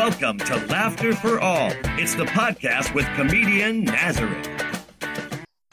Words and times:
Welcome 0.00 0.38
to 0.38 0.56
Laughter 0.68 1.14
for 1.14 1.38
All. 1.40 1.72
It's 1.98 2.14
the 2.14 2.24
podcast 2.24 2.94
with 2.94 3.04
comedian 3.16 3.84
Nazareth. 3.84 4.48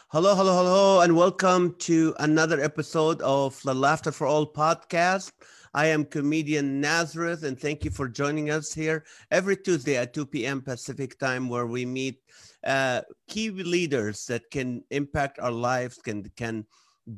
Hello, 0.10 0.36
hello, 0.36 0.54
hello, 0.58 1.00
and 1.00 1.16
welcome 1.16 1.74
to 1.80 2.14
another 2.20 2.60
episode 2.60 3.22
of 3.22 3.58
the 3.64 3.74
Laughter 3.74 4.12
for 4.12 4.28
All 4.28 4.46
podcast. 4.46 5.32
I 5.74 5.86
am 5.86 6.04
comedian 6.04 6.82
Nazareth, 6.82 7.44
and 7.44 7.58
thank 7.58 7.86
you 7.86 7.90
for 7.90 8.10
joining 8.10 8.50
us 8.50 8.74
here 8.74 9.06
every 9.32 9.56
Tuesday 9.56 9.96
at 9.96 10.14
2 10.14 10.26
p.m. 10.26 10.62
Pacific 10.62 11.18
time, 11.20 11.48
where 11.48 11.66
we 11.66 11.86
meet 11.86 12.20
uh, 12.66 13.04
key 13.30 13.50
leaders 13.50 14.26
that 14.26 14.52
can 14.52 14.84
impact 14.90 15.40
our 15.40 15.52
lives, 15.52 16.00
can 16.00 16.30
can 16.36 16.66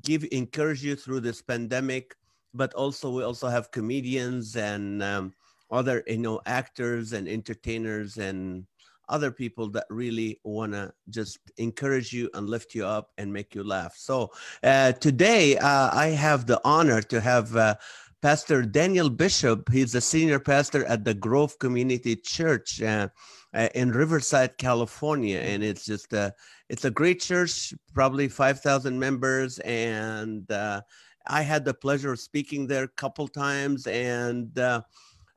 give 0.03 0.27
encourage 0.31 0.83
you 0.83 0.95
through 0.95 1.21
this 1.21 1.41
pandemic. 1.41 2.15
But 2.53 2.75
also, 2.75 3.09
we 3.09 3.23
also 3.23 3.47
have 3.47 3.71
comedians 3.71 4.55
and 4.55 5.01
um, 5.01 5.33
other 5.71 6.03
you 6.07 6.17
know 6.17 6.41
actors 6.45 7.13
and 7.13 7.27
entertainers 7.27 8.17
and 8.17 8.65
other 9.09 9.31
people 9.31 9.67
that 9.69 9.85
really 9.89 10.39
want 10.43 10.71
to 10.71 10.93
just 11.09 11.39
encourage 11.57 12.13
you 12.13 12.29
and 12.35 12.47
lift 12.47 12.75
you 12.75 12.85
up 12.85 13.09
and 13.17 13.33
make 13.33 13.55
you 13.55 13.63
laugh. 13.63 13.95
So 13.97 14.31
uh, 14.63 14.93
today 14.93 15.57
uh, 15.57 15.89
I 15.91 16.07
have 16.09 16.45
the 16.45 16.61
honor 16.63 17.01
to 17.01 17.19
have 17.19 17.55
uh, 17.55 17.75
Pastor 18.21 18.61
Daniel 18.63 19.09
Bishop. 19.09 19.71
He's 19.71 19.95
a 19.95 20.01
senior 20.01 20.39
pastor 20.39 20.85
at 20.85 21.05
the 21.05 21.13
Grove 21.13 21.57
Community 21.59 22.15
Church 22.15 22.81
uh, 22.81 23.07
uh, 23.53 23.69
in 23.75 23.91
Riverside, 23.91 24.57
California, 24.57 25.39
and 25.39 25.63
it's 25.63 25.85
just 25.85 26.13
a 26.13 26.33
it's 26.69 26.85
a 26.85 26.91
great 26.91 27.19
church, 27.19 27.73
probably 27.93 28.27
five 28.27 28.59
thousand 28.59 28.99
members, 28.99 29.57
and 29.59 30.49
uh, 30.51 30.81
I 31.27 31.41
had 31.41 31.63
the 31.63 31.73
pleasure 31.73 32.11
of 32.11 32.19
speaking 32.19 32.67
there 32.67 32.83
a 32.83 32.89
couple 32.89 33.27
times, 33.27 33.87
and 33.87 34.51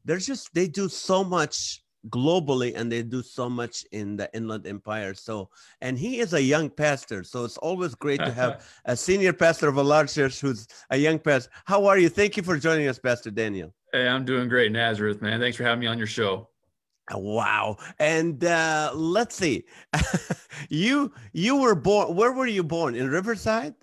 there's 0.05 0.27
just 0.27 0.53
they 0.55 0.69
do 0.69 0.89
so 0.89 1.25
much 1.25 1.83
globally 2.09 2.75
and 2.75 2.91
they 2.91 3.03
do 3.03 3.23
so 3.23 3.49
much 3.49 3.85
in 3.93 4.17
the 4.17 4.29
inland 4.35 4.67
empire. 4.67 5.15
So 5.15 5.51
and 5.81 5.99
he 5.99 6.19
is 6.19 6.33
a 6.33 6.43
young 6.43 6.69
pastor 6.69 7.23
so 7.23 7.45
it's 7.45 7.59
always 7.59 7.95
great 7.95 8.19
to 8.25 8.33
have 8.33 8.67
a 8.85 8.97
senior 8.97 9.33
pastor 9.33 9.69
of 9.69 9.77
a 9.77 9.83
large 9.83 10.13
church 10.13 10.41
who's 10.41 10.67
a 10.91 10.97
young 10.97 11.19
pastor. 11.19 11.51
How 11.65 11.87
are 11.87 11.99
you? 11.99 12.09
Thank 12.09 12.37
you 12.37 12.43
for 12.43 12.59
joining 12.59 12.89
us 12.89 12.99
pastor 12.99 13.31
daniel. 13.31 13.73
Hey 13.93 14.09
i'm 14.09 14.25
doing 14.25 14.49
great 14.49 14.73
nazareth 14.73 15.23
man. 15.23 15.41
Thanks 15.41 15.57
for 15.57 15.65
having 15.65 15.81
me 15.81 15.87
on 15.87 15.99
your 15.99 16.07
show. 16.07 16.49
Wow. 17.13 17.77
And 17.99 18.43
uh 18.45 18.93
let's 18.95 19.35
see. 19.37 19.65
You 20.69 21.13
you 21.33 21.57
were 21.57 21.75
born 21.75 22.15
where 22.15 22.33
were 22.33 22.47
you 22.47 22.63
born? 22.63 22.95
In 22.95 23.11
riverside? 23.11 23.75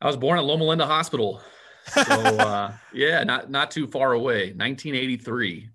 I 0.00 0.06
was 0.06 0.16
born 0.16 0.38
at 0.38 0.44
loma 0.44 0.64
linda 0.64 0.86
hospital 0.86 1.42
so 1.90 2.02
uh 2.38 2.72
yeah 2.92 3.24
not 3.24 3.50
not 3.50 3.70
too 3.70 3.86
far 3.86 4.12
away 4.12 4.52
1983 4.52 5.68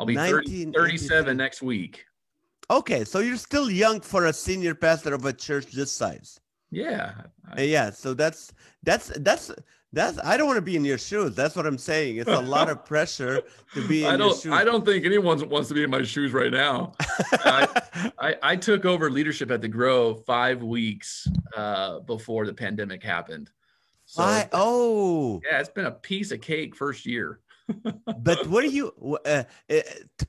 I'll 0.00 0.06
be 0.06 0.16
30, 0.16 0.72
37 0.72 1.36
next 1.36 1.60
week. 1.60 2.06
Okay, 2.70 3.04
so 3.04 3.18
you're 3.18 3.36
still 3.36 3.70
young 3.70 4.00
for 4.00 4.26
a 4.26 4.32
senior 4.32 4.74
pastor 4.74 5.12
of 5.12 5.26
a 5.26 5.32
church 5.32 5.66
this 5.72 5.92
size. 5.92 6.40
Yeah. 6.70 7.12
I, 7.52 7.62
yeah, 7.62 7.90
so 7.90 8.14
that's 8.14 8.50
that's 8.82 9.08
that's 9.18 9.50
that's 9.92 10.18
I 10.24 10.38
don't 10.38 10.46
want 10.46 10.56
to 10.56 10.62
be 10.62 10.76
in 10.76 10.86
your 10.86 10.96
shoes. 10.96 11.34
That's 11.34 11.54
what 11.54 11.66
I'm 11.66 11.76
saying. 11.76 12.16
It's 12.16 12.30
a 12.30 12.40
lot 12.40 12.70
of 12.70 12.82
pressure 12.86 13.42
to 13.74 13.88
be 13.88 14.04
in 14.04 14.10
I 14.10 14.16
don't, 14.16 14.28
your 14.28 14.36
shoes. 14.38 14.52
I 14.52 14.64
don't 14.64 14.86
think 14.86 15.04
anyone 15.04 15.46
wants 15.50 15.68
to 15.68 15.74
be 15.74 15.82
in 15.82 15.90
my 15.90 16.02
shoes 16.02 16.32
right 16.32 16.50
now. 16.50 16.94
I, 17.32 17.82
I, 18.18 18.36
I, 18.42 18.56
took 18.56 18.86
over 18.86 19.10
leadership 19.10 19.50
at 19.50 19.60
the 19.60 19.68
Grove 19.68 20.24
five 20.24 20.62
weeks 20.62 21.28
uh, 21.54 21.98
before 22.00 22.46
the 22.46 22.54
pandemic 22.54 23.02
happened. 23.02 23.50
So, 24.06 24.22
I, 24.22 24.48
oh, 24.52 25.19
yeah, 25.44 25.60
it's 25.60 25.68
been 25.68 25.86
a 25.86 25.90
piece 25.90 26.30
of 26.32 26.40
cake 26.40 26.74
first 26.74 27.06
year 27.06 27.40
but 28.22 28.46
what 28.46 28.64
are 28.64 28.66
you, 28.78 28.92
uh, 29.24 29.44
uh, 29.70 29.80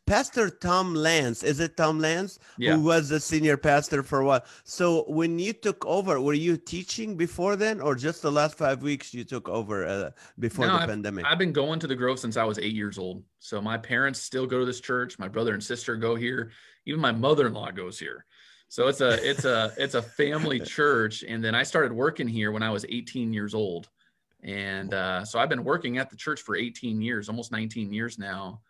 Pastor 0.05 0.49
Tom 0.49 0.93
Lance? 0.93 1.43
Is 1.43 1.59
it 1.59 1.77
Tom 1.77 1.99
Lance 1.99 2.39
yeah. 2.57 2.75
who 2.75 2.81
was 2.81 3.09
the 3.09 3.19
senior 3.19 3.57
pastor 3.57 4.03
for 4.03 4.21
a 4.21 4.25
while? 4.25 4.45
So 4.63 5.05
when 5.07 5.39
you 5.39 5.53
took 5.53 5.85
over, 5.85 6.19
were 6.19 6.33
you 6.33 6.57
teaching 6.57 7.15
before 7.15 7.55
then, 7.55 7.81
or 7.81 7.95
just 7.95 8.21
the 8.21 8.31
last 8.31 8.57
five 8.57 8.81
weeks 8.81 9.13
you 9.13 9.23
took 9.23 9.49
over 9.49 9.85
uh, 9.85 10.11
before 10.39 10.67
no, 10.67 10.73
the 10.73 10.79
I've, 10.79 10.89
pandemic? 10.89 11.25
I've 11.25 11.39
been 11.39 11.53
going 11.53 11.79
to 11.79 11.87
the 11.87 11.95
Grove 11.95 12.19
since 12.19 12.37
I 12.37 12.43
was 12.43 12.59
eight 12.59 12.73
years 12.73 12.97
old. 12.97 13.23
So 13.39 13.61
my 13.61 13.77
parents 13.77 14.21
still 14.21 14.45
go 14.45 14.59
to 14.59 14.65
this 14.65 14.81
church. 14.81 15.19
My 15.19 15.27
brother 15.27 15.53
and 15.53 15.63
sister 15.63 15.95
go 15.95 16.15
here. 16.15 16.51
Even 16.85 16.99
my 16.99 17.11
mother-in-law 17.11 17.71
goes 17.71 17.99
here. 17.99 18.25
So 18.67 18.87
it's 18.87 19.01
a 19.01 19.29
it's 19.29 19.43
a 19.43 19.73
it's 19.77 19.95
a 19.95 20.01
family 20.01 20.59
church. 20.65 21.23
And 21.27 21.43
then 21.43 21.53
I 21.53 21.63
started 21.63 21.91
working 21.91 22.27
here 22.27 22.51
when 22.51 22.63
I 22.63 22.69
was 22.69 22.85
18 22.87 23.33
years 23.33 23.53
old. 23.53 23.89
And 24.43 24.93
uh, 24.93 25.23
so 25.23 25.39
I've 25.39 25.49
been 25.49 25.63
working 25.63 25.97
at 25.97 26.09
the 26.09 26.15
church 26.15 26.41
for 26.41 26.55
18 26.55 27.01
years, 27.01 27.29
almost 27.29 27.51
19 27.51 27.93
years 27.93 28.17
now, 28.17 28.61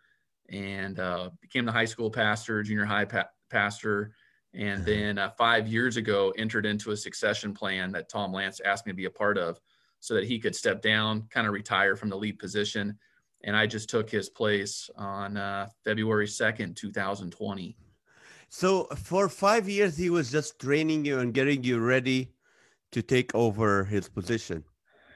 and 0.50 0.98
uh, 0.98 1.30
became 1.40 1.64
the 1.64 1.72
high 1.72 1.86
school 1.86 2.10
pastor, 2.10 2.62
junior 2.62 2.84
high 2.84 3.06
pa- 3.06 3.28
pastor. 3.50 4.12
And 4.54 4.84
then 4.84 5.18
uh, 5.18 5.30
five 5.30 5.66
years 5.66 5.96
ago, 5.96 6.34
entered 6.36 6.66
into 6.66 6.90
a 6.90 6.96
succession 6.96 7.54
plan 7.54 7.90
that 7.92 8.10
Tom 8.10 8.32
Lance 8.32 8.60
asked 8.60 8.84
me 8.84 8.92
to 8.92 8.96
be 8.96 9.06
a 9.06 9.10
part 9.10 9.38
of 9.38 9.58
so 10.00 10.14
that 10.14 10.24
he 10.24 10.38
could 10.38 10.54
step 10.54 10.82
down, 10.82 11.22
kind 11.30 11.46
of 11.46 11.54
retire 11.54 11.96
from 11.96 12.10
the 12.10 12.16
lead 12.16 12.38
position. 12.38 12.98
And 13.44 13.56
I 13.56 13.66
just 13.66 13.88
took 13.88 14.10
his 14.10 14.28
place 14.28 14.90
on 14.94 15.36
uh, 15.38 15.68
February 15.84 16.26
2nd, 16.26 16.76
2020. 16.76 17.76
So 18.50 18.84
for 18.96 19.30
five 19.30 19.68
years, 19.68 19.96
he 19.96 20.10
was 20.10 20.30
just 20.30 20.58
training 20.58 21.06
you 21.06 21.20
and 21.20 21.32
getting 21.32 21.64
you 21.64 21.78
ready 21.78 22.32
to 22.90 23.00
take 23.00 23.34
over 23.34 23.84
his 23.84 24.08
position. 24.08 24.64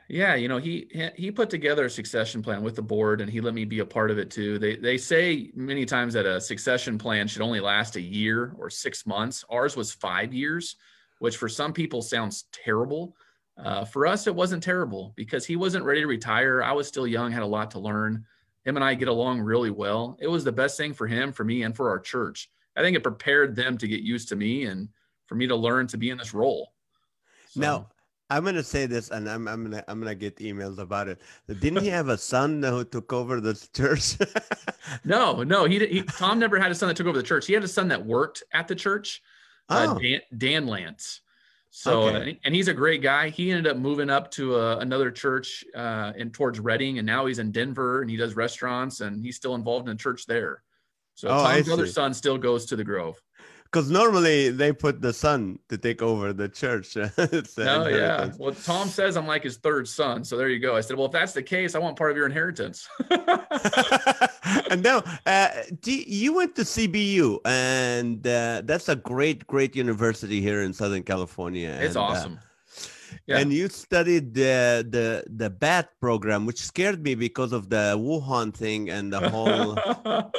Yeah, 0.09 0.37
you 0.37 0.47
know, 0.47 0.59
he 0.59 0.89
he 1.17 1.31
put 1.33 1.51
together 1.51 1.87
a 1.87 1.91
succession 1.91 2.43
plan 2.43 2.63
with 2.63 2.77
the 2.77 2.83
board 2.83 3.21
and 3.21 3.31
he 3.31 3.41
let 3.41 3.55
me 3.55 3.65
be 3.65 3.81
a 3.81 3.87
part 3.87 4.11
of 4.11 4.19
it 4.19 4.31
too. 4.31 4.59
They 4.59 4.77
they 4.77 4.99
say 4.99 5.51
many 5.55 5.85
times 5.85 6.15
that 6.15 6.27
a 6.27 6.41
succession 6.41 6.97
plan 6.97 7.27
should 7.27 7.43
only 7.43 7.59
last 7.59 7.97
a 7.97 8.01
year 8.01 8.55
or 8.59 8.71
6 8.71 9.07
months. 9.07 9.45
Ours 9.51 9.77
was 9.77 9.93
5 9.93 10.33
years, 10.33 10.77
which 11.19 11.37
for 11.37 11.49
some 11.49 11.73
people 11.73 12.03
sounds 12.03 12.45
terrible. 12.53 13.17
Uh, 13.59 13.85
for 13.85 14.07
us, 14.07 14.27
it 14.27 14.35
wasn't 14.35 14.63
terrible 14.63 15.13
because 15.17 15.47
he 15.47 15.57
wasn't 15.57 15.85
ready 15.85 16.03
to 16.03 16.07
retire. 16.07 16.63
I 16.63 16.73
was 16.73 16.87
still 16.87 17.07
young, 17.07 17.33
had 17.33 17.43
a 17.43 17.47
lot 17.47 17.71
to 17.73 17.79
learn. 17.79 18.25
Him 18.65 18.77
and 18.77 18.85
I 18.85 18.95
get 18.95 19.09
along 19.09 19.41
really 19.41 19.71
well. 19.71 20.17
It 20.21 20.27
was 20.29 20.45
the 20.45 20.53
best 20.53 20.77
thing 20.77 20.93
for 20.93 21.07
him, 21.07 21.33
for 21.33 21.45
me, 21.45 21.63
and 21.63 21.75
for 21.75 21.89
our 21.89 21.99
church. 21.99 22.51
I 22.77 22.83
think 22.83 22.97
it 22.97 23.03
prepared 23.03 23.57
them 23.57 23.79
to 23.79 23.89
get 23.89 24.01
used 24.01 24.29
to 24.29 24.37
me 24.37 24.65
and 24.65 24.89
for 25.27 25.35
me 25.37 25.47
to 25.47 25.57
learn 25.57 25.87
to 25.89 25.97
be 25.97 26.11
in 26.11 26.19
this 26.19 26.35
role. 26.35 26.73
So. 27.51 27.61
Now, 27.61 27.89
I'm 28.29 28.45
gonna 28.45 28.63
say 28.63 28.87
this, 28.87 29.11
and 29.11 29.29
I'm 29.29 29.47
I'm 29.47 29.63
gonna 29.63 29.85
I'm 29.87 30.01
gonna 30.01 30.15
get 30.15 30.37
emails 30.37 30.79
about 30.79 31.09
it. 31.09 31.21
Didn't 31.47 31.83
he 31.83 31.89
have 31.89 32.09
a 32.09 32.19
son 32.19 32.63
who 32.63 32.85
took 32.85 33.13
over 33.13 33.41
the 33.41 33.55
church? 33.73 34.17
no, 35.05 35.45
no, 35.45 35.65
he, 35.65 35.79
he 35.87 36.03
Tom 36.03 36.39
never 36.39 36.59
had 36.59 36.73
a 36.73 36.75
son 36.75 36.89
that 36.89 36.97
took 36.97 37.07
over 37.07 37.17
the 37.17 37.23
church. 37.23 37.47
He 37.47 37.53
had 37.53 37.63
a 37.63 37.69
son 37.69 37.89
that 37.89 38.05
worked 38.05 38.43
at 38.53 38.67
the 38.67 38.75
church, 38.75 39.23
uh, 39.69 39.87
oh. 39.89 39.97
uh, 39.97 39.99
Dan, 39.99 40.21
Dan, 40.37 40.67
Lance. 40.67 41.21
So, 41.71 42.05
okay. 42.05 42.41
and 42.43 42.55
he's 42.55 42.69
a 42.69 42.75
great 42.75 43.03
guy. 43.03 43.29
He 43.29 43.51
ended 43.51 43.71
up 43.71 43.77
moving 43.77 44.09
up 44.09 44.31
to 44.33 44.57
a, 44.57 44.77
uh, 44.77 44.79
another 44.79 45.11
church 45.11 45.63
uh, 45.75 46.13
in 46.17 46.31
towards 46.31 46.59
Redding, 46.59 46.99
and 46.99 47.07
now 47.07 47.27
he's 47.27 47.39
in 47.39 47.53
Denver, 47.53 48.01
and 48.01 48.11
he 48.11 48.17
does 48.17 48.35
restaurants, 48.35 49.03
and 49.03 49.23
he's 49.23 49.37
still 49.37 49.55
involved 49.55 49.87
in 49.89 49.95
a 49.95 49.99
church 49.99 50.27
there. 50.27 50.63
So 51.15 51.29
oh, 51.29 51.45
Tom's 51.45 51.69
other 51.69 51.87
son 51.87 52.15
still 52.15 52.39
goes 52.39 52.67
to 52.67 52.77
the 52.77 52.85
Grove 52.85 53.21
because 53.71 53.91
normally 53.91 54.51
they 54.51 54.73
put 54.73 55.03
the 55.03 55.13
son 55.13 55.59
to 55.69 55.77
take 55.77 56.01
over 56.01 56.33
the 56.33 56.49
church. 56.49 56.97
oh 56.97 57.89
yeah. 57.89 58.31
Well, 58.39 58.53
Tom 58.53 58.89
says 58.89 59.17
I'm 59.17 59.27
like 59.27 59.43
his 59.43 59.57
third 59.57 59.89
son, 59.89 60.25
so 60.25 60.37
there 60.37 60.49
you 60.49 60.59
go. 60.59 60.77
I 60.77 60.81
said, 60.81 60.97
well, 60.97 61.07
if 61.07 61.13
that's 61.13 61.33
the 61.33 61.43
case, 61.43 61.75
I 61.75 61.79
want 61.79 61.97
part 61.97 62.11
of 62.11 62.17
your 62.17 62.27
inheritance. 62.27 62.89
and 64.71 64.83
now, 64.83 65.03
uh, 65.27 65.49
you 65.85 66.35
went 66.35 66.55
to 66.57 66.63
CBU, 66.63 67.41
and 67.45 68.27
uh, 68.27 68.63
that's 68.65 68.89
a 68.89 68.97
great, 68.97 69.47
great 69.47 69.75
university 69.75 70.41
here 70.41 70.63
in 70.63 70.73
Southern 70.73 71.03
California. 71.03 71.77
It's 71.81 71.97
and, 71.97 71.97
uh, 71.97 72.03
awesome. 72.03 72.35
Uh, 72.35 73.17
yeah. 73.27 73.39
And 73.39 73.53
you 73.53 73.69
studied 73.69 74.35
the 74.35 74.87
the 74.89 75.25
the 75.29 75.51
BAT 75.51 75.89
program, 76.01 76.47
which 76.47 76.61
scared 76.61 77.03
me 77.03 77.15
because 77.15 77.53
of 77.53 77.71
the 77.71 77.97
Wuhan 77.99 78.55
thing 78.55 78.91
and 78.91 79.13
the 79.13 79.29
whole 79.31 79.75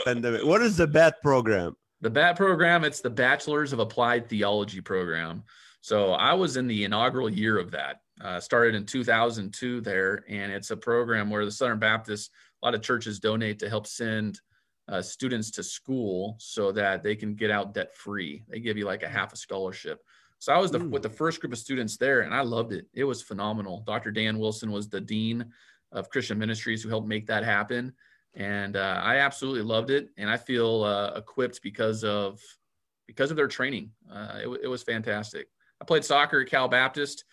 pandemic. 0.05 0.45
What 0.45 0.61
is 0.61 0.77
the 0.77 0.87
BAT 0.87 1.21
program? 1.21 1.75
The 2.01 2.09
BAT 2.09 2.35
program, 2.35 2.83
it's 2.83 3.01
the 3.01 3.09
Bachelor's 3.09 3.73
of 3.73 3.79
Applied 3.79 4.29
Theology 4.29 4.81
program. 4.81 5.43
So 5.81 6.11
I 6.11 6.33
was 6.33 6.57
in 6.57 6.67
the 6.67 6.83
inaugural 6.83 7.29
year 7.29 7.57
of 7.57 7.71
that. 7.71 8.01
Uh, 8.19 8.39
started 8.39 8.75
in 8.75 8.85
2002 8.85 9.81
there, 9.81 10.23
and 10.27 10.51
it's 10.51 10.71
a 10.71 10.77
program 10.77 11.29
where 11.29 11.45
the 11.45 11.51
Southern 11.51 11.79
Baptist, 11.79 12.31
a 12.61 12.65
lot 12.65 12.75
of 12.75 12.81
churches 12.81 13.19
donate 13.19 13.59
to 13.59 13.69
help 13.69 13.85
send 13.85 14.41
uh, 14.87 15.01
students 15.01 15.51
to 15.51 15.63
school 15.63 16.35
so 16.39 16.71
that 16.71 17.03
they 17.03 17.15
can 17.15 17.35
get 17.35 17.51
out 17.51 17.73
debt 17.73 17.95
free. 17.95 18.43
They 18.47 18.59
give 18.59 18.77
you 18.77 18.85
like 18.85 19.03
a 19.03 19.09
half 19.09 19.33
a 19.33 19.37
scholarship. 19.37 20.01
So 20.39 20.53
I 20.53 20.57
was 20.57 20.71
the, 20.71 20.79
with 20.79 21.03
the 21.03 21.09
first 21.09 21.39
group 21.39 21.53
of 21.53 21.59
students 21.59 21.97
there, 21.97 22.21
and 22.21 22.33
I 22.33 22.41
loved 22.41 22.73
it. 22.73 22.85
It 22.93 23.03
was 23.03 23.21
phenomenal. 23.21 23.83
Dr. 23.85 24.11
Dan 24.11 24.39
Wilson 24.39 24.71
was 24.71 24.89
the 24.89 25.01
dean 25.01 25.45
of 25.91 26.09
Christian 26.09 26.37
Ministries 26.37 26.83
who 26.83 26.89
helped 26.89 27.07
make 27.07 27.27
that 27.27 27.43
happen 27.43 27.93
and 28.35 28.75
uh, 28.75 29.01
I 29.03 29.17
absolutely 29.17 29.61
loved 29.61 29.89
it, 29.89 30.09
and 30.17 30.29
I 30.29 30.37
feel 30.37 30.83
uh, 30.83 31.11
equipped 31.15 31.61
because 31.61 32.03
of 32.03 32.41
because 33.07 33.31
of 33.31 33.37
their 33.37 33.47
training. 33.47 33.91
Uh, 34.11 34.39
it, 34.43 34.59
it, 34.63 34.67
was 34.67 34.83
fantastic. 34.83 35.47
I 35.81 35.85
played 35.85 36.03
soccer 36.03 36.41
at 36.41 36.49
Cal 36.49 36.67
Baptist, 36.67 37.23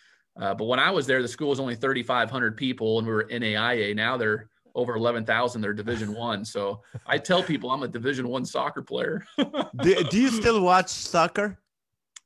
uh, 0.41 0.55
but 0.55 0.67
when 0.67 0.79
I 0.79 0.91
was 0.91 1.07
there, 1.07 1.21
the 1.21 1.29
school 1.29 1.51
was 1.51 1.59
only 1.59 1.75
3,500 1.75 2.57
people, 2.57 2.99
and 2.99 3.07
we 3.07 3.13
were 3.13 3.25
NAIA. 3.25 3.95
Now 3.95 4.17
they're 4.17 4.49
over 4.75 4.95
11,000. 4.95 5.61
They're 5.61 5.73
Division 5.73 6.15
One. 6.15 6.45
So 6.45 6.83
I 7.07 7.19
tell 7.19 7.43
people 7.43 7.71
I'm 7.71 7.83
a 7.83 7.89
Division 7.89 8.29
One 8.29 8.45
soccer 8.45 8.83
player. 8.83 9.25
do, 9.83 10.05
do 10.05 10.21
you 10.21 10.29
still 10.29 10.63
watch 10.63 10.89
soccer? 10.89 11.59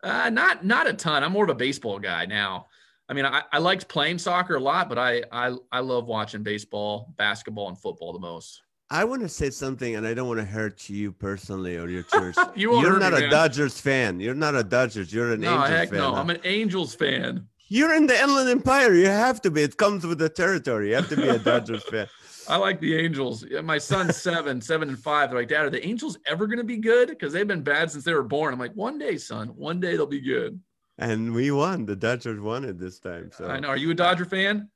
Uh, 0.02 0.30
not 0.30 0.64
not 0.64 0.86
a 0.86 0.92
ton. 0.92 1.24
I'm 1.24 1.32
more 1.32 1.42
of 1.42 1.50
a 1.50 1.54
baseball 1.54 1.98
guy 1.98 2.24
now. 2.24 2.67
I 3.08 3.14
mean, 3.14 3.24
I, 3.24 3.42
I 3.52 3.58
liked 3.58 3.88
playing 3.88 4.18
soccer 4.18 4.56
a 4.56 4.60
lot, 4.60 4.88
but 4.88 4.98
I, 4.98 5.22
I 5.32 5.56
I 5.72 5.80
love 5.80 6.06
watching 6.06 6.42
baseball, 6.42 7.14
basketball, 7.16 7.68
and 7.68 7.78
football 7.78 8.12
the 8.12 8.18
most. 8.18 8.62
I 8.90 9.04
want 9.04 9.22
to 9.22 9.28
say 9.28 9.50
something, 9.50 9.96
and 9.96 10.06
I 10.06 10.14
don't 10.14 10.28
want 10.28 10.40
to 10.40 10.46
hurt 10.46 10.88
you 10.88 11.12
personally 11.12 11.76
or 11.76 11.88
your 11.88 12.02
church. 12.14 12.36
you 12.54 12.72
are 12.74 12.98
not 12.98 13.12
me, 13.12 13.18
a 13.18 13.20
man. 13.22 13.30
Dodgers 13.30 13.80
fan. 13.80 14.20
You're 14.20 14.34
not 14.34 14.54
a 14.54 14.64
Dodgers. 14.64 15.12
You're 15.12 15.32
an 15.32 15.40
no, 15.40 15.52
Angels 15.52 15.68
heck 15.68 15.88
fan. 15.90 15.98
no. 15.98 16.14
I'm 16.14 16.30
an 16.30 16.40
Angels 16.44 16.94
fan. 16.94 17.46
You're 17.70 17.94
in 17.94 18.06
the 18.06 18.18
Inland 18.18 18.48
Empire. 18.48 18.94
You 18.94 19.06
have 19.06 19.42
to 19.42 19.50
be. 19.50 19.62
It 19.62 19.76
comes 19.76 20.06
with 20.06 20.18
the 20.18 20.28
territory. 20.30 20.90
You 20.90 20.96
have 20.96 21.08
to 21.10 21.16
be 21.16 21.28
a 21.28 21.38
Dodgers 21.38 21.84
fan. 21.84 22.08
I 22.48 22.56
like 22.56 22.80
the 22.80 22.96
Angels. 22.96 23.44
My 23.62 23.76
son's 23.76 24.16
seven, 24.22 24.60
seven 24.62 24.88
and 24.88 24.98
five. 24.98 25.28
They're 25.30 25.38
like, 25.38 25.48
Dad, 25.48 25.66
are 25.66 25.70
the 25.70 25.86
Angels 25.86 26.18
ever 26.26 26.46
going 26.46 26.58
to 26.58 26.64
be 26.64 26.78
good? 26.78 27.08
Because 27.08 27.34
they've 27.34 27.46
been 27.46 27.62
bad 27.62 27.90
since 27.90 28.04
they 28.04 28.14
were 28.14 28.22
born. 28.22 28.54
I'm 28.54 28.58
like, 28.58 28.72
one 28.72 28.98
day, 28.98 29.18
son, 29.18 29.48
one 29.48 29.80
day 29.80 29.96
they'll 29.96 30.06
be 30.06 30.20
good. 30.20 30.58
And 30.98 31.32
we 31.32 31.50
won. 31.50 31.86
The 31.86 31.96
Dodgers 31.96 32.40
won 32.40 32.64
it 32.64 32.78
this 32.78 32.98
time. 32.98 33.30
So 33.32 33.46
I 33.46 33.60
know. 33.60 33.68
Are 33.68 33.76
you 33.76 33.90
a 33.90 33.94
Dodger 33.94 34.24
fan? 34.24 34.68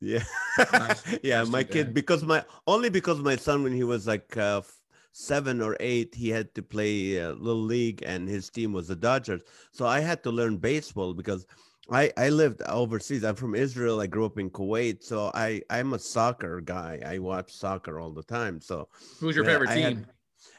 Yeah, 0.00 0.22
Nice. 0.72 1.02
yeah. 1.22 1.40
Nice 1.42 1.48
My 1.50 1.64
kid, 1.64 1.92
because 1.92 2.22
my 2.22 2.44
only 2.66 2.88
because 2.88 3.18
my 3.20 3.36
son, 3.36 3.62
when 3.64 3.72
he 3.72 3.82
was 3.84 4.06
like 4.06 4.36
uh, 4.36 4.62
seven 5.12 5.60
or 5.60 5.76
eight, 5.80 6.14
he 6.14 6.28
had 6.30 6.54
to 6.54 6.62
play 6.62 7.20
uh, 7.20 7.32
little 7.32 7.62
league, 7.62 8.02
and 8.06 8.28
his 8.28 8.48
team 8.48 8.72
was 8.72 8.86
the 8.88 8.96
Dodgers. 8.96 9.42
So 9.72 9.86
I 9.86 10.00
had 10.00 10.22
to 10.22 10.30
learn 10.30 10.56
baseball 10.56 11.12
because 11.14 11.46
I 11.90 12.12
I 12.16 12.28
lived 12.28 12.62
overseas. 12.62 13.24
I'm 13.24 13.34
from 13.34 13.54
Israel. 13.56 14.00
I 14.00 14.06
grew 14.06 14.24
up 14.24 14.38
in 14.38 14.50
Kuwait, 14.50 15.02
so 15.02 15.32
I 15.34 15.60
I'm 15.68 15.92
a 15.94 15.98
soccer 15.98 16.60
guy. 16.60 17.02
I 17.04 17.18
watch 17.18 17.52
soccer 17.52 17.98
all 18.00 18.12
the 18.12 18.22
time. 18.22 18.60
So 18.60 18.88
Who's 19.20 19.34
your 19.36 19.44
Yeah, 19.44 19.50
favorite 19.52 19.70
I 19.70 19.76
had- 19.78 19.94
team? 19.96 20.06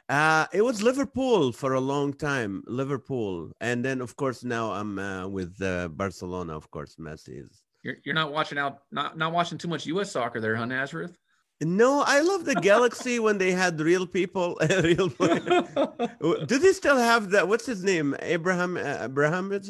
Uh, 0.10 0.48
it 0.52 0.62
was 0.62 0.82
Liverpool 0.82 1.52
for 1.52 1.74
a 1.74 1.80
long 1.80 2.14
time. 2.14 2.64
Liverpool, 2.66 3.52
and 3.62 3.86
then 3.86 4.02
of 4.02 4.16
course 4.16 4.44
now 4.44 4.72
I'm 4.72 4.98
uh, 4.98 5.28
with 5.28 5.62
uh, 5.62 5.88
Barcelona. 5.90 6.58
Of 6.58 6.70
course, 6.72 6.96
Messi 6.96 7.46
is. 7.46 7.64
You're, 7.84 7.96
you're 8.04 8.16
not 8.16 8.34
watching 8.34 8.58
out, 8.58 8.80
not 8.92 9.18
not 9.18 9.32
watching 9.32 9.58
too 9.58 9.68
much 9.68 9.86
U.S. 9.86 10.12
soccer 10.12 10.42
there, 10.42 10.56
huh, 10.56 10.66
Nazareth? 10.66 11.18
No, 11.62 12.04
I 12.06 12.22
love 12.22 12.46
the 12.46 12.56
Galaxy 12.56 13.20
when 13.20 13.38
they 13.38 13.52
had 13.52 13.80
real 13.80 14.08
people, 14.08 14.58
real. 14.84 15.10
Do 16.46 16.58
they 16.58 16.72
still 16.72 16.98
have 16.98 17.30
that? 17.32 17.48
What's 17.48 17.66
his 17.66 17.84
name? 17.84 18.16
Abraham 18.22 18.78
uh, 18.78 18.98
Abramovich, 19.00 19.68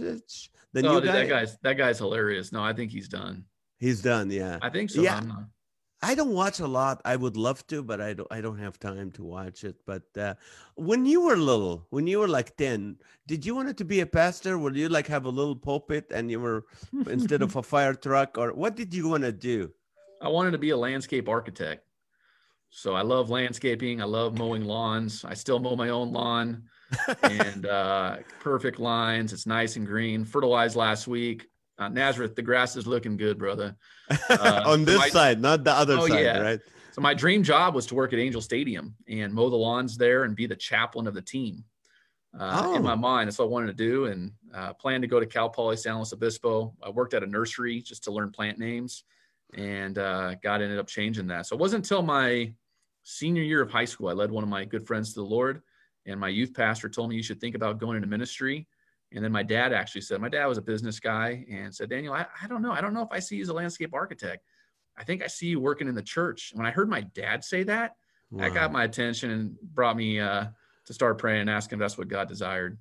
the 0.74 0.88
oh, 0.88 0.94
new 0.94 1.02
dude, 1.02 1.06
guy. 1.06 1.12
that 1.14 1.30
guy's 1.30 1.58
that 1.64 1.74
guy's 1.74 1.98
hilarious. 1.98 2.52
No, 2.52 2.64
I 2.64 2.74
think 2.74 2.92
he's 2.92 3.10
done. 3.10 3.44
He's 3.80 4.02
done. 4.02 4.32
Yeah, 4.32 4.60
I 4.62 4.70
think 4.70 4.90
so. 4.90 5.02
Yeah. 5.02 5.22
I 6.02 6.16
don't 6.16 6.32
watch 6.32 6.60
a 6.60 6.68
lot. 6.68 7.02
I 7.04 7.16
would 7.16 7.36
love 7.36 7.66
to, 7.68 7.84
but 7.84 8.00
I 8.00 8.14
don't. 8.14 8.28
I 8.32 8.40
don't 8.40 8.58
have 8.58 8.80
time 8.80 9.12
to 9.12 9.24
watch 9.24 9.64
it. 9.64 9.76
But 9.86 10.04
uh, 10.18 10.36
when 10.76 11.06
you 11.06 11.22
were 11.22 11.36
little, 11.36 11.86
when 11.90 12.08
you 12.08 12.20
were 12.20 12.28
like 12.28 12.56
ten, 12.56 12.98
did 13.28 13.46
you 13.46 13.54
want 13.54 13.76
to 13.76 13.86
be 13.86 14.00
a 14.00 14.06
pastor? 14.06 14.58
Would 14.58 14.78
you 14.78 14.88
like 14.88 15.08
have 15.08 15.26
a 15.26 15.30
little 15.30 15.56
pulpit 15.56 16.12
and 16.12 16.32
you 16.32 16.40
were 16.40 16.66
instead 17.08 17.42
of 17.42 17.56
a 17.58 17.64
fire 17.64 17.94
truck, 17.94 18.38
or 18.38 18.54
what 18.54 18.76
did 18.76 18.94
you 18.94 19.10
want 19.10 19.24
to 19.24 19.34
do? 19.34 19.72
I 20.22 20.30
wanted 20.30 20.52
to 20.52 20.58
be 20.58 20.70
a 20.70 20.78
landscape 20.78 21.28
architect. 21.28 21.86
So 22.70 22.94
I 22.94 23.02
love 23.02 23.30
landscaping. 23.30 24.02
I 24.02 24.06
love 24.06 24.38
mowing 24.38 24.64
lawns. 24.64 25.26
I 25.26 25.34
still 25.34 25.60
mow 25.60 25.76
my 25.76 25.90
own 25.90 26.12
lawn 26.12 26.64
and 27.24 27.66
uh, 27.66 28.18
perfect 28.40 28.80
lines. 28.80 29.34
It's 29.34 29.48
nice 29.48 29.76
and 29.76 29.86
green. 29.86 30.24
Fertilized 30.24 30.76
last 30.76 31.08
week. 31.08 31.48
Uh, 31.80 31.88
Nazareth, 31.88 32.36
the 32.36 32.42
grass 32.42 32.76
is 32.76 32.86
looking 32.86 33.16
good, 33.18 33.38
brother. 33.40 33.76
Uh, 34.30 34.64
On 34.66 34.80
so 34.80 34.86
this 34.86 34.98
my- 35.00 35.10
side, 35.10 35.40
not 35.42 35.64
the 35.64 35.72
other 35.72 35.96
Oh, 35.98 36.08
side, 36.08 36.24
yeah. 36.24 36.40
right? 36.40 36.60
So 36.92 37.02
my 37.02 37.14
dream 37.14 37.42
job 37.44 37.74
was 37.76 37.86
to 37.88 37.96
work 37.96 38.12
at 38.12 38.20
Angel 38.20 38.42
Stadium 38.42 38.96
and 39.08 39.34
mow 39.34 39.50
the 39.50 39.56
lawns 39.56 39.98
there 39.98 40.24
and 40.26 40.36
be 40.36 40.46
the 40.48 40.56
chaplain 40.56 41.08
of 41.08 41.14
the 41.14 41.22
team. 41.22 41.64
Uh, 42.38 42.74
In 42.76 42.84
my 42.84 42.94
Oh. 42.94 42.96
mind, 42.98 43.28
that's 43.28 43.40
what 43.40 43.46
I 43.46 43.50
wanted 43.50 43.68
to 43.68 43.74
do, 43.74 44.06
and 44.06 44.32
uh, 44.54 44.74
planned 44.74 45.04
to 45.04 45.08
go 45.08 45.20
to 45.20 45.26
Cal 45.26 45.50
Poly 45.50 45.78
San 45.78 45.96
Luis 45.96 46.12
Obispo. 46.14 46.76
I 46.84 46.90
worked 46.90 47.14
at 47.14 47.24
a 47.24 47.28
nursery 47.28 47.82
just 47.82 48.04
to 48.04 48.12
learn 48.12 48.32
plant 48.32 48.60
names, 48.60 49.04
and 49.56 49.98
uh, 49.98 50.36
God 50.44 50.62
ended 50.62 50.78
up 50.80 50.88
changing 50.88 51.28
that. 51.28 51.46
So 51.48 51.56
it 51.56 51.60
wasn't 51.60 51.86
until 51.86 52.02
my 52.04 52.54
senior 53.04 53.42
year 53.44 53.62
of 53.62 53.72
high 53.72 53.86
school 53.86 54.10
I 54.10 54.14
led 54.14 54.30
one 54.32 54.44
of 54.44 54.50
my 54.50 54.66
good 54.66 54.86
friends 54.86 55.14
to 55.14 55.22
the 55.22 55.26
Lord, 55.26 55.62
and 56.06 56.20
my 56.20 56.28
youth 56.30 56.54
pastor 56.54 56.90
told 56.90 57.10
me 57.10 57.16
you 57.16 57.24
should 57.24 57.40
think 57.40 57.56
about 57.56 57.80
going 57.80 57.96
into 57.96 58.08
ministry. 58.10 58.68
And 59.12 59.24
then 59.24 59.32
my 59.32 59.44
dad 59.44 59.74
actually 59.74 60.02
said, 60.02 60.22
my 60.22 60.30
dad 60.30 60.46
was 60.46 60.58
a 60.58 60.62
business 60.62 61.00
guy, 61.00 61.46
and 61.52 61.74
said, 61.74 61.90
Daniel, 61.90 62.14
I, 62.14 62.26
I 62.42 62.48
don't 62.48 62.62
know, 62.62 62.72
I 62.72 62.82
don't 62.82 62.94
know 62.94 63.02
if 63.02 63.12
I 63.12 63.20
see 63.20 63.38
you 63.38 63.42
as 63.42 63.50
a 63.50 63.54
landscape 63.54 63.94
architect. 63.94 64.44
I 64.98 65.04
think 65.04 65.24
I 65.24 65.28
see 65.28 65.48
you 65.48 65.60
working 65.60 65.88
in 65.88 65.96
the 65.96 66.04
church. 66.04 66.52
When 66.54 66.66
I 66.66 66.72
heard 66.72 66.90
my 66.90 67.02
dad 67.02 67.44
say 67.44 67.64
that, 67.64 67.96
that 68.34 68.54
got 68.54 68.72
my 68.72 68.84
attention 68.84 69.32
and 69.32 69.60
brought 69.74 69.98
me 69.98 70.20
uh, 70.20 70.46
to 70.86 70.94
start 70.94 71.18
praying 71.18 71.42
and 71.42 71.50
asking 71.50 71.78
if 71.78 71.80
that's 71.80 71.98
what 71.98 72.08
God 72.08 72.28
desired. 72.28 72.78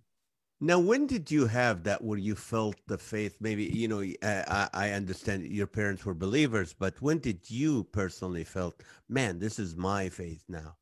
Now, 0.60 0.80
when 0.80 1.06
did 1.06 1.30
you 1.30 1.46
have 1.46 1.84
that 1.84 2.02
where 2.02 2.18
you 2.18 2.34
felt 2.34 2.74
the 2.88 2.98
faith? 2.98 3.36
Maybe, 3.40 3.64
you 3.64 3.86
know, 3.86 4.00
I, 4.00 4.44
I 4.48 4.68
I 4.72 4.90
understand 4.90 5.46
your 5.46 5.68
parents 5.68 6.04
were 6.04 6.14
believers, 6.14 6.74
but 6.76 7.00
when 7.00 7.20
did 7.20 7.48
you 7.48 7.84
personally 7.84 8.44
felt, 8.44 8.82
man, 9.08 9.38
this 9.38 9.60
is 9.60 9.76
my 9.76 10.08
faith 10.08 10.42
now? 10.48 10.76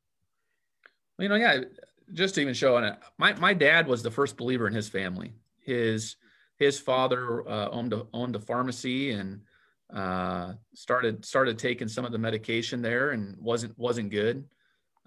Well, 1.18 1.24
you 1.24 1.28
know, 1.28 1.36
yeah, 1.36 1.60
just 2.12 2.34
to 2.36 2.40
even 2.40 2.54
show 2.54 2.76
on 2.76 2.84
it, 2.84 2.98
my, 3.18 3.34
my 3.34 3.54
dad 3.54 3.86
was 3.86 4.02
the 4.02 4.10
first 4.10 4.36
believer 4.36 4.66
in 4.66 4.74
his 4.74 4.88
family. 4.88 5.34
His 5.60 6.16
his 6.58 6.78
father 6.78 7.46
uh, 7.48 7.68
owned 7.70 7.92
a, 7.92 8.06
owned 8.14 8.34
a 8.34 8.40
pharmacy 8.40 9.10
and 9.10 9.42
uh, 9.92 10.54
started 10.74 11.24
started 11.24 11.58
taking 11.58 11.88
some 11.88 12.04
of 12.04 12.12
the 12.12 12.18
medication 12.18 12.82
there 12.82 13.10
and 13.10 13.36
wasn't 13.38 13.76
wasn't 13.78 14.10
good. 14.10 14.44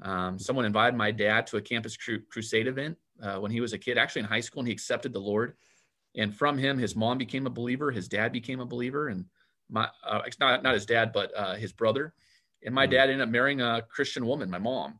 Um, 0.01 0.39
someone 0.39 0.65
invited 0.65 0.95
my 0.95 1.11
dad 1.11 1.47
to 1.47 1.57
a 1.57 1.61
campus 1.61 1.97
cru- 1.97 2.23
crusade 2.29 2.67
event 2.67 2.97
uh, 3.21 3.37
when 3.39 3.51
he 3.51 3.61
was 3.61 3.73
a 3.73 3.77
kid, 3.77 3.97
actually 3.97 4.21
in 4.21 4.27
high 4.27 4.39
school, 4.39 4.59
and 4.61 4.67
he 4.67 4.73
accepted 4.73 5.11
the 5.13 5.19
Lord. 5.19 5.55
And 6.15 6.35
from 6.35 6.57
him, 6.57 6.77
his 6.77 6.95
mom 6.95 7.17
became 7.17 7.45
a 7.47 7.51
believer, 7.51 7.91
his 7.91 8.07
dad 8.07 8.31
became 8.31 8.59
a 8.59 8.65
believer, 8.65 9.09
and 9.09 9.25
my 9.69 9.89
uh, 10.05 10.21
it's 10.25 10.39
not 10.39 10.63
not 10.63 10.73
his 10.73 10.85
dad, 10.85 11.11
but 11.13 11.35
uh, 11.35 11.55
his 11.55 11.71
brother. 11.71 12.13
And 12.63 12.75
my 12.75 12.85
Mm. 12.87 12.91
dad 12.91 13.09
ended 13.09 13.21
up 13.21 13.29
marrying 13.29 13.61
a 13.61 13.81
Christian 13.89 14.25
woman, 14.25 14.49
my 14.49 14.59
mom. 14.59 14.99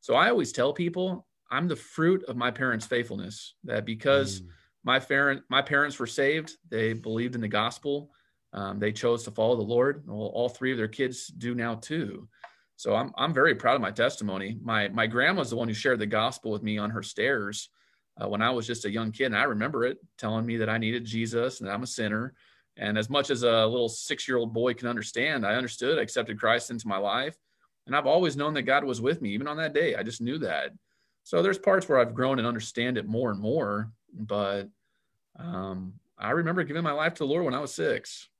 So 0.00 0.14
I 0.14 0.30
always 0.30 0.52
tell 0.52 0.72
people 0.72 1.26
I'm 1.50 1.68
the 1.68 1.76
fruit 1.76 2.24
of 2.24 2.36
my 2.36 2.50
parents' 2.50 2.86
faithfulness. 2.86 3.54
That 3.64 3.84
because 3.84 4.40
Mm. 4.40 4.46
my 4.84 4.98
parent 4.98 5.42
my 5.48 5.62
parents 5.62 5.98
were 5.98 6.06
saved, 6.06 6.56
they 6.68 6.92
believed 6.92 7.34
in 7.34 7.40
the 7.40 7.48
gospel. 7.48 8.12
Um, 8.52 8.78
they 8.78 8.92
chose 8.92 9.24
to 9.24 9.30
follow 9.30 9.56
the 9.56 9.62
Lord. 9.62 10.04
Well, 10.06 10.28
all 10.28 10.48
three 10.48 10.72
of 10.72 10.78
their 10.78 10.88
kids 10.88 11.26
do 11.26 11.54
now 11.54 11.74
too. 11.76 12.28
So 12.76 12.94
I'm 12.94 13.12
I'm 13.16 13.34
very 13.34 13.54
proud 13.54 13.74
of 13.74 13.80
my 13.80 13.90
testimony. 13.90 14.58
My 14.62 14.88
my 14.88 15.06
grandma's 15.06 15.50
the 15.50 15.56
one 15.56 15.68
who 15.68 15.74
shared 15.74 15.98
the 15.98 16.06
gospel 16.06 16.50
with 16.50 16.62
me 16.62 16.78
on 16.78 16.90
her 16.90 17.02
stairs 17.02 17.70
uh, 18.20 18.28
when 18.28 18.42
I 18.42 18.50
was 18.50 18.66
just 18.66 18.84
a 18.84 18.90
young 18.90 19.12
kid, 19.12 19.26
and 19.26 19.36
I 19.36 19.44
remember 19.44 19.84
it 19.84 19.98
telling 20.16 20.46
me 20.46 20.56
that 20.58 20.68
I 20.68 20.78
needed 20.78 21.04
Jesus 21.04 21.60
and 21.60 21.68
that 21.68 21.74
I'm 21.74 21.82
a 21.82 21.86
sinner. 21.86 22.34
And 22.76 22.96
as 22.96 23.10
much 23.10 23.30
as 23.30 23.42
a 23.42 23.66
little 23.66 23.88
six 23.88 24.28
year 24.28 24.36
old 24.36 24.54
boy 24.54 24.74
can 24.74 24.86
understand, 24.88 25.44
I 25.44 25.54
understood. 25.56 25.98
I 25.98 26.02
accepted 26.02 26.38
Christ 26.38 26.70
into 26.70 26.86
my 26.86 26.98
life, 26.98 27.36
and 27.86 27.96
I've 27.96 28.06
always 28.06 28.36
known 28.36 28.54
that 28.54 28.62
God 28.62 28.84
was 28.84 29.00
with 29.00 29.20
me, 29.20 29.30
even 29.30 29.48
on 29.48 29.56
that 29.56 29.74
day. 29.74 29.96
I 29.96 30.04
just 30.04 30.20
knew 30.20 30.38
that. 30.38 30.70
So 31.28 31.42
there's 31.42 31.58
parts 31.58 31.86
where 31.86 31.98
I've 31.98 32.14
grown 32.14 32.38
and 32.38 32.48
understand 32.48 32.96
it 32.96 33.06
more 33.06 33.30
and 33.30 33.38
more, 33.38 33.92
but 34.14 34.66
um, 35.38 35.92
I 36.16 36.30
remember 36.30 36.64
giving 36.64 36.82
my 36.82 36.92
life 36.92 37.12
to 37.16 37.18
the 37.18 37.26
Lord 37.26 37.44
when 37.44 37.52
I 37.52 37.60
was 37.60 37.74
six. 37.74 38.30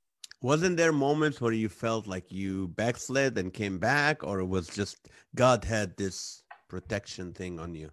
Wasn't 0.41 0.75
there 0.75 0.91
moments 0.91 1.39
where 1.39 1.53
you 1.53 1.69
felt 1.69 2.07
like 2.07 2.31
you 2.31 2.69
backslid 2.69 3.37
and 3.37 3.53
came 3.53 3.77
back, 3.77 4.23
or 4.23 4.39
it 4.39 4.47
was 4.47 4.67
just 4.67 5.07
God 5.35 5.63
had 5.63 5.95
this 5.97 6.41
protection 6.67 7.31
thing 7.31 7.59
on 7.59 7.75
you? 7.75 7.91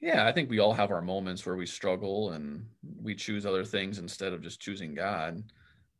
Yeah, 0.00 0.26
I 0.26 0.32
think 0.32 0.50
we 0.50 0.58
all 0.58 0.74
have 0.74 0.90
our 0.90 1.00
moments 1.00 1.46
where 1.46 1.54
we 1.54 1.64
struggle 1.64 2.32
and 2.32 2.66
we 3.00 3.14
choose 3.14 3.46
other 3.46 3.64
things 3.64 4.00
instead 4.00 4.32
of 4.32 4.42
just 4.42 4.58
choosing 4.58 4.92
God. 4.92 5.40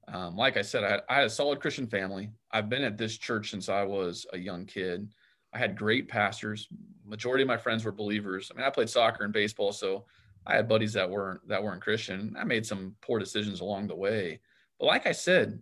Um, 0.08 0.35
like 0.35 0.56
I 0.56 0.62
said, 0.62 0.82
I 0.82 1.00
I 1.08 1.18
had 1.18 1.26
a 1.26 1.30
solid 1.30 1.61
Christian 1.61 1.87
family. 1.87 2.30
I've 2.50 2.68
been 2.68 2.82
at 2.82 2.99
this 2.99 3.16
church 3.16 3.52
since 3.52 3.68
I 3.68 3.85
was 3.85 4.26
a 4.32 4.38
young 4.38 4.66
kid. 4.66 5.08
I 5.52 5.58
had 5.58 5.76
great 5.76 6.08
pastors. 6.08 6.68
Majority 7.09 7.43
of 7.43 7.49
my 7.49 7.57
friends 7.57 7.85
were 7.85 7.93
believers. 7.93 8.50
I 8.53 8.57
mean, 8.57 8.67
I 8.67 8.71
played 8.71 8.91
soccer 8.91 9.25
and 9.25 9.33
baseball, 9.33 9.73
so 9.73 10.05
I 10.47 10.55
had 10.55 10.69
buddies 10.69 10.93
that 10.93 11.09
weren't 11.09 11.47
that 11.49 11.62
weren't 11.62 11.83
Christian. 11.83 12.37
I 12.38 12.45
made 12.45 12.67
some 12.67 12.95
poor 13.03 13.19
decisions 13.19 13.61
along 13.61 13.87
the 13.87 13.97
way. 13.97 14.41
But 14.79 14.87
like 14.87 15.07
I 15.07 15.12
said, 15.12 15.59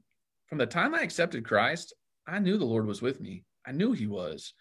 from 0.46 0.58
the 0.58 0.66
time 0.66 0.94
I 0.94 1.02
accepted 1.02 1.44
Christ, 1.44 1.94
I 2.26 2.38
knew 2.38 2.58
the 2.58 2.64
Lord 2.64 2.86
was 2.86 3.02
with 3.02 3.20
me. 3.20 3.44
I 3.66 3.72
knew 3.72 3.92
He 3.92 4.06
was. 4.06 4.52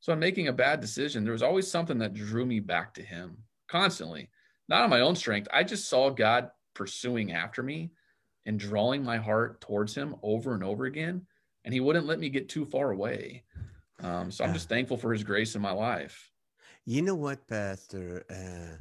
So 0.00 0.12
I'm 0.12 0.18
making 0.18 0.48
a 0.48 0.52
bad 0.52 0.80
decision, 0.80 1.22
there 1.22 1.32
was 1.32 1.44
always 1.44 1.70
something 1.70 1.98
that 1.98 2.14
drew 2.14 2.44
me 2.44 2.58
back 2.58 2.92
to 2.94 3.02
Him 3.02 3.36
constantly, 3.68 4.30
not 4.68 4.82
on 4.82 4.90
my 4.90 5.00
own 5.00 5.14
strength. 5.14 5.48
I 5.52 5.62
just 5.62 5.88
saw 5.88 6.10
God 6.10 6.50
pursuing 6.74 7.32
after 7.32 7.62
me 7.62 7.92
and 8.44 8.58
drawing 8.58 9.04
my 9.04 9.16
heart 9.16 9.60
towards 9.60 9.94
Him 9.94 10.16
over 10.22 10.54
and 10.54 10.64
over 10.64 10.86
again, 10.86 11.24
and 11.64 11.72
He 11.72 11.78
wouldn't 11.78 12.06
let 12.06 12.18
me 12.18 12.30
get 12.30 12.48
too 12.48 12.64
far 12.66 12.90
away. 12.90 13.44
Um, 14.02 14.32
so 14.32 14.44
I'm 14.44 14.52
just 14.52 14.68
thankful 14.68 14.96
for 14.96 15.12
His 15.12 15.22
grace 15.22 15.54
in 15.54 15.62
my 15.62 15.70
life. 15.70 16.31
You 16.84 17.02
know 17.02 17.14
what, 17.14 17.46
Pastor? 17.48 18.24
Uh, 18.30 18.76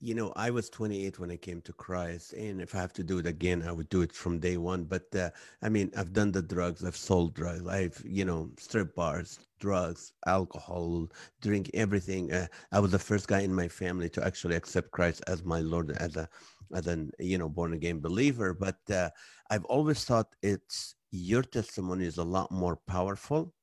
you 0.00 0.14
know, 0.14 0.32
I 0.36 0.50
was 0.50 0.68
28 0.70 1.18
when 1.18 1.30
I 1.30 1.36
came 1.36 1.60
to 1.62 1.72
Christ, 1.72 2.32
and 2.34 2.60
if 2.60 2.74
I 2.74 2.78
have 2.80 2.92
to 2.94 3.04
do 3.04 3.18
it 3.18 3.26
again, 3.26 3.62
I 3.66 3.72
would 3.72 3.88
do 3.88 4.02
it 4.02 4.12
from 4.12 4.38
day 4.40 4.56
one. 4.56 4.84
But 4.84 5.14
uh, 5.14 5.30
I 5.62 5.68
mean, 5.68 5.90
I've 5.96 6.12
done 6.12 6.32
the 6.32 6.42
drugs, 6.42 6.84
I've 6.84 6.96
sold 6.96 7.34
drugs, 7.34 7.66
I've 7.66 8.00
you 8.04 8.24
know, 8.24 8.50
strip 8.58 8.94
bars, 8.94 9.38
drugs, 9.60 10.12
alcohol, 10.26 11.08
drink, 11.40 11.70
everything. 11.74 12.32
Uh, 12.32 12.48
I 12.72 12.80
was 12.80 12.90
the 12.92 12.98
first 12.98 13.28
guy 13.28 13.40
in 13.40 13.54
my 13.54 13.68
family 13.68 14.08
to 14.10 14.24
actually 14.26 14.56
accept 14.56 14.90
Christ 14.90 15.22
as 15.28 15.44
my 15.44 15.60
Lord, 15.60 15.90
as 15.92 16.16
a 16.16 16.28
as 16.74 16.86
an 16.88 17.12
you 17.18 17.38
know 17.38 17.48
born 17.48 17.72
again 17.72 18.00
believer. 18.00 18.52
But 18.52 18.78
uh, 18.90 19.10
I've 19.50 19.64
always 19.66 20.04
thought 20.04 20.34
it's 20.42 20.96
your 21.12 21.42
testimony 21.42 22.04
is 22.06 22.18
a 22.18 22.24
lot 22.24 22.50
more 22.50 22.76
powerful 22.88 23.54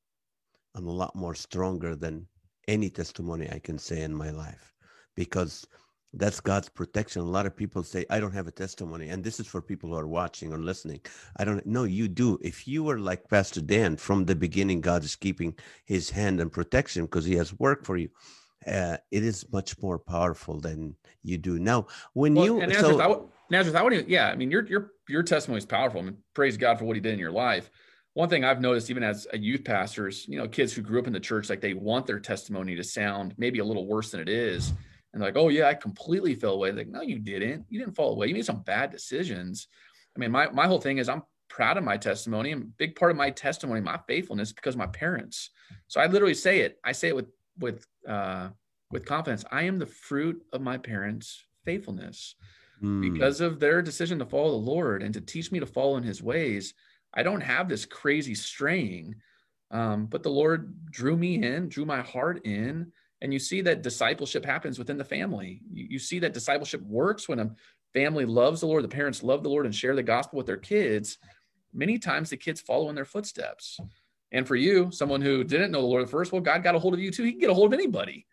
and 0.76 0.88
a 0.88 0.92
lot 0.92 1.16
more 1.16 1.36
stronger 1.36 1.96
than 1.96 2.28
any 2.72 2.90
testimony 2.90 3.50
I 3.52 3.60
can 3.60 3.78
say 3.78 4.02
in 4.02 4.14
my 4.14 4.32
life 4.32 4.74
because 5.16 5.68
that's 6.14 6.40
God's 6.40 6.70
protection. 6.70 7.22
A 7.22 7.26
lot 7.26 7.46
of 7.46 7.56
people 7.56 7.84
say, 7.84 8.06
I 8.10 8.20
don't 8.20 8.34
have 8.34 8.48
a 8.48 8.52
testimony. 8.52 9.10
And 9.10 9.24
this 9.24 9.40
is 9.40 9.48
for 9.48 9.62
people 9.62 9.90
who 9.90 9.96
are 9.96 10.08
watching 10.08 10.52
or 10.52 10.58
listening. 10.58 11.02
I 11.38 11.46
don't 11.46 11.66
know. 11.66 11.84
You 11.84 12.08
do. 12.08 12.38
If 12.42 12.68
you 12.68 12.84
were 12.84 13.00
like 13.00 13.30
Pastor 13.30 13.62
Dan, 13.62 13.96
from 13.96 14.26
the 14.26 14.36
beginning, 14.36 14.82
God 14.82 15.04
is 15.04 15.16
keeping 15.16 15.56
his 15.86 16.10
hand 16.10 16.42
and 16.42 16.52
protection 16.52 17.06
because 17.06 17.26
he 17.26 17.36
has 17.36 17.58
work 17.60 17.86
for 17.86 17.98
you. 17.98 18.10
Uh, 18.68 18.98
it 19.10 19.24
is 19.24 19.46
much 19.52 19.82
more 19.82 19.98
powerful 19.98 20.60
than 20.60 20.96
you 21.24 21.38
do 21.38 21.60
now. 21.60 21.88
When 22.14 22.36
well, 22.36 22.46
you, 22.46 22.62
and 22.62 22.72
Nazareth, 22.72 22.98
so, 22.98 23.02
I 23.02 23.54
Nazareth, 23.56 23.76
I 23.76 23.84
wouldn't, 23.84 24.08
yeah, 24.08 24.28
I 24.30 24.36
mean, 24.36 24.52
your, 24.52 24.66
your, 24.68 24.92
your 25.10 25.24
testimony 25.24 25.58
is 25.60 25.66
powerful. 25.66 26.00
I 26.00 26.04
mean, 26.04 26.18
praise 26.34 26.58
God 26.58 26.78
for 26.78 26.86
what 26.86 26.96
he 26.96 27.02
did 27.02 27.14
in 27.14 27.20
your 27.20 27.32
life. 27.32 27.72
One 28.14 28.28
thing 28.28 28.44
I've 28.44 28.60
noticed, 28.60 28.90
even 28.90 29.04
as 29.04 29.26
a 29.32 29.38
youth 29.38 29.64
pastor, 29.64 30.08
is 30.08 30.28
you 30.28 30.38
know, 30.38 30.48
kids 30.48 30.74
who 30.74 30.82
grew 30.82 31.00
up 31.00 31.08
in 31.08 31.14
the 31.14 31.20
church, 31.20 31.50
like 31.50 31.62
they 31.62 31.74
want 31.74 32.06
their 32.06 32.20
testimony 32.20 32.76
to 32.76 32.84
sound 32.84 33.34
maybe 33.38 33.60
a 33.60 33.66
little 33.66 33.88
worse 33.88 34.12
than 34.12 34.20
it 34.20 34.30
is 34.30 34.74
and 35.14 35.22
like, 35.22 35.36
oh 35.36 35.50
yeah, 35.50 35.68
I 35.68 35.74
completely 35.74 36.36
fell 36.36 36.54
away. 36.54 36.72
Like, 36.72 36.88
no, 36.88 37.02
you 37.02 37.20
didn't. 37.20 37.66
You 37.70 37.80
didn't 37.80 37.96
fall 37.96 38.14
away. 38.14 38.28
You 38.28 38.34
made 38.34 38.46
some 38.46 38.64
bad 38.64 38.92
decisions. 38.92 39.68
I 40.16 40.20
mean, 40.20 40.32
my 40.32 40.50
my 40.50 40.68
whole 40.68 40.80
thing 40.80 40.98
is 40.98 41.10
I'm 41.10 41.24
proud 41.50 41.78
of 41.78 41.84
my 41.84 41.98
testimony, 41.98 42.52
and 42.52 42.76
big 42.78 42.96
part 42.96 43.12
of 43.12 43.18
my 43.18 43.30
testimony, 43.30 43.82
my 43.82 44.00
faithfulness, 44.08 44.52
because 44.52 44.78
my 44.78 44.88
parents. 44.88 45.50
So 45.88 46.00
I 46.00 46.08
literally 46.08 46.34
say 46.34 46.62
it. 46.62 46.80
I 46.84 46.94
say 46.94 47.10
it 47.10 47.16
with 47.16 47.28
with 47.60 47.86
uh, 48.08 48.50
with 48.92 49.06
confidence. 49.06 49.44
I 49.52 49.64
am 49.64 49.80
the 49.80 49.86
fruit 49.86 50.42
of 50.54 50.62
my 50.62 50.78
parents' 50.78 51.44
faithfulness, 51.66 52.36
mm. 52.82 53.14
because 53.14 53.42
of 53.42 53.60
their 53.60 53.82
decision 53.82 54.20
to 54.20 54.26
follow 54.26 54.52
the 54.52 54.72
Lord 54.72 55.04
and 55.04 55.14
to 55.14 55.22
teach 55.22 55.52
me 55.52 55.60
to 55.60 55.66
follow 55.66 55.98
in 55.98 56.04
His 56.04 56.24
ways. 56.24 56.74
I 57.14 57.24
don't 57.24 57.42
have 57.42 57.68
this 57.68 57.86
crazy 57.86 58.36
straying, 58.36 59.16
um, 59.70 60.06
but 60.06 60.24
the 60.24 60.30
Lord 60.30 60.92
drew 60.92 61.18
me 61.18 61.44
in, 61.44 61.70
drew 61.70 61.86
my 61.86 62.02
heart 62.02 62.46
in 62.46 62.92
and 63.22 63.32
you 63.32 63.40
see 63.40 63.62
that 63.62 63.84
discipleship 63.84 64.44
happens 64.44 64.80
within 64.80 64.98
the 64.98 65.04
family. 65.04 65.62
You, 65.72 65.88
you, 65.92 66.00
see 66.00 66.20
that 66.20 66.34
discipleship 66.34 66.82
works 66.82 67.30
when 67.30 67.40
a 67.40 67.56
family 67.94 68.26
loves 68.26 68.62
the 68.62 68.68
Lord, 68.68 68.84
the 68.84 68.90
parents 68.90 69.22
love 69.22 69.44
the 69.44 69.50
Lord 69.50 69.66
and 69.66 69.76
share 69.76 69.96
the 69.96 70.04
gospel 70.04 70.38
with 70.38 70.48
their 70.48 70.58
kids. 70.58 71.20
Many 71.74 72.00
times 72.00 72.30
the 72.30 72.38
kids 72.38 72.62
follow 72.62 72.90
in 72.90 72.96
their 72.96 73.06
footsteps. 73.06 73.80
And 74.32 74.48
for 74.48 74.56
you, 74.56 74.92
someone 74.92 75.22
who 75.22 75.44
didn't 75.44 75.72
know 75.72 75.82
the 75.82 75.88
Lord 75.88 76.04
at 76.04 76.10
first, 76.10 76.32
well, 76.32 76.42
God 76.42 76.64
got 76.64 76.76
a 76.76 76.80
hold 76.80 76.94
of 76.94 77.00
you 77.00 77.12
too. 77.12 77.24
He 77.24 77.32
can 77.32 77.42
get 77.42 77.50
a 77.50 77.54
hold 77.54 77.74
of 77.74 77.80
anybody. 77.80 78.26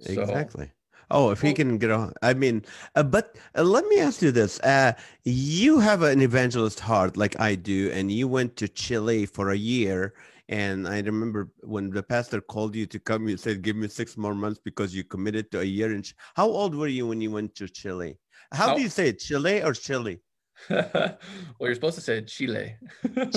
So, 0.00 0.22
exactly. 0.22 0.70
Oh, 1.10 1.30
if 1.30 1.40
he 1.40 1.52
can 1.52 1.78
get 1.78 1.90
on, 1.90 2.12
I 2.22 2.34
mean, 2.34 2.64
uh, 2.94 3.02
but 3.02 3.36
uh, 3.56 3.62
let 3.62 3.86
me 3.86 3.98
ask 3.98 4.22
you 4.22 4.30
this: 4.30 4.60
uh, 4.60 4.92
you 5.24 5.80
have 5.80 6.02
an 6.02 6.22
evangelist 6.22 6.80
heart, 6.80 7.16
like 7.16 7.38
I 7.40 7.54
do, 7.54 7.90
and 7.92 8.10
you 8.10 8.28
went 8.28 8.56
to 8.56 8.68
Chile 8.68 9.26
for 9.26 9.50
a 9.50 9.56
year 9.56 10.14
and 10.50 10.88
I 10.88 10.98
remember 10.98 11.48
when 11.60 11.90
the 11.90 12.02
pastor 12.02 12.40
called 12.40 12.74
you 12.74 12.84
to 12.86 12.98
come, 12.98 13.28
you 13.28 13.36
said, 13.36 13.62
"Give 13.62 13.76
me 13.76 13.86
six 13.86 14.16
more 14.16 14.34
months 14.34 14.60
because 14.62 14.92
you 14.92 15.04
committed 15.04 15.48
to 15.52 15.60
a 15.60 15.64
year." 15.64 15.92
And 15.94 16.04
how 16.34 16.48
old 16.48 16.74
were 16.74 16.88
you 16.88 17.06
when 17.06 17.20
you 17.20 17.30
went 17.30 17.54
to 17.54 17.68
Chile? 17.68 18.18
How, 18.52 18.74
do 18.74 18.82
you 18.82 18.88
say 18.88 19.10
it, 19.10 19.20
Chile 19.20 19.62
or 19.62 19.72
Chile? 19.72 20.18
well, 20.68 21.16
you're 21.60 21.74
supposed 21.74 21.94
to 21.94 22.00
say 22.00 22.20
Chile. 22.22 22.74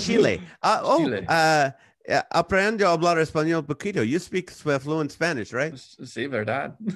Chile. 0.02 0.42
Uh, 0.64 0.80
oh, 0.82 1.06
Chile. 1.06 1.26
Uh, 1.30 1.70
aprendo 2.32 2.86
a 2.86 2.92
hablar 2.92 3.18
español 3.18 3.66
poquito. 3.66 4.08
You 4.08 4.20
speak 4.20 4.50
fluent 4.52 5.12
Spanish, 5.12 5.54
right? 5.54 5.74
Sí, 5.74 6.30
verdad. 6.30 6.76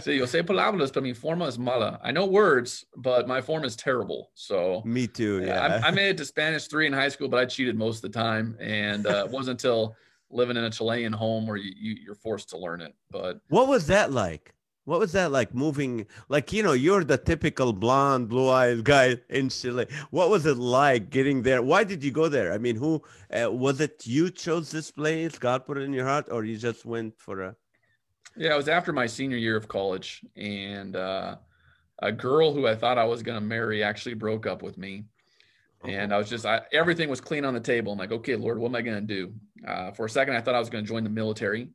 sí, 0.00 0.18
yo 0.18 0.26
sé 0.26 0.44
palabras, 0.44 0.92
pero 0.92 1.02
mi 1.02 1.14
forma 1.14 1.46
es 1.46 1.58
mala. 1.58 2.00
I 2.02 2.12
know 2.12 2.26
words, 2.26 2.84
but 2.96 3.26
my 3.26 3.40
form 3.40 3.64
is 3.64 3.76
terrible. 3.76 4.30
So 4.34 4.82
me 4.84 5.06
too. 5.06 5.42
Yeah, 5.44 5.80
I, 5.82 5.88
I 5.88 5.90
made 5.90 6.10
it 6.10 6.16
to 6.18 6.24
Spanish 6.24 6.66
three 6.66 6.86
in 6.86 6.92
high 6.92 7.08
school, 7.08 7.28
but 7.28 7.38
I 7.38 7.46
cheated 7.46 7.76
most 7.76 8.04
of 8.04 8.12
the 8.12 8.18
time, 8.18 8.56
and 8.60 9.06
uh, 9.06 9.24
it 9.26 9.30
wasn't 9.30 9.60
until 9.62 9.96
living 10.30 10.56
in 10.56 10.64
a 10.64 10.70
Chilean 10.70 11.12
home 11.12 11.46
where 11.46 11.56
you, 11.56 11.72
you 11.76 11.96
you're 12.04 12.14
forced 12.14 12.50
to 12.50 12.58
learn 12.58 12.80
it. 12.80 12.94
But 13.10 13.40
what 13.48 13.68
was 13.68 13.86
that 13.86 14.12
like? 14.12 14.54
What 14.84 14.98
was 14.98 15.12
that 15.12 15.30
like 15.30 15.54
moving? 15.54 16.06
Like, 16.28 16.52
you 16.52 16.62
know, 16.62 16.72
you're 16.72 17.04
the 17.04 17.16
typical 17.16 17.72
blonde, 17.72 18.28
blue 18.28 18.48
eyed 18.48 18.82
guy 18.82 19.18
in 19.28 19.48
Chile. 19.48 19.86
What 20.10 20.28
was 20.28 20.44
it 20.44 20.56
like 20.58 21.10
getting 21.10 21.42
there? 21.42 21.62
Why 21.62 21.84
did 21.84 22.02
you 22.02 22.10
go 22.10 22.28
there? 22.28 22.52
I 22.52 22.58
mean, 22.58 22.76
who 22.76 23.02
uh, 23.32 23.50
was 23.50 23.80
it 23.80 24.06
you 24.06 24.30
chose 24.30 24.70
this 24.70 24.90
place? 24.90 25.38
God 25.38 25.66
put 25.66 25.78
it 25.78 25.82
in 25.82 25.92
your 25.92 26.06
heart, 26.06 26.26
or 26.30 26.44
you 26.44 26.56
just 26.56 26.84
went 26.84 27.14
for 27.18 27.42
a. 27.42 27.56
Yeah, 28.36 28.54
it 28.54 28.56
was 28.56 28.68
after 28.68 28.92
my 28.92 29.06
senior 29.06 29.36
year 29.36 29.56
of 29.56 29.68
college. 29.68 30.24
And 30.36 30.96
uh, 30.96 31.36
a 32.00 32.10
girl 32.10 32.52
who 32.52 32.66
I 32.66 32.74
thought 32.74 32.98
I 32.98 33.04
was 33.04 33.22
going 33.22 33.38
to 33.38 33.44
marry 33.44 33.84
actually 33.84 34.14
broke 34.14 34.46
up 34.46 34.62
with 34.62 34.78
me. 34.78 35.04
And 35.84 36.14
I 36.14 36.16
was 36.16 36.28
just, 36.28 36.46
I, 36.46 36.62
everything 36.72 37.08
was 37.08 37.20
clean 37.20 37.44
on 37.44 37.54
the 37.54 37.60
table. 37.60 37.92
I'm 37.92 37.98
like, 37.98 38.12
okay, 38.12 38.36
Lord, 38.36 38.58
what 38.58 38.68
am 38.68 38.76
I 38.76 38.82
going 38.82 39.06
to 39.06 39.14
do? 39.14 39.32
Uh, 39.66 39.90
for 39.90 40.06
a 40.06 40.10
second, 40.10 40.34
I 40.34 40.40
thought 40.40 40.54
I 40.54 40.60
was 40.60 40.70
going 40.70 40.84
to 40.84 40.88
join 40.88 41.02
the 41.02 41.10
military 41.10 41.68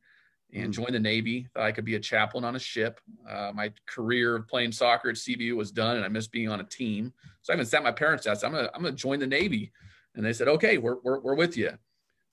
and 0.52 0.70
mm. 0.70 0.74
joined 0.74 0.94
the 0.94 1.00
Navy. 1.00 1.46
Thought 1.54 1.64
I 1.64 1.72
could 1.72 1.84
be 1.84 1.94
a 1.96 2.00
chaplain 2.00 2.44
on 2.44 2.56
a 2.56 2.58
ship. 2.58 3.00
Uh, 3.28 3.52
my 3.54 3.72
career 3.86 4.36
of 4.36 4.48
playing 4.48 4.72
soccer 4.72 5.10
at 5.10 5.16
CBU 5.16 5.56
was 5.56 5.70
done, 5.70 5.96
and 5.96 6.04
I 6.04 6.08
missed 6.08 6.32
being 6.32 6.48
on 6.48 6.60
a 6.60 6.64
team. 6.64 7.12
So 7.42 7.52
I 7.52 7.56
even 7.56 7.66
sat 7.66 7.82
my 7.82 7.92
parents 7.92 8.26
out. 8.26 8.42
I'm 8.44 8.52
gonna 8.52 8.70
I'm 8.74 8.82
gonna 8.82 8.94
join 8.94 9.18
the 9.18 9.26
Navy, 9.26 9.72
and 10.14 10.24
they 10.24 10.32
said, 10.32 10.48
okay, 10.48 10.78
we're 10.78 10.96
we're, 11.02 11.20
we're 11.20 11.34
with 11.34 11.56
you. 11.56 11.70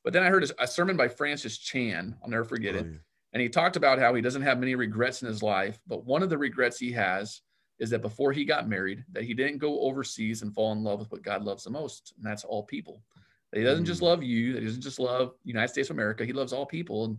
But 0.03 0.13
then 0.13 0.23
I 0.23 0.27
heard 0.27 0.49
a 0.59 0.67
sermon 0.67 0.95
by 0.95 1.07
Francis 1.07 1.57
Chan. 1.57 2.15
I'll 2.23 2.29
never 2.29 2.43
forget 2.43 2.75
oh, 2.75 2.79
it. 2.79 2.85
Yeah. 2.85 2.97
And 3.33 3.41
he 3.41 3.49
talked 3.49 3.75
about 3.75 3.99
how 3.99 4.13
he 4.13 4.21
doesn't 4.21 4.43
have 4.43 4.59
many 4.59 4.75
regrets 4.75 5.21
in 5.21 5.27
his 5.27 5.43
life, 5.43 5.79
but 5.87 6.05
one 6.05 6.23
of 6.23 6.29
the 6.29 6.37
regrets 6.37 6.79
he 6.79 6.91
has 6.93 7.41
is 7.79 7.89
that 7.89 8.01
before 8.01 8.31
he 8.31 8.45
got 8.45 8.69
married, 8.69 9.03
that 9.11 9.23
he 9.23 9.33
didn't 9.33 9.57
go 9.57 9.81
overseas 9.81 10.41
and 10.41 10.53
fall 10.53 10.71
in 10.71 10.83
love 10.83 10.99
with 10.99 11.11
what 11.11 11.23
God 11.23 11.43
loves 11.43 11.65
the 11.65 11.69
most, 11.69 12.13
and 12.15 12.25
that's 12.25 12.45
all 12.45 12.63
people. 12.63 13.01
That 13.51 13.59
he 13.59 13.65
doesn't 13.65 13.83
mm. 13.83 13.87
just 13.87 14.01
love 14.01 14.23
you, 14.23 14.53
that 14.53 14.59
he 14.59 14.67
doesn't 14.67 14.81
just 14.81 14.99
love 14.99 15.33
United 15.43 15.67
States 15.67 15.89
of 15.89 15.95
America, 15.95 16.23
he 16.23 16.33
loves 16.33 16.53
all 16.53 16.65
people. 16.65 17.05
And 17.05 17.17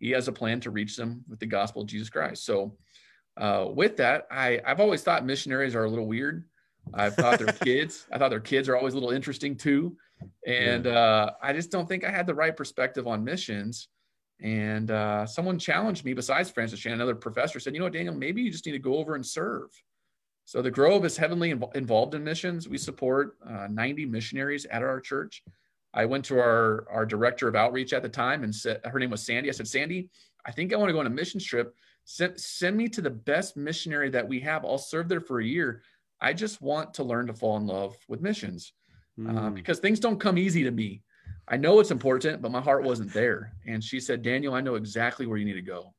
he 0.00 0.10
has 0.10 0.28
a 0.28 0.32
plan 0.32 0.60
to 0.60 0.70
reach 0.70 0.96
them 0.96 1.24
with 1.28 1.40
the 1.40 1.46
gospel 1.46 1.82
of 1.82 1.88
Jesus 1.88 2.10
Christ. 2.10 2.44
So, 2.44 2.76
uh, 3.36 3.66
with 3.68 3.98
that, 3.98 4.26
I, 4.30 4.60
I've 4.64 4.80
always 4.80 5.02
thought 5.02 5.24
missionaries 5.24 5.74
are 5.74 5.84
a 5.84 5.90
little 5.90 6.06
weird. 6.06 6.44
I've 6.94 7.14
thought 7.14 7.38
their 7.38 7.52
kids, 7.64 8.06
I 8.10 8.18
thought 8.18 8.30
their 8.30 8.40
kids 8.40 8.68
are 8.68 8.76
always 8.76 8.94
a 8.94 8.96
little 8.96 9.10
interesting 9.10 9.56
too. 9.56 9.96
And 10.46 10.86
uh, 10.86 11.32
I 11.42 11.52
just 11.52 11.70
don't 11.70 11.88
think 11.88 12.04
I 12.04 12.10
had 12.10 12.26
the 12.26 12.34
right 12.34 12.56
perspective 12.56 13.06
on 13.06 13.24
missions. 13.24 13.88
And 14.40 14.90
uh, 14.90 15.26
someone 15.26 15.58
challenged 15.58 16.04
me, 16.04 16.12
besides 16.12 16.50
Francis 16.50 16.80
Chan, 16.80 16.92
another 16.92 17.14
professor 17.14 17.58
said, 17.58 17.74
You 17.74 17.80
know 17.80 17.86
what, 17.86 17.94
Daniel, 17.94 18.14
maybe 18.14 18.42
you 18.42 18.50
just 18.50 18.66
need 18.66 18.72
to 18.72 18.78
go 18.78 18.96
over 18.96 19.14
and 19.14 19.24
serve. 19.24 19.70
So 20.44 20.62
the 20.62 20.70
Grove 20.70 21.04
is 21.04 21.16
heavily 21.16 21.52
inv- 21.52 21.74
involved 21.74 22.14
in 22.14 22.22
missions. 22.22 22.68
We 22.68 22.78
support 22.78 23.36
uh, 23.46 23.66
90 23.70 24.06
missionaries 24.06 24.64
at 24.66 24.82
our 24.82 25.00
church. 25.00 25.42
I 25.96 26.04
went 26.04 26.24
to 26.26 26.38
our 26.38 26.86
our 26.90 27.06
director 27.06 27.48
of 27.48 27.56
outreach 27.56 27.92
at 27.92 28.02
the 28.02 28.08
time 28.08 28.44
and 28.44 28.54
said 28.54 28.80
her 28.84 28.98
name 28.98 29.10
was 29.10 29.24
Sandy. 29.24 29.48
I 29.48 29.52
said, 29.52 29.66
Sandy, 29.66 30.10
I 30.44 30.52
think 30.52 30.72
I 30.72 30.76
want 30.76 30.90
to 30.90 30.92
go 30.92 31.00
on 31.00 31.06
a 31.06 31.10
mission 31.10 31.40
trip. 31.40 31.74
Send, 32.04 32.38
send 32.38 32.76
me 32.76 32.88
to 32.90 33.00
the 33.00 33.10
best 33.10 33.56
missionary 33.56 34.10
that 34.10 34.28
we 34.28 34.38
have. 34.40 34.64
I'll 34.64 34.78
serve 34.78 35.08
there 35.08 35.20
for 35.20 35.40
a 35.40 35.44
year. 35.44 35.82
I 36.20 36.34
just 36.34 36.62
want 36.62 36.94
to 36.94 37.02
learn 37.02 37.26
to 37.26 37.34
fall 37.34 37.56
in 37.56 37.66
love 37.66 37.96
with 38.08 38.20
missions 38.20 38.72
mm. 39.18 39.36
uh, 39.36 39.48
hmm. 39.48 39.54
because 39.54 39.80
things 39.80 39.98
don't 39.98 40.20
come 40.20 40.38
easy 40.38 40.62
to 40.62 40.70
me. 40.70 41.02
I 41.48 41.56
know 41.56 41.80
it's 41.80 41.90
important, 41.90 42.42
but 42.42 42.52
my 42.52 42.60
heart 42.60 42.84
wasn't 42.84 43.12
there. 43.12 43.52
And 43.66 43.82
she 43.82 43.98
said, 43.98 44.22
Daniel, 44.22 44.54
I 44.54 44.60
know 44.60 44.76
exactly 44.76 45.26
where 45.26 45.36
you 45.36 45.44
need 45.44 45.54
to 45.54 45.62
go. 45.62 45.94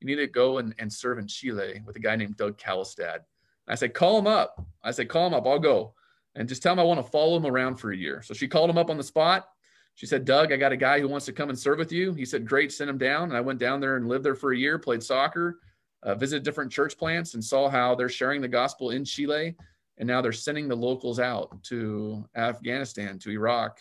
You 0.00 0.06
need 0.06 0.16
to 0.16 0.26
go 0.26 0.58
and, 0.58 0.74
and 0.78 0.92
serve 0.92 1.18
in 1.18 1.26
Chile 1.26 1.82
with 1.86 1.96
a 1.96 2.00
guy 2.00 2.16
named 2.16 2.36
Doug 2.36 2.58
Calistad. 2.58 3.22
I 3.66 3.74
said, 3.74 3.94
call 3.94 4.18
him 4.18 4.26
up. 4.26 4.64
I 4.84 4.90
said, 4.90 5.08
call 5.08 5.26
him 5.26 5.34
up. 5.34 5.46
I'll 5.46 5.58
go 5.58 5.94
and 6.36 6.48
just 6.48 6.62
tell 6.62 6.72
him 6.72 6.78
I 6.78 6.84
want 6.84 7.04
to 7.04 7.10
follow 7.10 7.36
him 7.36 7.46
around 7.46 7.76
for 7.76 7.90
a 7.92 7.96
year. 7.96 8.22
So 8.22 8.34
she 8.34 8.46
called 8.46 8.70
him 8.70 8.78
up 8.78 8.90
on 8.90 8.96
the 8.96 9.02
spot. 9.02 9.48
She 9.94 10.04
said, 10.06 10.26
Doug, 10.26 10.52
I 10.52 10.56
got 10.56 10.72
a 10.72 10.76
guy 10.76 11.00
who 11.00 11.08
wants 11.08 11.24
to 11.26 11.32
come 11.32 11.48
and 11.48 11.58
serve 11.58 11.78
with 11.78 11.90
you. 11.90 12.12
He 12.12 12.26
said, 12.26 12.46
Great, 12.46 12.70
send 12.70 12.90
him 12.90 12.98
down. 12.98 13.24
And 13.24 13.36
I 13.36 13.40
went 13.40 13.58
down 13.58 13.80
there 13.80 13.96
and 13.96 14.06
lived 14.06 14.24
there 14.24 14.34
for 14.34 14.52
a 14.52 14.56
year, 14.56 14.78
played 14.78 15.02
soccer, 15.02 15.60
uh, 16.02 16.14
visited 16.14 16.44
different 16.44 16.70
church 16.70 16.98
plants, 16.98 17.32
and 17.32 17.42
saw 17.42 17.70
how 17.70 17.94
they're 17.94 18.10
sharing 18.10 18.42
the 18.42 18.48
gospel 18.48 18.90
in 18.90 19.04
Chile. 19.04 19.56
And 19.96 20.06
now 20.06 20.20
they're 20.20 20.32
sending 20.32 20.68
the 20.68 20.76
locals 20.76 21.18
out 21.18 21.62
to 21.64 22.28
Afghanistan, 22.36 23.18
to 23.20 23.30
Iraq, 23.30 23.80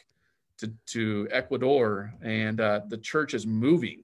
to, 0.59 0.71
to 0.87 1.27
Ecuador. 1.31 2.13
And 2.21 2.61
uh, 2.61 2.81
the 2.87 2.97
church 2.97 3.33
is 3.33 3.45
moving. 3.45 4.01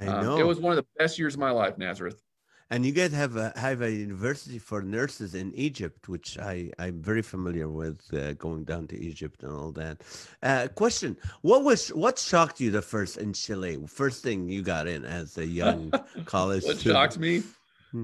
I 0.00 0.06
know. 0.06 0.34
Um, 0.34 0.40
it 0.40 0.46
was 0.46 0.58
one 0.58 0.72
of 0.72 0.76
the 0.76 0.86
best 0.98 1.18
years 1.18 1.34
of 1.34 1.40
my 1.40 1.50
life, 1.50 1.76
Nazareth. 1.76 2.22
And 2.70 2.84
you 2.84 2.92
guys 2.92 3.12
have 3.12 3.36
a 3.36 3.52
have 3.56 3.82
a 3.82 3.90
university 3.92 4.58
for 4.58 4.82
nurses 4.82 5.34
in 5.34 5.54
Egypt, 5.54 6.08
which 6.08 6.38
I 6.38 6.70
I'm 6.78 7.02
very 7.02 7.22
familiar 7.22 7.68
with, 7.68 8.00
uh, 8.14 8.32
going 8.34 8.64
down 8.64 8.86
to 8.88 8.98
Egypt 8.98 9.42
and 9.42 9.52
all 9.52 9.70
that. 9.72 10.00
Uh, 10.42 10.68
question: 10.74 11.16
What 11.42 11.62
was 11.62 11.88
what 11.88 12.18
shocked 12.18 12.60
you 12.60 12.70
the 12.70 12.82
first 12.82 13.18
in 13.18 13.32
Chile? 13.34 13.78
First 13.86 14.22
thing 14.22 14.48
you 14.48 14.62
got 14.62 14.88
in 14.88 15.04
as 15.04 15.36
a 15.38 15.46
young 15.46 15.92
college. 16.24 16.64
what 16.64 16.78
student? 16.78 16.94
shocked 16.96 17.18
me? 17.18 17.42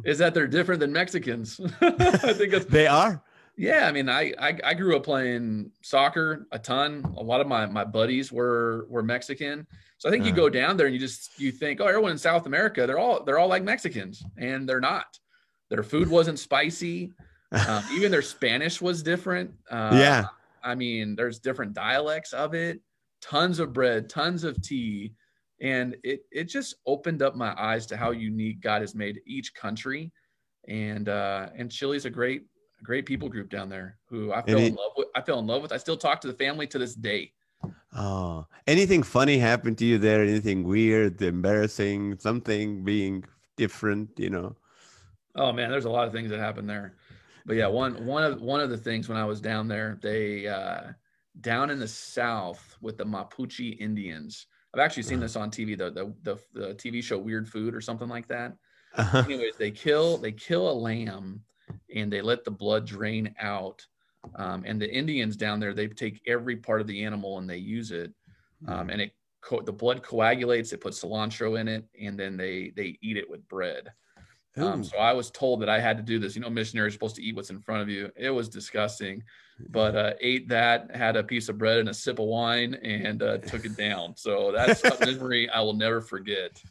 Is 0.05 0.19
that 0.19 0.35
they're 0.35 0.47
different 0.47 0.79
than 0.81 0.93
Mexicans. 0.93 1.59
I 1.81 2.33
think 2.35 2.53
They 2.69 2.87
are. 2.87 3.21
yeah, 3.57 3.89
I 3.89 3.93
mean, 3.93 4.09
I, 4.09 4.33
I 4.39 4.57
I 4.63 4.75
grew 4.75 4.95
up 4.97 5.03
playing 5.05 5.73
soccer 5.83 6.47
a 6.53 6.59
ton. 6.61 7.03
A 7.17 7.23
lot 7.23 7.41
of 7.41 7.49
my 7.49 7.67
my 7.67 7.85
buddies 7.85 8.31
were 8.31 8.87
were 8.89 9.03
Mexican, 9.03 9.67
so 10.01 10.09
I 10.09 10.13
think 10.13 10.25
you 10.25 10.33
go 10.33 10.49
down 10.49 10.79
there 10.79 10.87
and 10.87 10.95
you 10.95 10.99
just 10.99 11.39
you 11.39 11.53
think, 11.53 11.79
oh, 11.79 11.87
everyone 11.87 12.13
in 12.13 12.17
South 12.17 12.47
America, 12.47 12.87
they're 12.87 12.99
all 12.99 13.23
they're 13.23 13.39
all 13.39 13.49
like 13.49 13.63
Mexicans, 13.63 14.25
and 14.39 14.67
they're 14.67 14.81
not. 14.81 15.05
Their 15.69 15.83
food 15.83 16.09
wasn't 16.19 16.39
spicy. 16.39 17.13
Um, 17.53 17.85
even 17.93 18.11
their 18.11 18.23
Spanish 18.23 18.81
was 18.81 19.03
different. 19.03 19.51
Uh, 19.71 19.91
yeah. 19.93 20.25
I 20.65 20.75
mean, 20.75 21.17
there's 21.17 21.39
different 21.39 21.75
dialects 21.75 22.33
of 22.33 22.55
it. 22.55 22.81
Tons 23.21 23.59
of 23.59 23.75
bread, 23.75 24.09
tons 24.09 24.43
of 24.43 24.63
tea, 24.63 25.13
and 25.61 25.95
it 26.03 26.23
it 26.33 26.45
just 26.45 26.77
opened 26.87 27.21
up 27.21 27.37
my 27.37 27.55
eyes 27.61 27.85
to 27.89 27.99
how 27.99 28.13
unique 28.13 28.63
God 28.63 28.81
has 28.81 28.95
made 28.95 29.21
each 29.27 29.53
country, 29.53 30.11
and 30.67 31.11
uh, 31.11 31.51
and 31.55 31.71
Chile's 31.71 32.07
a 32.07 32.11
great 32.11 32.47
great 32.83 33.05
people 33.05 33.29
group 33.29 33.51
down 33.51 33.69
there 33.69 33.99
who 34.09 34.33
I 34.33 34.41
fell 34.41 34.57
And 34.57 34.69
in 34.69 34.75
love 34.77 34.93
with. 34.97 35.09
I 35.15 35.21
fell 35.21 35.41
in 35.41 35.47
love 35.47 35.61
with. 35.61 35.73
I 35.73 35.77
still 35.77 35.99
talk 35.99 36.23
to 36.23 36.29
the 36.29 36.33
family 36.33 36.67
to 36.69 36.79
this 36.79 36.95
day. 36.95 37.35
Oh, 37.93 38.47
anything 38.67 39.03
funny 39.03 39.39
happened 39.39 39.79
to 39.79 39.85
you 39.85 39.99
there? 39.99 40.23
Anything 40.23 40.63
weird, 40.63 41.21
embarrassing, 41.21 42.19
something 42.19 42.85
being 42.85 43.25
different, 43.57 44.11
you 44.17 44.31
know? 44.31 44.57
Oh 45.35 45.53
man, 45.53 45.71
there's 45.71 45.85
a 45.85 45.91
lot 45.91 46.07
of 46.07 46.13
things 46.13 46.31
that 46.31 46.39
happened 46.39 46.69
there. 46.69 46.95
But 47.47 47.57
yeah, 47.57 47.67
one 47.67 48.05
one 48.07 48.25
of 48.25 48.41
one 48.41 48.61
of 48.61 48.71
the 48.71 48.77
things 48.77 49.09
when 49.09 49.19
I 49.19 49.25
was 49.25 49.41
down 49.41 49.69
there, 49.69 49.99
they 50.03 50.47
uh 50.47 50.93
down 51.41 51.71
in 51.71 51.79
the 51.79 51.89
south 51.89 52.77
with 52.81 52.97
the 52.97 53.05
Mapuche 53.05 53.79
Indians. 53.81 54.47
I've 54.73 54.81
actually 54.81 55.03
seen 55.03 55.19
this 55.21 55.37
on 55.37 55.51
TV, 55.51 55.77
the 55.77 55.91
the 55.91 56.15
the, 56.23 56.39
the 56.53 56.75
TV 56.75 57.03
show 57.03 57.19
Weird 57.19 57.49
Food 57.49 57.75
or 57.75 57.81
something 57.81 58.09
like 58.09 58.29
that. 58.29 58.57
Uh-huh. 58.95 59.25
Anyways, 59.25 59.57
they 59.57 59.71
kill 59.71 60.19
they 60.19 60.33
kill 60.33 60.71
a 60.71 60.73
lamb 60.73 61.43
and 61.95 62.13
they 62.13 62.23
let 62.23 62.45
the 62.45 62.51
blood 62.51 62.87
drain 62.87 63.35
out. 63.41 63.85
Um, 64.37 64.65
and 64.67 64.81
the 64.81 64.91
Indians 64.91 65.37
down 65.37 65.61
there, 65.61 65.75
they 65.75 65.89
take 65.89 66.21
every 66.27 66.57
part 66.57 66.81
of 66.81 66.87
the 66.87 67.05
animal 67.05 67.39
and 67.39 67.49
they 67.49 67.57
use 67.57 67.91
it. 67.91 68.13
Um, 68.67 68.91
and 68.91 69.01
it 69.01 69.13
co- 69.41 69.63
the 69.63 69.73
blood 69.73 70.03
coagulates. 70.03 70.71
They 70.71 70.77
put 70.77 70.93
cilantro 70.93 71.59
in 71.59 71.69
it, 71.69 71.85
and 72.01 72.19
then 72.19 72.37
they 72.37 72.73
they 72.77 72.99
eat 73.01 73.17
it 73.17 73.29
with 73.29 73.47
bread. 73.49 73.91
Um, 74.57 74.85
so 74.85 74.99
I 74.99 75.13
was 75.13 75.31
told 75.31 75.63
that 75.63 75.69
I 75.69 75.81
had 75.81 75.97
to 75.97 76.03
do 76.03 76.19
this. 76.19 76.35
You 76.35 76.43
know, 76.43 76.51
missionaries 76.51 76.93
supposed 76.93 77.17
to 77.17 77.23
eat 77.23 77.35
what's 77.35 77.51
in 77.51 77.61
front 77.61 77.83
of 77.83 77.89
you. 77.89 78.11
It 78.17 78.31
was 78.31 78.49
disgusting, 78.49 79.23
but 79.71 79.97
uh, 79.97 80.13
ate 80.21 80.49
that, 80.49 80.95
had 80.95 81.17
a 81.17 81.25
piece 81.25 81.49
of 81.49 81.57
bread 81.57 81.79
and 81.79 81.89
a 81.89 81.95
sip 81.95 82.19
of 82.19 82.27
wine, 82.27 82.75
and 82.75 83.23
uh, 83.23 83.39
took 83.39 83.65
it 83.65 83.77
down. 83.77 84.17
So 84.17 84.53
that's 84.53 84.85
a 84.85 84.99
memory 85.05 85.49
I 85.49 85.61
will 85.61 85.75
never 85.75 86.01
forget. 86.01 86.63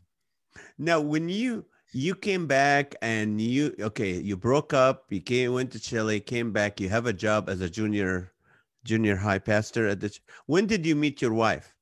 Now, 0.78 1.02
when 1.02 1.30
you 1.30 1.66
you 1.92 2.16
came 2.16 2.48
back 2.48 2.96
and 3.02 3.42
you 3.42 3.76
okay, 3.80 4.14
you 4.14 4.38
broke 4.38 4.74
up, 4.74 5.06
you 5.10 5.22
came 5.22 5.54
went 5.54 5.72
to 5.72 5.80
Chile, 5.80 6.20
came 6.20 6.52
back, 6.52 6.80
you 6.80 6.90
have 6.90 7.06
a 7.06 7.14
job 7.14 7.50
as 7.50 7.62
a 7.62 7.70
junior 7.70 8.32
junior 8.84 9.16
high 9.16 9.40
pastor 9.40 9.88
at 9.88 10.00
the. 10.00 10.18
When 10.46 10.66
did 10.66 10.86
you 10.86 10.96
meet 10.96 11.22
your 11.22 11.34
wife? 11.34 11.74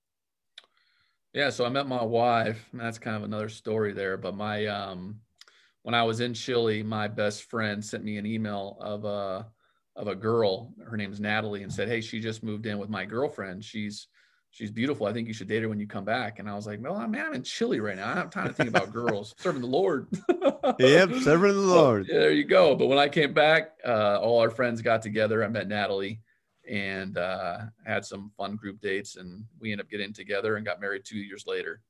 Yeah, 1.34 1.50
so 1.50 1.66
I 1.66 1.70
met 1.70 1.88
my 1.88 2.04
wife. 2.04 2.68
and 2.72 2.82
that's 2.82 2.98
kind 2.98 3.16
of 3.16 3.24
another 3.24 3.50
story 3.50 3.94
there. 3.94 4.18
But 4.18 4.36
my 4.36 4.66
um, 4.66 5.20
when 5.84 5.94
I 5.94 6.04
was 6.04 6.20
in 6.20 6.34
Chile, 6.34 6.84
my 6.84 7.08
best 7.08 7.44
friend 7.44 7.84
sent 7.84 8.04
me 8.04 8.18
an 8.18 8.26
email 8.26 8.78
of 8.82 9.06
a 9.06 9.48
of 9.96 10.08
a 10.08 10.16
girl. 10.16 10.74
Her 10.86 10.98
name's 10.98 11.20
Natalie, 11.20 11.64
and 11.64 11.72
said, 11.72 11.90
"Hey, 11.90 12.02
she 12.02 12.20
just 12.20 12.44
moved 12.44 12.66
in 12.66 12.78
with 12.78 12.90
my 12.90 13.06
girlfriend. 13.06 13.64
She's 13.64 14.08
she's 14.58 14.72
beautiful. 14.72 15.06
I 15.06 15.14
think 15.14 15.28
you 15.28 15.34
should 15.34 15.48
date 15.48 15.62
her 15.62 15.70
when 15.70 15.80
you 15.80 15.88
come 15.88 16.04
back." 16.04 16.40
And 16.40 16.50
I 16.50 16.56
was 16.56 16.66
like, 16.66 16.82
"Well, 16.82 16.96
I'm, 16.96 17.14
I'm 17.16 17.34
in 17.34 17.44
Chile 17.44 17.80
right 17.80 17.96
now. 17.96 18.06
I 18.06 18.16
don't 18.16 18.18
have 18.18 18.30
time 18.32 18.48
to 18.48 18.54
think 18.54 18.70
about 18.70 18.92
girls. 18.92 19.36
Serving 19.40 19.62
the 19.62 19.68
Lord." 19.68 20.08
Yep, 20.80 21.10
serving 21.22 21.54
the 21.54 21.60
Lord. 21.60 22.08
yeah, 22.10 22.20
there 22.20 22.32
you 22.32 22.44
go. 22.44 22.76
But 22.76 22.88
when 22.88 22.98
I 22.98 23.08
came 23.08 23.34
back, 23.34 23.74
uh, 23.86 24.20
all 24.20 24.40
our 24.40 24.50
friends 24.50 24.82
got 24.82 25.02
together. 25.02 25.44
I 25.44 25.48
met 25.48 25.68
Natalie 25.68 26.20
and 26.70 27.18
uh, 27.18 27.60
had 27.86 28.04
some 28.04 28.32
fun 28.38 28.56
group 28.56 28.82
dates, 28.82 29.16
and 29.16 29.46
we 29.60 29.72
ended 29.72 29.86
up 29.86 29.92
getting 29.92 30.12
together 30.12 30.58
and 30.58 30.66
got 30.66 30.82
married 30.82 31.06
two 31.06 31.20
years 31.20 31.46
later. 31.48 31.82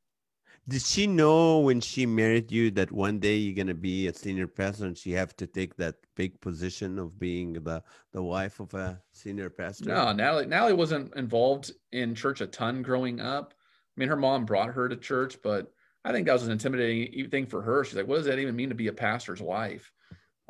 Did 0.70 0.82
she 0.82 1.08
know 1.08 1.60
when 1.60 1.80
she 1.80 2.06
married 2.06 2.52
you 2.52 2.72
that 2.72 2.92
one 2.92 3.20
day 3.20 3.38
you're 3.38 3.56
gonna 3.56 3.74
be 3.74 4.08
a 4.08 4.14
senior 4.14 4.48
pastor 4.48 4.86
and 4.86 4.98
she 4.98 5.12
have 5.12 5.36
to 5.38 5.48
take 5.48 5.76
that 5.78 5.96
big 6.16 6.42
position 6.42 7.00
of 7.00 7.18
being 7.18 7.54
the 7.54 7.82
the 8.12 8.22
wife 8.22 8.60
of 8.60 8.74
a 8.74 9.02
senior 9.14 9.50
pastor? 9.50 9.86
No, 9.86 10.12
Natalie, 10.12 10.46
Natalie 10.46 10.74
wasn't 10.74 11.16
involved 11.16 11.72
in 11.94 12.16
church 12.16 12.42
a 12.42 12.48
ton 12.48 12.82
growing 12.82 13.22
up. 13.22 13.54
I 13.58 14.00
mean, 14.00 14.10
her 14.10 14.18
mom 14.18 14.46
brought 14.46 14.74
her 14.74 14.90
to 14.90 14.98
church, 14.98 15.42
but 15.42 15.72
I 16.04 16.12
think 16.12 16.28
that 16.28 16.34
was 16.34 16.46
an 16.46 16.52
intimidating 16.52 17.30
thing 17.30 17.46
for 17.46 17.62
her. 17.62 17.84
She's 17.84 17.96
like, 17.96 18.08
what 18.08 18.18
does 18.18 18.26
that 18.26 18.40
even 18.40 18.56
mean 18.56 18.70
to 18.70 18.76
be 18.76 18.88
a 18.88 18.94
pastor's 18.94 19.42
wife? 19.42 19.92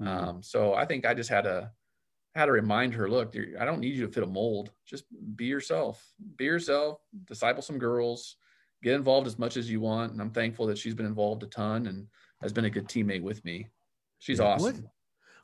Mhm. 0.01 0.07
Um, 0.07 0.43
so 0.43 0.73
I 0.73 0.85
think 0.85 1.05
I 1.05 1.13
just 1.13 1.29
had 1.29 1.43
to 1.43 1.71
had 2.33 2.45
to 2.45 2.51
remind 2.51 2.93
her, 2.95 3.09
look, 3.09 3.35
I 3.59 3.65
don't 3.65 3.79
need 3.79 3.95
you 3.95 4.05
to 4.05 4.11
fit 4.11 4.23
a 4.23 4.27
mold. 4.27 4.71
Just 4.85 5.05
be 5.35 5.45
yourself. 5.45 6.03
Be 6.37 6.45
yourself. 6.45 7.01
Disciple 7.25 7.63
some 7.63 7.79
girls. 7.79 8.35
Get 8.83 8.93
involved 8.93 9.27
as 9.27 9.39
much 9.39 9.57
as 9.57 9.69
you 9.69 9.79
want. 9.79 10.11
And 10.11 10.21
I'm 10.21 10.31
thankful 10.31 10.67
that 10.67 10.77
she's 10.77 10.95
been 10.95 11.05
involved 11.05 11.43
a 11.43 11.47
ton 11.47 11.87
and 11.87 12.07
has 12.41 12.53
been 12.53 12.65
a 12.65 12.69
good 12.69 12.87
teammate 12.87 13.23
with 13.23 13.43
me. 13.43 13.67
She's 14.19 14.39
awesome. 14.39 14.65
What 14.65 14.75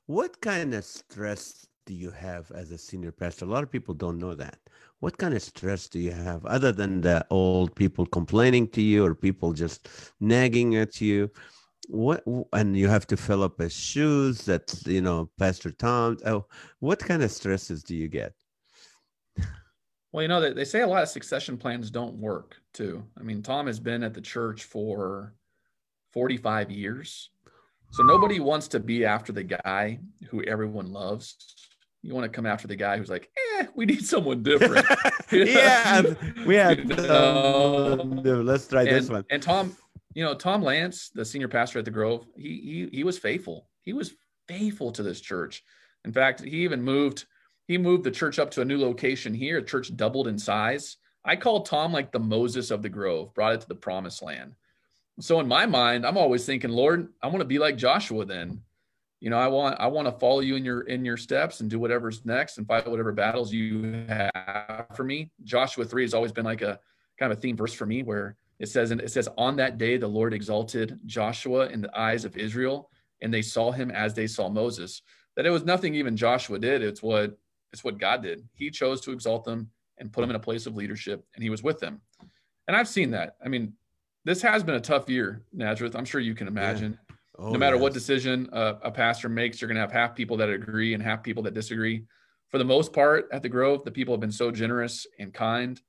what 0.05 0.41
kind 0.41 0.73
of 0.73 0.83
stress 0.83 1.65
do 1.85 1.93
you 1.93 2.11
have 2.11 2.51
as 2.51 2.71
a 2.71 2.77
senior 2.77 3.11
pastor? 3.11 3.45
A 3.45 3.47
lot 3.47 3.63
of 3.63 3.71
people 3.71 3.93
don't 3.93 4.19
know 4.19 4.35
that. 4.35 4.59
What 4.99 5.17
kind 5.17 5.33
of 5.33 5.41
stress 5.41 5.87
do 5.87 5.99
you 5.99 6.11
have 6.11 6.45
other 6.45 6.71
than 6.71 7.01
the 7.01 7.25
old 7.29 7.75
people 7.75 8.05
complaining 8.05 8.67
to 8.69 8.81
you 8.81 9.05
or 9.05 9.15
people 9.15 9.53
just 9.53 9.89
nagging 10.19 10.75
at 10.75 11.01
you? 11.01 11.29
What 11.89 12.23
and 12.53 12.77
you 12.77 12.87
have 12.87 13.07
to 13.07 13.17
fill 13.17 13.43
up 13.43 13.59
his 13.59 13.73
shoes. 13.73 14.45
That's 14.45 14.85
you 14.87 15.01
know, 15.01 15.29
Pastor 15.37 15.71
Tom. 15.71 16.17
Oh, 16.25 16.45
what 16.79 16.99
kind 16.99 17.23
of 17.23 17.31
stresses 17.31 17.83
do 17.83 17.95
you 17.95 18.07
get? 18.07 18.33
Well, 20.13 20.21
you 20.21 20.27
know, 20.27 20.39
they, 20.39 20.53
they 20.53 20.63
say 20.63 20.81
a 20.81 20.87
lot 20.87 21.01
of 21.01 21.09
succession 21.09 21.57
plans 21.57 21.89
don't 21.89 22.15
work 22.15 22.55
too. 22.73 23.03
I 23.19 23.23
mean, 23.23 23.41
Tom 23.41 23.65
has 23.65 23.79
been 23.79 24.03
at 24.03 24.13
the 24.13 24.21
church 24.21 24.63
for 24.63 25.33
45 26.13 26.69
years. 26.69 27.31
So 27.89 28.03
nobody 28.03 28.39
wants 28.39 28.67
to 28.69 28.79
be 28.79 29.05
after 29.05 29.33
the 29.33 29.43
guy 29.43 29.99
who 30.29 30.43
everyone 30.43 30.91
loves. 30.91 31.35
You 32.03 32.13
want 32.13 32.25
to 32.25 32.29
come 32.29 32.45
after 32.45 32.67
the 32.67 32.75
guy 32.75 32.97
who's 32.97 33.09
like, 33.09 33.29
eh, 33.59 33.65
we 33.75 33.85
need 33.85 34.05
someone 34.05 34.43
different. 34.43 34.85
yeah, 35.31 36.03
we 36.45 36.55
had. 36.55 36.79
You 36.89 36.95
know? 36.95 37.99
um, 38.01 38.45
let's 38.45 38.67
try 38.67 38.83
this 38.83 39.09
one. 39.09 39.25
and 39.29 39.41
Tom, 39.41 39.75
you 40.13 40.23
know, 40.23 40.35
Tom 40.35 40.61
Lance, 40.61 41.09
the 41.13 41.23
senior 41.23 41.47
pastor 41.47 41.79
at 41.79 41.85
the 41.85 41.91
Grove, 41.91 42.25
he 42.35 42.89
he 42.91 42.97
he 42.97 43.03
was 43.03 43.17
faithful. 43.17 43.67
He 43.83 43.93
was 43.93 44.15
faithful 44.47 44.91
to 44.91 45.03
this 45.03 45.21
church. 45.21 45.63
In 46.03 46.11
fact, 46.11 46.41
he 46.41 46.63
even 46.63 46.81
moved 46.81 47.25
he 47.67 47.77
moved 47.77 48.03
the 48.03 48.11
church 48.11 48.39
up 48.39 48.51
to 48.51 48.61
a 48.61 48.65
new 48.65 48.77
location 48.77 49.33
here. 49.33 49.61
The 49.61 49.67
church 49.67 49.95
doubled 49.95 50.27
in 50.27 50.37
size. 50.37 50.97
I 51.25 51.35
call 51.35 51.61
Tom 51.61 51.93
like 51.93 52.11
the 52.11 52.19
Moses 52.19 52.71
of 52.71 52.81
the 52.81 52.89
Grove, 52.89 53.33
brought 53.33 53.53
it 53.53 53.61
to 53.61 53.67
the 53.67 53.75
promised 53.75 54.21
land. 54.21 54.55
So 55.19 55.39
in 55.39 55.47
my 55.47 55.65
mind, 55.65 56.05
I'm 56.05 56.17
always 56.17 56.45
thinking, 56.45 56.71
Lord, 56.71 57.09
I 57.21 57.27
want 57.27 57.39
to 57.39 57.45
be 57.45 57.59
like 57.59 57.77
Joshua 57.77 58.25
then. 58.25 58.61
You 59.19 59.29
know, 59.29 59.37
I 59.37 59.47
want 59.47 59.79
I 59.79 59.87
want 59.87 60.07
to 60.07 60.19
follow 60.19 60.41
you 60.41 60.57
in 60.57 60.65
your 60.65 60.81
in 60.81 61.05
your 61.05 61.15
steps 61.15 61.61
and 61.61 61.69
do 61.69 61.79
whatever's 61.79 62.25
next 62.25 62.57
and 62.57 62.67
fight 62.67 62.89
whatever 62.89 63.13
battles 63.13 63.53
you 63.53 64.05
have 64.09 64.87
for 64.95 65.05
me. 65.05 65.31
Joshua 65.43 65.85
3 65.85 66.01
has 66.01 66.13
always 66.13 66.33
been 66.33 66.43
like 66.43 66.61
a 66.61 66.77
kind 67.17 67.31
of 67.31 67.37
a 67.37 67.41
theme 67.41 67.55
verse 67.55 67.73
for 67.73 67.85
me 67.85 68.03
where 68.03 68.35
it 68.59 68.67
says 68.67 68.91
and 68.91 68.99
it 68.99 69.11
says 69.11 69.29
on 69.37 69.55
that 69.57 69.77
day 69.77 69.95
the 69.95 70.07
Lord 70.07 70.33
exalted 70.33 70.99
Joshua 71.05 71.67
in 71.67 71.79
the 71.79 71.97
eyes 71.97 72.25
of 72.25 72.35
Israel 72.35 72.89
and 73.21 73.33
they 73.33 73.41
saw 73.41 73.71
him 73.71 73.91
as 73.91 74.13
they 74.13 74.27
saw 74.27 74.49
Moses. 74.49 75.01
That 75.37 75.45
it 75.45 75.51
was 75.51 75.63
nothing 75.63 75.95
even 75.95 76.17
Joshua 76.17 76.59
did, 76.59 76.83
it's 76.83 77.01
what 77.01 77.37
it's 77.73 77.83
what 77.83 77.97
God 77.97 78.21
did. 78.21 78.47
He 78.53 78.69
chose 78.69 79.01
to 79.01 79.11
exalt 79.11 79.43
them 79.43 79.69
and 79.97 80.13
put 80.13 80.21
them 80.21 80.29
in 80.29 80.35
a 80.35 80.39
place 80.39 80.65
of 80.65 80.75
leadership 80.75 81.25
and 81.35 81.43
he 81.43 81.49
was 81.49 81.63
with 81.63 81.79
them. 81.79 82.01
And 82.67 82.77
I've 82.77 82.87
seen 82.87 83.11
that. 83.11 83.35
I 83.43 83.49
mean, 83.49 83.73
this 84.23 84.41
has 84.41 84.63
been 84.63 84.75
a 84.75 84.81
tough 84.81 85.09
year, 85.09 85.43
Nazareth. 85.51 85.95
I'm 85.95 86.05
sure 86.05 86.21
you 86.21 86.35
can 86.35 86.47
imagine. 86.47 86.97
Oh, 87.37 87.51
no 87.51 87.57
matter 87.57 87.77
what 87.77 87.93
decision 87.93 88.47
a, 88.53 88.77
a 88.83 88.91
pastor 88.91 89.27
makes, 89.27 89.59
you're 89.59 89.67
going 89.67 89.75
to 89.75 89.81
have 89.81 89.91
half 89.91 90.15
people 90.15 90.37
that 90.37 90.49
agree 90.49 90.93
and 90.93 91.01
half 91.01 91.23
people 91.23 91.43
that 91.43 91.53
disagree. 91.53 92.05
For 92.49 92.59
the 92.59 92.63
most 92.63 92.93
part, 92.93 93.27
at 93.31 93.41
the 93.41 93.49
Grove, 93.49 93.83
the 93.83 93.91
people 93.91 94.13
have 94.13 94.21
been 94.21 94.31
so 94.31 94.51
generous 94.51 95.07
and 95.19 95.33
kind. 95.33 95.81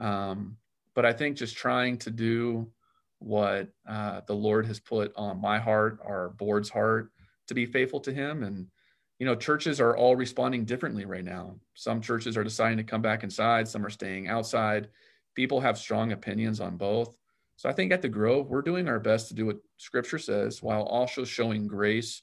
Um, 0.00 0.56
but 0.94 1.04
I 1.04 1.12
think 1.12 1.36
just 1.36 1.56
trying 1.56 1.98
to 1.98 2.10
do 2.10 2.70
what 3.18 3.68
uh, 3.88 4.20
the 4.26 4.34
Lord 4.34 4.66
has 4.66 4.78
put 4.78 5.12
on 5.16 5.40
my 5.40 5.58
heart, 5.58 5.98
our 6.06 6.30
board's 6.30 6.70
heart, 6.70 7.10
to 7.48 7.54
be 7.54 7.66
faithful 7.66 8.00
to 8.00 8.12
Him. 8.12 8.44
And, 8.44 8.68
you 9.18 9.26
know, 9.26 9.34
churches 9.34 9.80
are 9.80 9.96
all 9.96 10.16
responding 10.16 10.64
differently 10.64 11.04
right 11.04 11.24
now. 11.24 11.56
Some 11.74 12.00
churches 12.00 12.36
are 12.36 12.44
deciding 12.44 12.76
to 12.78 12.84
come 12.84 13.02
back 13.02 13.24
inside, 13.24 13.66
some 13.66 13.84
are 13.84 13.90
staying 13.90 14.28
outside. 14.28 14.88
People 15.34 15.60
have 15.60 15.78
strong 15.78 16.12
opinions 16.12 16.60
on 16.60 16.76
both. 16.76 17.16
So 17.56 17.68
I 17.68 17.72
think 17.72 17.92
at 17.92 18.02
the 18.02 18.08
Grove, 18.08 18.48
we're 18.48 18.62
doing 18.62 18.88
our 18.88 19.00
best 19.00 19.28
to 19.28 19.34
do 19.34 19.46
what 19.46 19.58
Scripture 19.78 20.18
says 20.18 20.62
while 20.62 20.82
also 20.82 21.24
showing 21.24 21.66
grace 21.66 22.22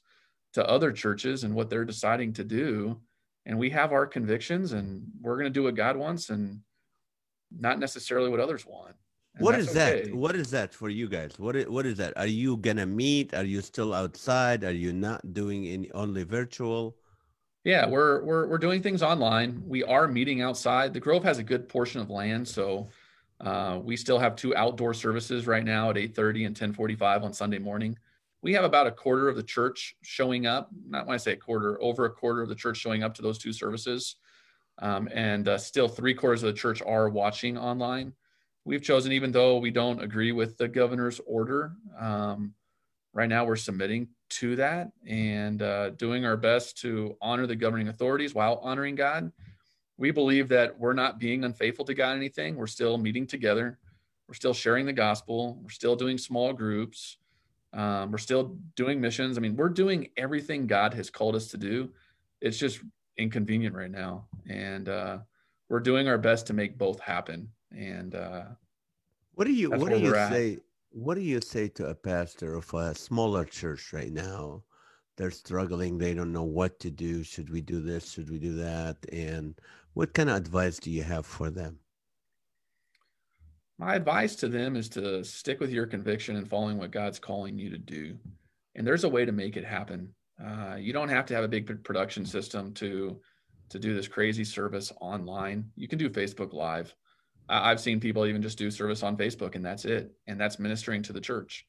to 0.54 0.68
other 0.68 0.92
churches 0.92 1.42
and 1.42 1.54
what 1.54 1.68
they're 1.68 1.84
deciding 1.84 2.32
to 2.34 2.44
do. 2.44 3.00
And 3.46 3.58
we 3.58 3.70
have 3.70 3.92
our 3.92 4.06
convictions 4.06 4.72
and 4.72 5.02
we're 5.20 5.36
going 5.36 5.44
to 5.44 5.50
do 5.50 5.64
what 5.64 5.74
God 5.74 5.96
wants 5.96 6.30
and 6.30 6.60
not 7.50 7.78
necessarily 7.78 8.30
what 8.30 8.40
others 8.40 8.64
want. 8.64 8.94
And 9.36 9.44
What 9.44 9.56
that's 9.56 9.72
that? 9.72 10.14
What 10.14 10.36
is 10.36 10.50
that 10.50 10.72
for 10.72 10.88
you 10.88 11.08
guys? 11.08 11.38
What 11.38 11.56
is, 11.56 11.68
what 11.68 11.86
is 11.86 11.96
that? 11.98 12.16
Are 12.16 12.26
you 12.26 12.56
gonna 12.56 12.86
meet? 12.86 13.34
Are 13.34 13.44
you 13.44 13.60
still 13.62 13.92
outside? 13.92 14.62
Are 14.62 14.72
you 14.72 14.92
not 14.92 15.34
doing 15.34 15.66
any 15.66 15.90
only 15.90 16.22
virtual? 16.22 16.96
Yeah, 17.64 17.88
we're 17.88 18.22
we're 18.22 18.46
we're 18.46 18.58
doing 18.58 18.80
things 18.80 19.02
online. 19.02 19.60
We 19.66 19.82
are 19.82 20.06
meeting 20.06 20.42
outside. 20.42 20.92
The 20.92 21.00
Grove 21.00 21.24
has 21.24 21.38
a 21.38 21.42
good 21.42 21.68
portion 21.68 22.00
of 22.00 22.10
land, 22.10 22.46
so 22.46 22.88
uh, 23.40 23.80
we 23.82 23.96
still 23.96 24.20
have 24.20 24.36
two 24.36 24.54
outdoor 24.54 24.94
services 24.94 25.48
right 25.48 25.64
now 25.64 25.90
at 25.90 25.96
8:30 25.96 26.46
and 26.46 26.56
10:45 26.56 27.24
on 27.24 27.32
Sunday 27.32 27.58
morning. 27.58 27.98
We 28.40 28.52
have 28.52 28.64
about 28.64 28.86
a 28.86 28.92
quarter 28.92 29.28
of 29.28 29.34
the 29.34 29.42
church 29.42 29.96
showing 30.02 30.46
up. 30.46 30.70
Not 30.86 31.06
when 31.06 31.14
I 31.14 31.18
say 31.18 31.32
a 31.32 31.36
quarter, 31.36 31.82
over 31.82 32.04
a 32.04 32.10
quarter 32.10 32.40
of 32.40 32.48
the 32.48 32.54
church 32.54 32.76
showing 32.76 33.02
up 33.02 33.14
to 33.14 33.22
those 33.22 33.38
two 33.38 33.52
services, 33.52 34.16
um, 34.78 35.08
and 35.12 35.48
uh, 35.48 35.58
still 35.58 35.88
three 35.88 36.14
quarters 36.14 36.44
of 36.44 36.54
the 36.54 36.58
church 36.58 36.82
are 36.82 37.08
watching 37.08 37.58
online. 37.58 38.12
We've 38.64 38.82
chosen, 38.82 39.12
even 39.12 39.30
though 39.30 39.58
we 39.58 39.70
don't 39.70 40.02
agree 40.02 40.32
with 40.32 40.56
the 40.56 40.68
governor's 40.68 41.20
order, 41.26 41.72
um, 41.98 42.54
right 43.12 43.28
now 43.28 43.44
we're 43.44 43.56
submitting 43.56 44.08
to 44.30 44.56
that 44.56 44.90
and 45.06 45.62
uh, 45.62 45.90
doing 45.90 46.24
our 46.24 46.36
best 46.36 46.78
to 46.78 47.16
honor 47.20 47.46
the 47.46 47.56
governing 47.56 47.88
authorities 47.88 48.34
while 48.34 48.56
honoring 48.62 48.94
God. 48.94 49.30
We 49.96 50.10
believe 50.10 50.48
that 50.48 50.78
we're 50.78 50.94
not 50.94 51.18
being 51.18 51.44
unfaithful 51.44 51.84
to 51.84 51.94
God 51.94 52.12
in 52.12 52.18
anything. 52.18 52.56
We're 52.56 52.66
still 52.66 52.98
meeting 52.98 53.26
together. 53.26 53.78
We're 54.28 54.34
still 54.34 54.54
sharing 54.54 54.86
the 54.86 54.92
gospel. 54.92 55.60
We're 55.62 55.70
still 55.70 55.94
doing 55.94 56.18
small 56.18 56.52
groups. 56.52 57.18
Um, 57.74 58.10
we're 58.10 58.18
still 58.18 58.56
doing 58.76 59.00
missions. 59.00 59.36
I 59.36 59.40
mean, 59.40 59.56
we're 59.56 59.68
doing 59.68 60.08
everything 60.16 60.66
God 60.66 60.94
has 60.94 61.10
called 61.10 61.36
us 61.36 61.48
to 61.48 61.58
do. 61.58 61.90
It's 62.40 62.58
just 62.58 62.80
inconvenient 63.18 63.74
right 63.74 63.90
now. 63.90 64.26
And 64.48 64.88
uh, 64.88 65.18
we're 65.68 65.80
doing 65.80 66.08
our 66.08 66.18
best 66.18 66.46
to 66.48 66.54
make 66.54 66.78
both 66.78 67.00
happen. 67.00 67.48
And 67.76 68.14
uh, 68.14 68.44
What 69.34 69.46
do 69.46 69.52
you 69.52 69.70
what 69.70 69.90
do 69.92 69.98
you 69.98 70.14
at. 70.14 70.32
say? 70.32 70.58
What 70.90 71.14
do 71.16 71.20
you 71.22 71.40
say 71.40 71.68
to 71.68 71.88
a 71.88 71.94
pastor 71.94 72.54
of 72.54 72.72
a 72.74 72.94
smaller 72.94 73.44
church 73.44 73.92
right 73.92 74.12
now? 74.12 74.62
They're 75.16 75.30
struggling. 75.30 75.98
They 75.98 76.14
don't 76.14 76.32
know 76.32 76.44
what 76.44 76.78
to 76.80 76.90
do. 76.90 77.22
Should 77.24 77.50
we 77.50 77.60
do 77.60 77.80
this? 77.80 78.12
Should 78.12 78.30
we 78.30 78.38
do 78.38 78.54
that? 78.56 78.96
And 79.12 79.58
what 79.94 80.14
kind 80.14 80.30
of 80.30 80.36
advice 80.36 80.78
do 80.78 80.90
you 80.90 81.02
have 81.02 81.26
for 81.26 81.50
them? 81.50 81.78
my 83.78 83.94
advice 83.94 84.36
to 84.36 84.48
them 84.48 84.76
is 84.76 84.88
to 84.90 85.24
stick 85.24 85.60
with 85.60 85.70
your 85.70 85.86
conviction 85.86 86.36
and 86.36 86.48
following 86.48 86.78
what 86.78 86.92
God's 86.92 87.18
calling 87.18 87.58
you 87.58 87.70
to 87.70 87.78
do. 87.78 88.16
And 88.76 88.86
there's 88.86 89.04
a 89.04 89.08
way 89.08 89.24
to 89.24 89.32
make 89.32 89.56
it 89.56 89.64
happen. 89.64 90.14
Uh, 90.42 90.76
you 90.78 90.92
don't 90.92 91.08
have 91.08 91.26
to 91.26 91.34
have 91.34 91.44
a 91.44 91.48
big 91.48 91.82
production 91.84 92.24
system 92.24 92.72
to 92.74 93.20
to 93.70 93.78
do 93.78 93.94
this 93.94 94.06
crazy 94.06 94.44
service 94.44 94.92
online. 95.00 95.64
You 95.74 95.88
can 95.88 95.98
do 95.98 96.10
Facebook 96.10 96.52
Live. 96.52 96.94
I've 97.48 97.80
seen 97.80 98.00
people 98.00 98.26
even 98.26 98.42
just 98.42 98.58
do 98.58 98.70
service 98.70 99.02
on 99.02 99.16
Facebook, 99.16 99.54
and 99.54 99.64
that's 99.64 99.84
it. 99.84 100.12
And 100.26 100.40
that's 100.40 100.58
ministering 100.58 101.02
to 101.02 101.12
the 101.12 101.20
church. 101.20 101.66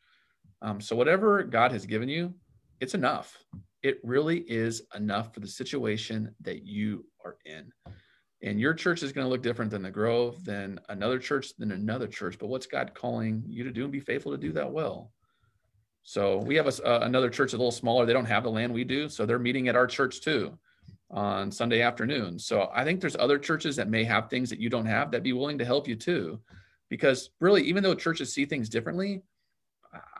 Um, 0.62 0.80
so 0.80 0.96
whatever 0.96 1.44
God 1.44 1.72
has 1.72 1.86
given 1.86 2.10
you, 2.10 2.34
it's 2.80 2.94
enough. 2.94 3.38
It 3.84 4.00
really 4.04 4.40
is 4.40 4.84
enough 4.96 5.34
for 5.34 5.42
the 5.42 5.48
situation 5.48 6.34
that 6.42 6.66
you 6.66 7.06
are 7.24 7.38
in 7.46 7.72
and 8.46 8.60
your 8.60 8.74
church 8.74 9.02
is 9.02 9.12
going 9.12 9.26
to 9.26 9.30
look 9.30 9.42
different 9.42 9.72
than 9.72 9.82
the 9.82 9.92
grove 9.92 10.44
than 10.46 10.80
another 10.90 11.20
church 11.20 11.56
than 11.58 11.72
another 11.72 12.08
church 12.08 12.38
but 12.40 12.48
what's 12.48 12.68
god 12.68 12.94
calling 12.94 13.44
you 13.48 13.64
to 13.64 13.72
do 13.72 13.84
and 13.84 13.92
be 13.92 14.00
faithful 14.00 14.32
to 14.32 14.38
do 14.38 14.52
that 14.52 14.72
well 14.72 15.12
so 16.04 16.38
we 16.38 16.56
have 16.56 16.68
a, 16.68 16.84
uh, 16.88 17.00
another 17.04 17.30
church 17.30 17.54
a 17.54 17.58
little 17.58 17.72
smaller 17.72 18.06
they 18.06 18.14
don't 18.14 18.26
have 18.26 18.44
the 18.44 18.50
land 18.50 18.74
we 18.74 18.84
do 18.84 19.10
so 19.10 19.26
they're 19.26 19.40
meeting 19.40 19.68
at 19.68 19.76
our 19.76 19.88
church 19.88 20.22
too 20.22 20.58
on 21.12 21.52
sunday 21.52 21.82
afternoon 21.82 22.40
so 22.40 22.70
i 22.74 22.84
think 22.84 23.00
there's 23.00 23.16
other 23.18 23.38
churches 23.38 23.76
that 23.76 23.90
may 23.90 24.04
have 24.04 24.30
things 24.30 24.50
that 24.50 24.60
you 24.60 24.70
don't 24.70 24.86
have 24.86 25.12
that 25.12 25.24
be 25.24 25.34
willing 25.34 25.58
to 25.58 25.66
help 25.66 25.88
you 25.88 25.96
too 25.96 26.40
because 26.90 27.30
really 27.40 27.62
even 27.64 27.84
though 27.84 27.94
churches 27.94 28.34
see 28.34 28.46
things 28.46 28.70
differently 28.70 29.22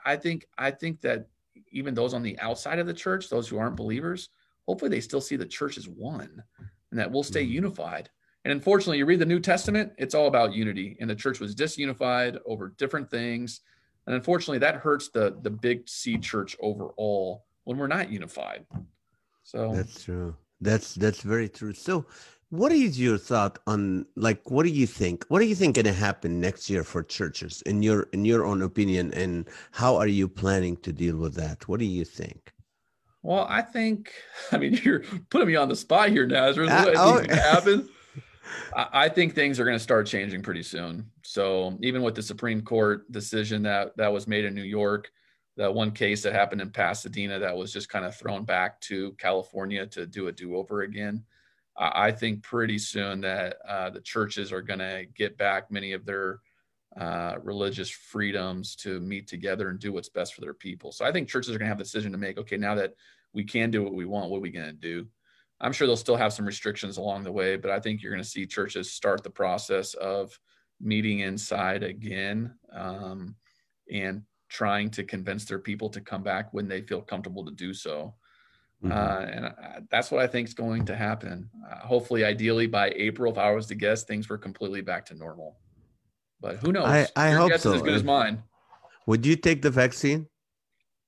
i 0.04 0.16
think 0.16 0.46
i 0.58 0.70
think 0.70 1.00
that 1.00 1.26
even 1.72 1.94
those 1.94 2.14
on 2.14 2.22
the 2.22 2.38
outside 2.38 2.78
of 2.78 2.86
the 2.86 2.94
church 2.94 3.28
those 3.28 3.48
who 3.48 3.58
aren't 3.58 3.76
believers 3.76 4.28
hopefully 4.66 4.88
they 4.88 5.00
still 5.00 5.20
see 5.20 5.36
the 5.36 5.46
church 5.46 5.76
as 5.76 5.88
one 5.88 6.42
and 6.90 7.00
that 7.00 7.10
we'll 7.10 7.22
stay 7.24 7.44
Mhm. 7.44 7.50
unified. 7.50 8.10
And 8.44 8.52
unfortunately, 8.52 8.98
you 8.98 9.06
read 9.06 9.18
the 9.18 9.26
New 9.26 9.40
Testament, 9.40 9.92
it's 9.98 10.14
all 10.14 10.28
about 10.28 10.54
unity, 10.54 10.96
and 11.00 11.10
the 11.10 11.16
church 11.16 11.40
was 11.40 11.52
disunified 11.56 12.38
over 12.46 12.68
different 12.68 13.10
things. 13.10 13.60
And 14.06 14.14
unfortunately, 14.14 14.58
that 14.58 14.76
hurts 14.76 15.08
the 15.08 15.36
the 15.42 15.50
big 15.50 15.88
C 15.88 16.16
church 16.16 16.56
overall 16.60 17.44
when 17.64 17.76
we're 17.76 17.88
not 17.88 18.08
unified. 18.08 18.64
So 19.42 19.74
That's 19.74 20.04
true. 20.04 20.36
That's 20.60 20.94
that's 20.94 21.22
very 21.22 21.48
true. 21.48 21.72
So, 21.72 22.06
what 22.50 22.72
is 22.72 22.98
your 22.98 23.18
thought 23.18 23.58
on 23.66 24.06
like 24.16 24.50
what 24.50 24.64
do 24.64 24.70
you 24.70 24.86
think? 24.86 25.24
What 25.28 25.40
do 25.40 25.46
you 25.46 25.54
think 25.54 25.74
going 25.74 25.86
to 25.86 25.92
happen 25.92 26.40
next 26.40 26.70
year 26.70 26.84
for 26.84 27.02
churches 27.02 27.62
in 27.62 27.82
your 27.82 28.08
in 28.12 28.24
your 28.24 28.44
own 28.44 28.62
opinion 28.62 29.12
and 29.14 29.48
how 29.72 29.96
are 29.96 30.06
you 30.06 30.28
planning 30.28 30.76
to 30.78 30.92
deal 30.92 31.16
with 31.16 31.34
that? 31.34 31.68
What 31.68 31.80
do 31.80 31.86
you 31.86 32.04
think? 32.04 32.52
Well, 33.22 33.46
I 33.50 33.60
think, 33.60 34.12
I 34.52 34.58
mean, 34.58 34.78
you're 34.84 35.02
putting 35.30 35.48
me 35.48 35.56
on 35.56 35.68
the 35.68 35.76
spot 35.76 36.10
here, 36.10 36.26
Nazareth. 36.26 36.70
Uh, 36.70 36.84
What 36.84 36.96
I 36.96 37.02
oh. 37.02 37.16
think 37.16 37.28
can 37.30 37.38
happen? 37.38 37.88
I, 38.76 38.86
I 38.92 39.08
think 39.08 39.34
things 39.34 39.58
are 39.58 39.64
going 39.64 39.76
to 39.76 39.82
start 39.82 40.06
changing 40.06 40.42
pretty 40.42 40.62
soon. 40.62 41.10
So 41.22 41.76
even 41.82 42.02
with 42.02 42.14
the 42.14 42.22
Supreme 42.22 42.62
Court 42.62 43.10
decision 43.10 43.62
that 43.64 43.96
that 43.96 44.12
was 44.12 44.28
made 44.28 44.44
in 44.44 44.54
New 44.54 44.62
York, 44.62 45.10
that 45.56 45.74
one 45.74 45.90
case 45.90 46.22
that 46.22 46.34
happened 46.34 46.60
in 46.60 46.70
Pasadena 46.70 47.38
that 47.38 47.56
was 47.56 47.72
just 47.72 47.88
kind 47.88 48.04
of 48.04 48.14
thrown 48.14 48.44
back 48.44 48.80
to 48.82 49.12
California 49.12 49.86
to 49.86 50.06
do 50.06 50.28
a 50.28 50.32
do-over 50.32 50.82
again. 50.82 51.24
I 51.78 52.10
think 52.10 52.42
pretty 52.42 52.78
soon 52.78 53.20
that 53.20 53.58
uh, 53.68 53.90
the 53.90 54.00
churches 54.00 54.50
are 54.50 54.62
going 54.62 54.78
to 54.78 55.04
get 55.14 55.36
back 55.36 55.70
many 55.70 55.92
of 55.92 56.06
their 56.06 56.40
uh, 56.98 57.36
religious 57.42 57.90
freedoms 57.90 58.76
to 58.76 58.98
meet 59.00 59.28
together 59.28 59.68
and 59.68 59.78
do 59.78 59.92
what's 59.92 60.08
best 60.08 60.34
for 60.34 60.40
their 60.40 60.54
people. 60.54 60.90
So 60.90 61.04
I 61.04 61.12
think 61.12 61.28
churches 61.28 61.54
are 61.54 61.58
going 61.58 61.66
to 61.66 61.70
have 61.70 61.78
the 61.78 61.84
decision 61.84 62.12
to 62.12 62.18
make. 62.18 62.38
Okay, 62.38 62.56
now 62.56 62.74
that 62.76 62.94
we 63.34 63.44
can 63.44 63.70
do 63.70 63.82
what 63.82 63.92
we 63.92 64.06
want, 64.06 64.30
what 64.30 64.38
are 64.38 64.40
we 64.40 64.50
going 64.50 64.66
to 64.66 64.72
do? 64.72 65.06
I'm 65.60 65.72
sure 65.72 65.86
they'll 65.86 65.96
still 65.96 66.16
have 66.16 66.32
some 66.32 66.46
restrictions 66.46 66.96
along 66.96 67.24
the 67.24 67.32
way, 67.32 67.56
but 67.56 67.70
I 67.70 67.80
think 67.80 68.02
you're 68.02 68.12
going 68.12 68.22
to 68.22 68.28
see 68.28 68.46
churches 68.46 68.92
start 68.92 69.22
the 69.22 69.30
process 69.30 69.92
of 69.94 70.38
meeting 70.80 71.20
inside 71.20 71.82
again 71.82 72.54
um, 72.72 73.34
and 73.92 74.22
trying 74.56 74.88
to 74.90 75.04
convince 75.04 75.44
their 75.44 75.58
people 75.58 75.90
to 75.90 76.00
come 76.00 76.22
back 76.22 76.52
when 76.54 76.66
they 76.66 76.80
feel 76.80 77.02
comfortable 77.02 77.44
to 77.44 77.52
do 77.52 77.74
so. 77.74 78.14
Mhm. 78.82 78.90
Uh, 78.90 79.26
and 79.34 79.44
uh, 79.44 79.52
that's 79.90 80.10
what 80.10 80.22
I 80.22 80.26
think 80.26 80.48
is 80.48 80.54
going 80.54 80.86
to 80.86 80.96
happen. 80.96 81.50
Uh, 81.70 81.86
hopefully, 81.86 82.24
ideally 82.24 82.66
by 82.66 82.90
April, 82.96 83.30
if 83.30 83.36
I 83.38 83.50
was 83.52 83.66
to 83.66 83.74
guess, 83.74 84.04
things 84.04 84.30
were 84.30 84.38
completely 84.38 84.80
back 84.80 85.04
to 85.06 85.14
normal. 85.14 85.58
But 86.40 86.56
who 86.56 86.72
knows? 86.72 86.86
I- 86.86 87.08
I 87.16 87.30
Your 87.30 87.38
hope 87.40 87.50
guess 87.50 87.66
is 87.66 87.74
as 87.74 87.82
good 87.82 87.94
as 87.94 88.04
mine. 88.04 88.42
Would 89.06 89.26
you 89.26 89.36
take 89.36 89.60
the 89.60 89.70
vaccine? 89.70 90.26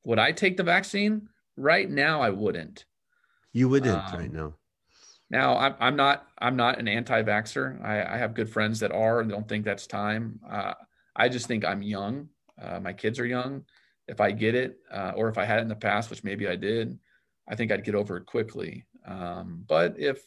Would 0.04 0.18
I 0.18 0.32
take 0.32 0.56
the 0.58 0.62
vaccine? 0.62 1.28
Right 1.56 1.88
now, 1.90 2.20
I 2.20 2.30
wouldn't. 2.30 2.84
You 3.52 3.68
wouldn't 3.70 4.12
Um, 4.12 4.20
right 4.20 4.32
now. 4.32 4.54
Now, 5.30 5.56
I'm, 5.58 5.74
I'm 5.80 5.96
not 5.96 6.26
I'm 6.38 6.56
not 6.56 6.78
an 6.78 6.88
anti-vaxxer. 6.88 7.82
I, 7.84 8.14
I 8.14 8.16
have 8.18 8.34
good 8.34 8.48
friends 8.50 8.80
that 8.80 8.92
are 8.92 9.20
and 9.20 9.30
don't 9.30 9.48
think 9.48 9.64
that's 9.64 9.87
time. 9.87 10.40
Uh, 10.48 10.74
I 11.16 11.28
just 11.28 11.46
think 11.46 11.64
I'm 11.64 11.82
young. 11.82 12.28
Uh, 12.61 12.81
my 12.81 12.92
kids 12.92 13.18
are 13.18 13.27
young. 13.27 13.64
If 14.07 14.21
I 14.21 14.31
get 14.33 14.55
it, 14.55 14.79
uh, 14.90 15.12
or 15.16 15.29
if 15.29 15.37
I 15.38 15.44
had 15.44 15.59
it 15.59 15.62
in 15.62 15.68
the 15.68 15.75
past, 15.77 16.09
which 16.11 16.25
maybe 16.25 16.49
I 16.49 16.57
did, 16.57 16.99
I 17.49 17.55
think 17.55 17.71
I'd 17.73 17.85
get 17.85 17.94
over 17.94 18.16
it 18.16 18.27
quickly. 18.27 18.87
Um, 19.07 19.64
but 19.68 19.94
if 19.99 20.23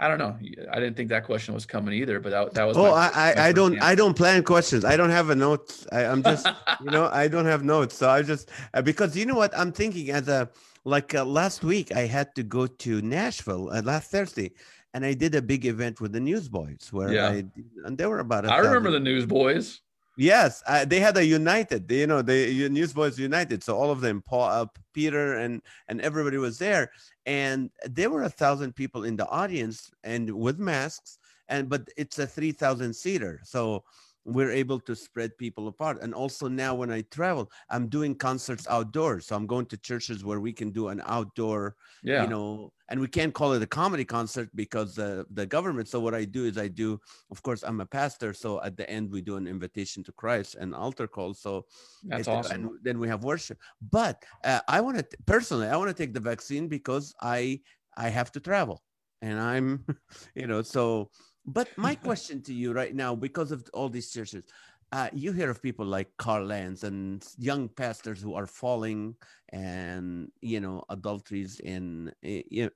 I 0.00 0.08
don't 0.08 0.18
know, 0.18 0.36
I 0.72 0.80
didn't 0.80 0.96
think 0.96 1.10
that 1.10 1.24
question 1.24 1.54
was 1.54 1.64
coming 1.64 1.94
either. 1.94 2.18
But 2.18 2.30
that, 2.30 2.54
that 2.54 2.64
was 2.64 2.76
Oh, 2.76 2.90
my- 2.90 3.10
I, 3.14 3.34
my 3.36 3.42
I, 3.44 3.52
don't 3.52 3.74
answer. 3.74 3.84
I 3.84 3.94
don't 3.94 4.16
plan 4.16 4.42
questions. 4.42 4.84
I 4.84 4.96
don't 4.96 5.10
have 5.10 5.30
a 5.30 5.36
note. 5.36 5.86
I, 5.92 6.04
I'm 6.06 6.22
just 6.32 6.46
you 6.84 6.90
know 6.90 7.08
I 7.12 7.28
don't 7.28 7.46
have 7.46 7.62
notes. 7.64 7.96
So 7.96 8.10
I 8.10 8.22
just 8.22 8.50
uh, 8.74 8.82
because 8.82 9.16
you 9.16 9.24
know 9.26 9.36
what 9.36 9.56
I'm 9.56 9.70
thinking 9.70 10.10
as 10.10 10.26
a 10.28 10.50
like 10.84 11.14
uh, 11.14 11.24
last 11.24 11.62
week 11.62 11.94
I 11.94 12.06
had 12.06 12.34
to 12.34 12.42
go 12.42 12.66
to 12.66 13.00
Nashville 13.02 13.70
uh, 13.70 13.82
last 13.82 14.10
Thursday, 14.10 14.50
and 14.94 15.04
I 15.04 15.14
did 15.14 15.36
a 15.36 15.42
big 15.42 15.64
event 15.66 16.00
with 16.00 16.10
the 16.12 16.20
Newsboys 16.20 16.88
where 16.92 17.12
Yeah. 17.12 17.28
I 17.28 17.44
and 17.84 17.96
they 17.96 18.06
were 18.06 18.18
about. 18.18 18.44
a 18.46 18.52
I 18.52 18.58
remember 18.58 18.90
the 18.90 18.98
Newsboys. 19.00 19.80
Yes, 20.16 20.62
uh, 20.66 20.84
they 20.84 21.00
had 21.00 21.16
a 21.16 21.24
united. 21.24 21.90
You 21.90 22.06
know, 22.06 22.20
the 22.20 22.68
Newsboys 22.68 23.18
United. 23.18 23.62
So 23.64 23.76
all 23.76 23.90
of 23.90 24.00
them, 24.02 24.22
Paul, 24.26 24.42
uh, 24.48 24.66
Peter, 24.92 25.36
and 25.38 25.62
and 25.88 26.00
everybody 26.02 26.36
was 26.36 26.58
there, 26.58 26.90
and 27.24 27.70
there 27.84 28.10
were 28.10 28.24
a 28.24 28.28
thousand 28.28 28.76
people 28.76 29.04
in 29.04 29.16
the 29.16 29.26
audience 29.28 29.90
and 30.04 30.30
with 30.30 30.58
masks, 30.58 31.18
and 31.48 31.68
but 31.68 31.88
it's 31.96 32.18
a 32.18 32.26
three 32.26 32.52
thousand 32.52 32.94
seater, 32.94 33.40
so 33.42 33.84
we're 34.24 34.50
able 34.50 34.78
to 34.80 34.94
spread 34.94 35.36
people 35.38 35.68
apart. 35.68 36.00
And 36.02 36.14
also 36.14 36.48
now 36.48 36.74
when 36.74 36.90
I 36.90 37.02
travel, 37.10 37.50
I'm 37.70 37.88
doing 37.88 38.14
concerts 38.14 38.66
outdoors, 38.68 39.26
so 39.26 39.36
I'm 39.36 39.46
going 39.46 39.66
to 39.66 39.76
churches 39.76 40.24
where 40.24 40.40
we 40.40 40.52
can 40.52 40.70
do 40.70 40.88
an 40.88 41.02
outdoor 41.06 41.76
Yeah. 42.02 42.22
you 42.22 42.28
know 42.28 42.72
and 42.88 43.00
we 43.00 43.08
can't 43.08 43.32
call 43.32 43.52
it 43.54 43.62
a 43.62 43.66
comedy 43.66 44.04
concert 44.04 44.48
because 44.54 44.94
the 44.94 45.24
the 45.32 45.46
government 45.46 45.88
so 45.88 45.98
what 46.00 46.14
i 46.14 46.24
do 46.24 46.44
is 46.44 46.58
i 46.58 46.68
do 46.68 46.98
of 47.30 47.42
course 47.42 47.62
i'm 47.62 47.80
a 47.80 47.86
pastor 47.86 48.34
so 48.34 48.60
at 48.62 48.76
the 48.76 48.86
end 48.90 49.10
we 49.10 49.22
do 49.22 49.36
an 49.36 49.46
invitation 49.46 50.02
to 50.04 50.12
christ 50.12 50.56
and 50.60 50.74
altar 50.74 51.06
call 51.06 51.32
so 51.32 51.64
That's 52.04 52.28
awesome. 52.28 52.52
and 52.66 52.70
then 52.82 52.98
we 52.98 53.08
have 53.08 53.24
worship 53.24 53.58
but 53.90 54.22
uh, 54.44 54.60
i 54.68 54.80
want 54.80 54.98
to 54.98 55.04
personally 55.26 55.68
i 55.68 55.76
want 55.76 55.88
to 55.88 55.94
take 56.02 56.12
the 56.12 56.20
vaccine 56.32 56.68
because 56.68 57.14
i 57.20 57.60
i 57.96 58.08
have 58.08 58.30
to 58.32 58.40
travel 58.40 58.82
and 59.22 59.38
i'm 59.40 59.84
you 60.34 60.46
know 60.46 60.62
so 60.62 61.10
but 61.46 61.68
my 61.76 61.94
question 62.08 62.42
to 62.42 62.54
you 62.54 62.72
right 62.72 62.94
now 62.94 63.14
because 63.14 63.52
of 63.52 63.68
all 63.74 63.88
these 63.88 64.10
churches 64.10 64.44
uh, 64.92 65.08
you 65.14 65.32
hear 65.32 65.48
of 65.48 65.62
people 65.62 65.86
like 65.86 66.10
Carl 66.18 66.44
Lentz 66.44 66.82
and 66.82 67.26
young 67.38 67.66
pastors 67.66 68.20
who 68.20 68.34
are 68.34 68.46
falling 68.46 69.16
and 69.48 70.30
you 70.42 70.60
know 70.60 70.84
adulteries 70.90 71.60
and 71.64 72.12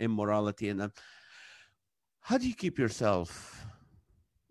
immorality 0.01 0.71
and 0.71 0.81
uh, 0.81 0.89
how 2.23 2.39
do 2.39 2.49
you 2.49 2.55
keep 2.55 2.79
yourself 2.79 3.65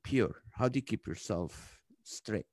pure? 0.04 0.42
How 0.52 0.70
do 0.70 0.78
you 0.78 0.84
keep 0.84 1.08
yourself 1.08 1.82
straight? 2.04 2.46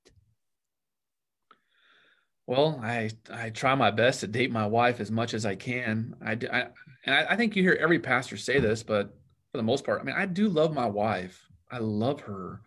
Well 2.47 2.79
i 2.83 3.09
i 3.31 3.51
try 3.51 3.75
my 3.75 3.91
best 3.91 4.19
to 4.21 4.27
date 4.27 4.51
my 4.51 4.65
wife 4.65 4.99
as 4.99 5.11
much 5.11 5.33
as 5.33 5.45
i 5.45 5.55
can. 5.55 6.15
I, 6.25 6.31
I 6.31 6.67
and 7.05 7.15
I, 7.15 7.25
I 7.29 7.35
think 7.35 7.55
you 7.55 7.61
hear 7.61 7.77
every 7.79 7.99
pastor 7.99 8.35
say 8.35 8.59
this 8.59 8.81
but 8.83 9.15
for 9.51 9.57
the 9.57 9.63
most 9.63 9.85
part 9.85 10.01
i 10.01 10.03
mean 10.03 10.15
i 10.17 10.25
do 10.25 10.49
love 10.49 10.73
my 10.73 10.87
wife 10.87 11.47
i 11.73 11.79
love 11.79 12.21
her 12.21 12.61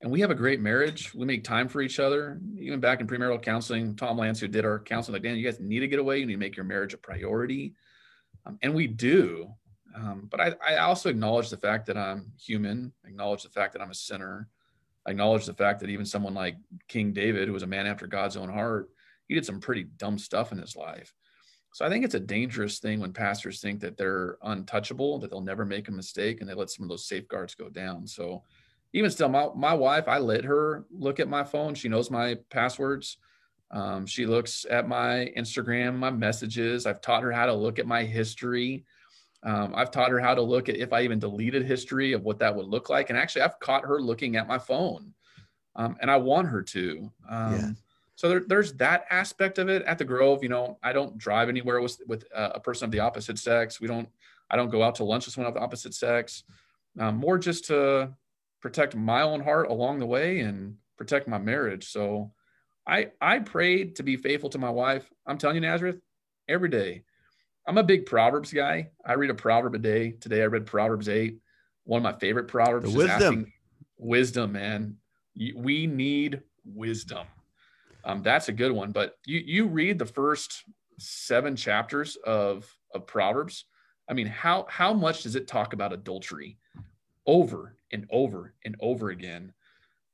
and 0.00 0.12
we 0.12 0.20
have 0.20 0.30
a 0.30 0.34
great 0.34 0.60
marriage. 0.60 1.12
We 1.12 1.26
make 1.26 1.42
time 1.42 1.66
for 1.66 1.80
each 1.80 1.98
other. 1.98 2.40
Even 2.56 2.78
back 2.78 3.00
in 3.00 3.08
premarital 3.08 3.42
counseling, 3.42 3.96
Tom 3.96 4.16
Lance, 4.16 4.38
who 4.38 4.46
did 4.46 4.64
our 4.64 4.78
counseling, 4.78 5.14
like, 5.14 5.22
Dan, 5.22 5.36
you 5.36 5.44
guys 5.44 5.58
need 5.58 5.80
to 5.80 5.88
get 5.88 5.98
away. 5.98 6.18
You 6.18 6.26
need 6.26 6.34
to 6.34 6.38
make 6.38 6.56
your 6.56 6.64
marriage 6.64 6.94
a 6.94 6.98
priority. 6.98 7.74
Um, 8.46 8.58
and 8.62 8.74
we 8.74 8.86
do. 8.86 9.52
Um, 9.96 10.28
but 10.30 10.40
I, 10.40 10.54
I, 10.64 10.76
also 10.76 11.08
acknowledge 11.08 11.50
the 11.50 11.56
fact 11.56 11.86
that 11.86 11.96
I'm 11.96 12.30
human, 12.38 12.92
acknowledge 13.04 13.42
the 13.42 13.48
fact 13.48 13.72
that 13.72 13.82
I'm 13.82 13.90
a 13.90 13.94
sinner, 13.94 14.48
acknowledge 15.08 15.46
the 15.46 15.54
fact 15.54 15.80
that 15.80 15.90
even 15.90 16.06
someone 16.06 16.34
like 16.34 16.56
King 16.86 17.12
David, 17.12 17.48
who 17.48 17.54
was 17.54 17.64
a 17.64 17.66
man 17.66 17.86
after 17.86 18.06
God's 18.06 18.36
own 18.36 18.50
heart, 18.50 18.90
he 19.26 19.34
did 19.34 19.46
some 19.46 19.60
pretty 19.60 19.84
dumb 19.96 20.18
stuff 20.18 20.52
in 20.52 20.58
his 20.58 20.76
life. 20.76 21.12
So 21.78 21.84
I 21.84 21.90
think 21.90 22.04
it's 22.04 22.16
a 22.16 22.20
dangerous 22.20 22.80
thing 22.80 22.98
when 22.98 23.12
pastors 23.12 23.60
think 23.60 23.78
that 23.82 23.96
they're 23.96 24.36
untouchable, 24.42 25.20
that 25.20 25.30
they'll 25.30 25.40
never 25.40 25.64
make 25.64 25.86
a 25.86 25.92
mistake, 25.92 26.40
and 26.40 26.50
they 26.50 26.54
let 26.54 26.70
some 26.70 26.82
of 26.82 26.88
those 26.88 27.06
safeguards 27.06 27.54
go 27.54 27.68
down. 27.68 28.04
So 28.04 28.42
even 28.94 29.12
still, 29.12 29.28
my, 29.28 29.48
my 29.54 29.74
wife, 29.74 30.08
I 30.08 30.18
let 30.18 30.44
her 30.44 30.86
look 30.90 31.20
at 31.20 31.28
my 31.28 31.44
phone. 31.44 31.76
She 31.76 31.88
knows 31.88 32.10
my 32.10 32.36
passwords. 32.50 33.18
Um, 33.70 34.06
she 34.06 34.26
looks 34.26 34.66
at 34.68 34.88
my 34.88 35.32
Instagram, 35.36 35.94
my 35.94 36.10
messages. 36.10 36.84
I've 36.84 37.00
taught 37.00 37.22
her 37.22 37.30
how 37.30 37.46
to 37.46 37.54
look 37.54 37.78
at 37.78 37.86
my 37.86 38.02
history. 38.02 38.84
Um, 39.44 39.72
I've 39.72 39.92
taught 39.92 40.10
her 40.10 40.18
how 40.18 40.34
to 40.34 40.42
look 40.42 40.68
at 40.68 40.74
if 40.74 40.92
I 40.92 41.02
even 41.02 41.20
deleted 41.20 41.64
history 41.64 42.12
of 42.12 42.24
what 42.24 42.40
that 42.40 42.56
would 42.56 42.66
look 42.66 42.90
like. 42.90 43.10
And 43.10 43.16
actually, 43.16 43.42
I've 43.42 43.60
caught 43.60 43.84
her 43.84 44.02
looking 44.02 44.34
at 44.34 44.48
my 44.48 44.58
phone, 44.58 45.14
um, 45.76 45.96
and 46.00 46.10
I 46.10 46.16
want 46.16 46.48
her 46.48 46.60
to. 46.60 47.12
Um. 47.30 47.76
So 48.18 48.28
there, 48.28 48.42
there's 48.44 48.72
that 48.74 49.04
aspect 49.10 49.58
of 49.58 49.68
it 49.68 49.82
at 49.82 49.96
the 49.96 50.04
Grove. 50.04 50.42
You 50.42 50.48
know, 50.48 50.76
I 50.82 50.92
don't 50.92 51.16
drive 51.16 51.48
anywhere 51.48 51.80
with 51.80 52.00
with 52.08 52.24
uh, 52.34 52.50
a 52.56 52.58
person 52.58 52.86
of 52.86 52.90
the 52.90 52.98
opposite 52.98 53.38
sex. 53.38 53.80
We 53.80 53.86
don't. 53.86 54.08
I 54.50 54.56
don't 54.56 54.70
go 54.70 54.82
out 54.82 54.96
to 54.96 55.04
lunch 55.04 55.26
with 55.26 55.34
someone 55.34 55.46
of 55.46 55.54
the 55.54 55.60
opposite 55.60 55.94
sex. 55.94 56.42
Um, 56.98 57.14
more 57.14 57.38
just 57.38 57.66
to 57.66 58.12
protect 58.60 58.96
my 58.96 59.22
own 59.22 59.40
heart 59.40 59.70
along 59.70 60.00
the 60.00 60.06
way 60.06 60.40
and 60.40 60.74
protect 60.96 61.28
my 61.28 61.38
marriage. 61.38 61.92
So 61.92 62.32
I 62.84 63.12
I 63.20 63.38
prayed 63.38 63.94
to 63.96 64.02
be 64.02 64.16
faithful 64.16 64.50
to 64.50 64.58
my 64.58 64.70
wife. 64.70 65.08
I'm 65.24 65.38
telling 65.38 65.54
you, 65.54 65.60
Nazareth, 65.60 66.00
every 66.48 66.70
day. 66.70 67.04
I'm 67.68 67.78
a 67.78 67.84
big 67.84 68.04
Proverbs 68.04 68.52
guy. 68.52 68.90
I 69.06 69.12
read 69.12 69.30
a 69.30 69.34
proverb 69.34 69.76
a 69.76 69.78
day. 69.78 70.10
Today 70.10 70.42
I 70.42 70.46
read 70.46 70.66
Proverbs 70.66 71.08
8. 71.08 71.38
One 71.84 71.98
of 71.98 72.02
my 72.02 72.18
favorite 72.18 72.48
proverbs 72.48 72.90
the 72.90 72.98
wisdom. 72.98 73.52
wisdom, 73.96 74.52
man. 74.52 74.96
We 75.54 75.86
need 75.86 76.40
wisdom. 76.64 77.26
Um, 78.08 78.22
that's 78.22 78.48
a 78.48 78.52
good 78.52 78.72
one. 78.72 78.90
But 78.90 79.14
you 79.26 79.38
you 79.38 79.66
read 79.66 79.98
the 79.98 80.06
first 80.06 80.64
seven 80.98 81.54
chapters 81.54 82.16
of 82.24 82.66
of 82.94 83.06
Proverbs. 83.06 83.66
I 84.08 84.14
mean, 84.14 84.26
how 84.26 84.66
how 84.68 84.92
much 84.94 85.22
does 85.22 85.36
it 85.36 85.46
talk 85.46 85.74
about 85.74 85.92
adultery? 85.92 86.58
Over 87.26 87.76
and 87.92 88.06
over 88.10 88.54
and 88.64 88.74
over 88.80 89.10
again 89.10 89.52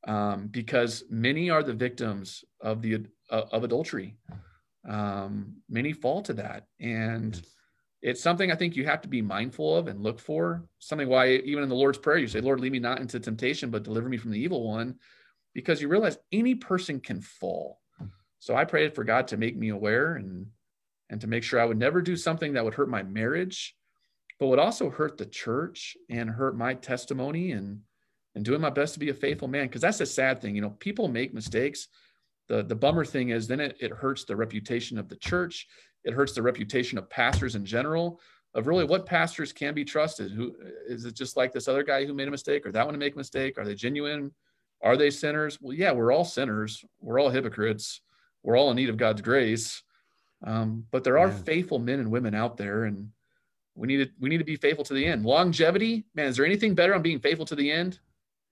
um, 0.07 0.48
because 0.48 1.04
many 1.09 1.50
are 1.50 1.62
the 1.62 1.72
victims 1.72 2.44
of 2.61 2.83
the 2.83 3.07
uh, 3.30 3.42
of 3.52 3.64
adultery. 3.64 4.16
Um, 4.88 5.57
many 5.68 5.92
fall 5.92 6.22
to 6.22 6.35
that, 6.35 6.66
and 6.80 7.40
it's 8.02 8.22
something 8.22 8.52
I 8.52 8.57
think 8.57 8.76
you 8.76 8.85
have 8.85 9.00
to 9.02 9.09
be 9.09 9.22
mindful 9.22 9.76
of 9.76 9.88
and 9.88 10.02
look 10.02 10.18
for. 10.18 10.64
Something 10.78 11.09
why 11.09 11.37
even 11.37 11.62
in 11.62 11.68
the 11.68 11.74
Lord's 11.74 11.98
prayer 11.98 12.18
you 12.18 12.26
say, 12.26 12.40
"Lord, 12.40 12.61
lead 12.61 12.72
me 12.72 12.80
not 12.80 13.00
into 13.00 13.18
temptation, 13.18 13.70
but 13.70 13.85
deliver 13.85 14.09
me 14.09 14.18
from 14.18 14.33
the 14.33 14.40
evil 14.40 14.68
one," 14.68 14.96
because 15.54 15.80
you 15.80 15.88
realize 15.88 16.18
any 16.33 16.54
person 16.54 17.00
can 17.00 17.20
fall. 17.20 17.80
So 18.44 18.54
I 18.54 18.66
prayed 18.66 18.94
for 18.94 19.04
God 19.04 19.28
to 19.28 19.38
make 19.38 19.57
me 19.57 19.70
aware 19.70 20.16
and 20.16 20.48
and 21.09 21.18
to 21.22 21.26
make 21.26 21.42
sure 21.42 21.59
I 21.59 21.64
would 21.64 21.78
never 21.78 22.02
do 22.02 22.14
something 22.14 22.52
that 22.52 22.62
would 22.62 22.74
hurt 22.74 22.90
my 22.90 23.02
marriage 23.02 23.74
but 24.38 24.48
would 24.48 24.59
also 24.59 24.90
hurt 24.90 25.16
the 25.16 25.24
church 25.24 25.96
and 26.11 26.28
hurt 26.28 26.54
my 26.54 26.74
testimony 26.74 27.52
and 27.52 27.80
and 28.35 28.44
doing 28.44 28.61
my 28.61 28.68
best 28.68 28.92
to 28.94 29.00
be 29.00 29.09
a 29.09 29.14
faithful 29.14 29.48
man. 29.48 29.68
Because 29.68 29.80
that's 29.80 30.00
a 30.00 30.04
sad 30.04 30.42
thing 30.42 30.54
you 30.54 30.61
know 30.61 30.76
people 30.78 31.09
make 31.09 31.33
mistakes. 31.33 31.88
The 32.48 32.62
the 32.62 32.74
bummer 32.74 33.07
thing 33.07 33.30
is 33.30 33.48
then 33.48 33.61
it, 33.61 33.78
it 33.80 33.92
hurts 33.92 34.26
the 34.26 34.37
reputation 34.37 34.98
of 34.98 35.09
the 35.09 35.16
church. 35.16 35.66
It 36.04 36.12
hurts 36.12 36.35
the 36.35 36.42
reputation 36.42 36.98
of 36.98 37.09
pastors 37.09 37.54
in 37.54 37.64
general 37.64 38.20
of 38.52 38.66
really 38.66 38.85
what 38.85 39.07
pastors 39.07 39.54
can 39.54 39.72
be 39.72 39.87
trusted. 39.87 40.33
Who 40.33 40.54
is 40.87 41.07
it 41.07 41.14
just 41.14 41.38
like 41.38 41.54
this 41.54 41.66
other 41.66 41.83
guy 41.83 42.04
who 42.04 42.12
made 42.12 42.28
a 42.28 42.30
mistake 42.38 42.66
or 42.66 42.72
that 42.72 42.85
one 42.85 42.92
to 42.92 43.00
make 43.00 43.14
a 43.14 43.18
mistake? 43.24 43.57
Are 43.57 43.64
they 43.64 43.74
genuine? 43.74 44.35
Are 44.83 44.98
they 44.98 45.09
sinners? 45.09 45.59
Well 45.62 45.72
yeah 45.72 45.92
we're 45.92 46.12
all 46.12 46.26
sinners. 46.26 46.85
We're 47.00 47.18
all 47.18 47.30
hypocrites 47.30 48.02
we're 48.44 48.57
all 48.57 48.70
in 48.70 48.76
need 48.76 48.88
of 48.90 48.96
god's 48.96 49.20
grace 49.20 49.83
um, 50.46 50.85
but 50.90 51.02
there 51.02 51.18
are 51.18 51.28
yeah. 51.28 51.38
faithful 51.38 51.78
men 51.78 51.98
and 51.98 52.11
women 52.11 52.35
out 52.35 52.57
there 52.57 52.85
and 52.85 53.09
we 53.74 53.88
need 53.88 54.04
to 54.04 54.11
we 54.20 54.28
need 54.28 54.38
to 54.38 54.44
be 54.44 54.57
faithful 54.57 54.85
to 54.85 54.94
the 54.94 55.04
end. 55.04 55.24
Longevity, 55.24 56.04
man, 56.14 56.26
is 56.26 56.37
there 56.37 56.46
anything 56.46 56.74
better 56.74 56.94
on 56.94 57.02
being 57.02 57.18
faithful 57.18 57.46
to 57.46 57.57
the 57.57 57.70
end? 57.70 57.98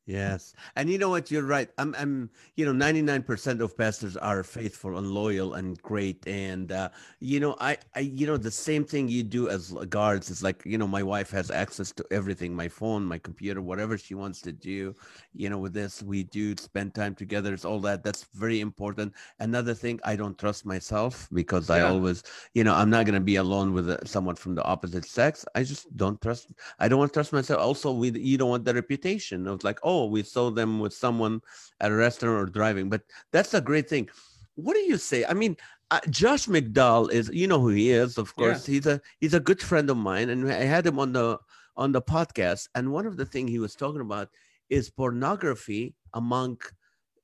Yes. 0.05 0.55
And 0.75 0.91
you 0.91 0.99
know 0.99 1.11
what? 1.11 1.31
You're 1.31 1.45
right. 1.45 1.69
I'm, 1.79 1.95
I'm, 1.97 2.29
you 2.57 2.67
know, 2.67 2.73
99% 2.73 3.61
of 3.61 3.79
pastors 3.79 4.17
are 4.17 4.43
faithful 4.43 4.99
and 4.99 5.07
loyal 5.07 5.55
and 5.55 5.81
great. 5.81 6.27
And, 6.27 6.73
uh, 6.73 6.89
you 7.21 7.39
know, 7.39 7.57
I, 7.61 7.79
I, 7.95 8.01
you 8.01 8.27
know, 8.27 8.37
the 8.37 8.51
same 8.51 8.85
thing 8.85 9.07
you 9.09 9.23
do 9.23 9.49
as 9.49 9.73
guards 9.89 10.29
is 10.29 10.43
like, 10.43 10.63
you 10.67 10.77
know, 10.77 10.89
my 10.89 11.05
wife 11.05 11.31
has 11.31 11.53
access 11.53 11.93
to 11.93 12.05
everything, 12.11 12.53
my 12.55 12.67
phone, 12.67 13.05
my 13.05 13.19
computer, 13.19 13.63
whatever 13.63 13.97
she 13.97 14.15
wants 14.15 14.41
to 14.43 14.51
do, 14.51 14.93
you 15.35 15.49
know, 15.49 15.59
with 15.59 15.73
this, 15.73 16.03
we 16.03 16.25
do 16.25 16.57
spend 16.57 16.95
time 16.95 17.15
together. 17.15 17.55
It's 17.55 17.65
all 17.65 17.79
that. 17.81 18.03
That's 18.03 18.25
very 18.35 18.59
important. 18.61 19.13
Another 19.39 19.73
thing, 19.73 20.01
I 20.03 20.17
don't 20.17 20.37
trust 20.37 20.67
myself 20.67 21.29
because 21.33 21.69
yeah. 21.69 21.77
I 21.77 21.81
always, 21.83 22.25
you 22.55 22.65
know, 22.65 22.75
I'm 22.75 22.91
not 22.91 23.07
going 23.07 23.15
to 23.15 23.21
be 23.21 23.37
alone 23.37 23.73
with 23.73 23.89
uh, 23.89 23.99
someone 24.05 24.35
from 24.35 24.57
the 24.57 24.65
opposite 24.65 25.05
sex. 25.05 25.45
I 25.55 25.63
just 25.63 25.97
don't 25.97 26.21
trust. 26.21 26.53
I 26.81 26.89
don't 26.89 26.99
want 26.99 27.13
to 27.13 27.17
trust 27.17 27.33
myself. 27.33 27.61
Also, 27.61 27.93
we, 27.93 28.11
you 28.11 28.37
don't 28.37 28.51
want 28.51 28.65
the 28.65 28.75
reputation 28.75 29.47
of 29.47 29.63
like, 29.63 29.79
oh, 29.85 29.92
oh, 29.93 30.07
we 30.07 30.23
saw 30.23 30.51
them 30.51 30.81
with 30.81 30.95
someone 30.95 31.41
at 31.81 31.93
a 31.93 31.95
restaurant 31.95 32.37
or 32.43 32.51
driving. 32.51 32.89
But 32.89 33.03
that's 33.33 33.55
a 33.55 33.61
great 33.61 33.89
thing. 33.89 34.09
What 34.55 34.75
do 34.75 34.81
you 34.81 34.99
say? 34.99 35.25
I 35.25 35.35
mean, 35.35 35.57
uh, 35.91 36.01
Josh 36.09 36.47
McDowell 36.47 37.11
is, 37.11 37.31
you 37.33 37.47
know 37.47 37.61
who 37.61 37.69
he 37.69 37.91
is, 37.91 38.19
of 38.19 38.35
course. 38.35 38.67
Yeah. 38.67 38.73
He's 38.75 38.87
a 38.87 39.01
he's 39.21 39.35
a 39.35 39.47
good 39.49 39.61
friend 39.61 39.91
of 39.91 39.97
mine, 39.97 40.31
and 40.31 40.51
I 40.51 40.65
had 40.65 40.87
him 40.87 40.99
on 40.99 41.13
the 41.13 41.39
on 41.77 41.93
the 41.93 42.03
podcast. 42.03 42.69
And 42.75 42.93
one 42.93 43.07
of 43.07 43.17
the 43.17 43.27
things 43.27 43.51
he 43.51 43.59
was 43.59 43.77
talking 43.77 44.01
about 44.01 44.29
is 44.69 44.89
pornography 44.89 45.95
among 46.15 46.59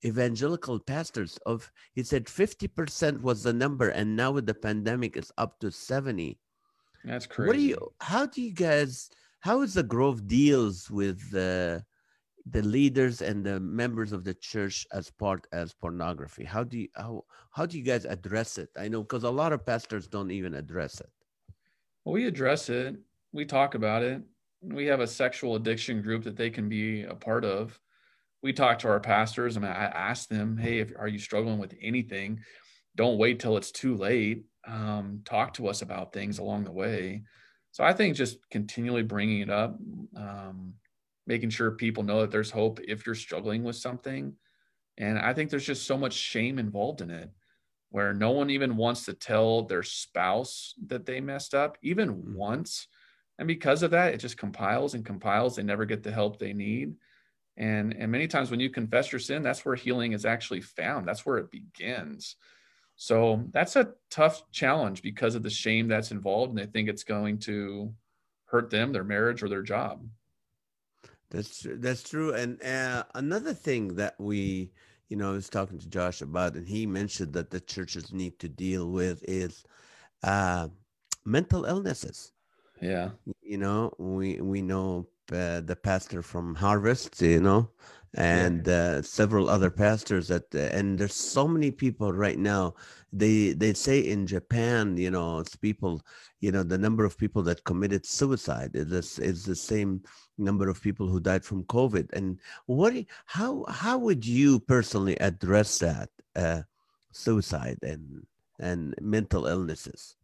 evangelical 0.05 0.79
pastors. 0.79 1.39
Of 1.47 1.71
he 1.95 2.03
said 2.03 2.29
fifty 2.29 2.69
percent 2.69 3.23
was 3.23 3.43
the 3.43 3.53
number, 3.53 3.89
and 3.89 4.17
now 4.17 4.33
with 4.33 4.47
the 4.47 4.55
pandemic, 4.55 5.17
it's 5.17 5.33
up 5.39 5.59
to 5.61 5.71
seventy. 5.71 6.39
That's 7.05 7.27
crazy. 7.27 7.47
What 7.49 7.57
do 7.57 7.63
you? 7.63 7.93
How 8.01 8.27
do 8.27 8.43
you 8.43 8.53
guys? 8.53 9.11
How 9.41 9.63
is 9.63 9.73
the 9.75 9.83
Grove 9.83 10.27
deals 10.27 10.91
with 10.91 11.21
uh, 11.33 11.81
the 12.51 12.63
leaders 12.63 13.23
and 13.23 13.45
the 13.45 13.61
members 13.61 14.13
of 14.13 14.25
the 14.25 14.35
church 14.35 14.87
as 14.93 15.11
part 15.11 15.47
as 15.53 15.75
pornography? 15.75 16.45
How 16.45 16.65
do 16.65 16.79
you 16.79 16.89
how 16.95 17.25
how 17.51 17.67
do 17.67 17.79
you 17.79 17.85
guys 17.85 18.05
address 18.05 18.59
it? 18.59 18.71
I 18.77 18.89
know 18.89 19.03
because 19.03 19.25
a 19.25 19.31
lot 19.31 19.53
of 19.53 19.67
pastors 19.67 20.07
don't 20.07 20.31
even 20.31 20.55
address 20.55 21.01
it. 21.01 21.11
Well 22.05 22.15
we 22.15 22.27
address 22.27 22.69
it. 22.69 22.97
We 23.33 23.45
talk 23.45 23.75
about 23.75 24.03
it. 24.03 24.23
We 24.63 24.87
have 24.87 25.01
a 25.01 25.07
sexual 25.07 25.55
addiction 25.55 26.03
group 26.03 26.25
that 26.25 26.37
they 26.37 26.51
can 26.51 26.69
be 26.69 27.03
a 27.03 27.15
part 27.15 27.45
of. 27.45 27.79
We 28.43 28.53
talk 28.53 28.79
to 28.81 28.89
our 28.89 29.01
pastors. 29.01 29.57
I, 29.57 29.61
mean, 29.61 29.71
I 29.71 29.87
ask 29.87 30.29
them 30.29 30.57
hey 30.57 30.79
if, 30.79 30.93
are 30.99 31.09
you 31.09 31.19
struggling 31.19 31.59
with 31.59 31.75
anything? 31.81 32.41
Don't 32.97 33.19
wait 33.19 33.41
till 33.41 33.57
it's 33.57 33.71
too 33.71 33.97
late. 33.97 34.45
Um, 34.67 35.23
talk 35.25 35.55
to 35.55 35.69
us 35.69 35.83
about 35.83 36.13
things 36.13 36.39
along 36.39 36.65
the 36.65 36.73
way. 36.73 37.23
So 37.71 37.85
i 37.85 37.93
think 37.93 38.17
just 38.17 38.39
continually 38.51 39.03
bringing 39.03 39.41
it 39.41 39.51
up 39.51 39.79
um, 40.17 40.75
making 41.29 41.51
sure 41.51 41.71
people 41.71 42.03
know 42.03 42.23
that 42.23 42.31
there's 42.31 42.51
hope 42.51 42.81
if 42.89 43.05
you're 43.07 43.15
struggling 43.15 43.63
with 43.63 43.77
something. 43.77 44.35
And 44.97 45.19
I 45.19 45.35
think 45.35 45.51
there's 45.51 45.67
just 45.67 45.87
so 45.87 45.97
much 45.97 46.15
shame 46.15 46.59
involved 46.59 47.03
in 47.03 47.11
it 47.11 47.31
where 47.91 48.13
no 48.13 48.31
one 48.31 48.51
even 48.51 48.77
wants 48.77 49.05
to 49.05 49.13
tell 49.13 49.63
their 49.63 49.83
spouse 49.83 50.75
that 50.87 51.07
they 51.07 51.21
messed 51.21 51.55
up, 51.55 51.79
even 51.83 52.09
mm-hmm. 52.09 52.35
once. 52.35 52.89
And 53.39 53.47
because 53.47 53.83
of 53.83 53.93
that, 53.93 54.15
it 54.15 54.19
just 54.19 54.37
compiles 54.37 54.95
and 54.95 55.05
compiles. 55.05 55.55
They 55.55 55.63
never 55.63 55.85
get 55.85 56.03
the 56.03 56.11
help 56.11 56.39
they 56.39 56.53
need. 56.53 56.95
And, 57.57 57.95
and 57.95 58.11
many 58.11 58.27
times 58.27 58.51
when 58.51 58.61
you 58.61 58.71
confess 58.71 59.13
your 59.13 59.19
sin, 59.19 59.43
that's 59.43 59.65
where 59.65 59.75
healing 59.75 60.13
is 60.13 60.25
actually 60.25 60.63
found. 60.63 61.07
That's 61.07 61.27
where 61.27 61.39
it 61.39 61.51
begins. 61.51 62.37
So 62.97 63.45
that's 63.53 63.77
a 63.77 63.93
tough 64.11 64.43
challenge 64.51 65.03
because 65.03 65.35
of 65.35 65.43
the 65.43 65.51
shame 65.51 65.89
that's 65.89 66.11
involved. 66.11 66.51
And 66.51 66.59
they 66.59 66.67
think 66.67 66.89
it's 66.89 67.05
going 67.05 67.39
to 67.41 67.93
hurt 68.47 68.71
them, 68.71 68.93
their 68.93 69.05
marriage, 69.05 69.43
or 69.43 69.49
their 69.49 69.63
job. 69.63 70.05
That's 71.31 71.61
true. 71.61 71.77
that's 71.77 72.03
true. 72.03 72.33
And 72.33 72.63
uh, 72.63 73.05
another 73.15 73.53
thing 73.55 73.97
that 73.97 74.15
we, 74.19 74.71
you 75.09 75.17
know, 75.17 75.31
I 75.31 75.33
was 75.35 75.49
talking 75.49 75.79
to 75.79 75.89
Josh 75.89 76.23
about, 76.23 76.55
and 76.55 76.67
he 76.67 76.87
mentioned 76.87 77.33
that 77.35 77.51
the 77.51 77.61
churches 77.61 78.13
need 78.13 78.39
to 78.41 78.49
deal 78.49 78.91
with 78.91 79.23
is 79.29 79.65
uh, 80.23 80.69
mental 81.25 81.65
illnesses. 81.65 82.33
Yeah. 82.81 83.11
You 83.43 83.59
know, 83.59 83.93
we 83.99 84.41
we 84.41 84.63
know 84.63 85.07
uh, 85.33 85.61
the 85.61 85.77
pastor 85.77 86.23
from 86.23 86.55
Harvest, 86.55 87.21
you 87.21 87.41
know, 87.41 87.69
and 88.19 88.69
uh, 88.69 89.01
several 89.03 89.49
other 89.49 89.71
pastors 89.71 90.29
that 90.29 90.45
uh, 90.55 90.59
and 90.77 90.99
there's 90.99 91.15
so 91.15 91.47
many 91.47 91.71
people 91.71 92.13
right 92.13 92.39
now 92.39 92.75
they 93.13 93.53
they 93.53 93.73
say 93.73 94.01
in 94.01 94.27
japan 94.27 94.97
you 94.97 95.11
know 95.11 95.39
it's 95.39 95.57
people 95.57 96.03
you 96.41 96.51
know 96.51 96.63
the 96.63 96.77
number 96.77 97.05
of 97.05 97.17
people 97.17 97.43
that 97.43 97.63
committed 97.65 98.05
suicide 98.05 98.71
is 98.75 98.89
this 98.89 99.19
is 99.19 99.45
the 99.45 99.55
same 99.55 100.03
number 100.39 100.69
of 100.69 100.81
people 100.81 101.09
who 101.09 101.21
died 101.21 101.45
from 101.45 101.65
covid. 101.65 102.09
And 102.13 102.39
what 102.67 102.95
how 103.27 103.65
how 103.69 103.99
would 103.99 104.25
you 104.25 104.61
personally 104.61 105.17
address 105.21 105.79
that 105.79 106.09
uh, 106.37 106.63
suicide 107.13 107.79
and 107.83 108.27
and 108.61 108.95
mental 109.01 109.47
illnesses? 109.47 110.17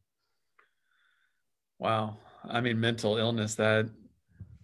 Wow. 1.78 2.16
I 2.44 2.60
mean 2.60 2.80
mental 2.80 3.16
illness 3.16 3.54
that 3.56 3.90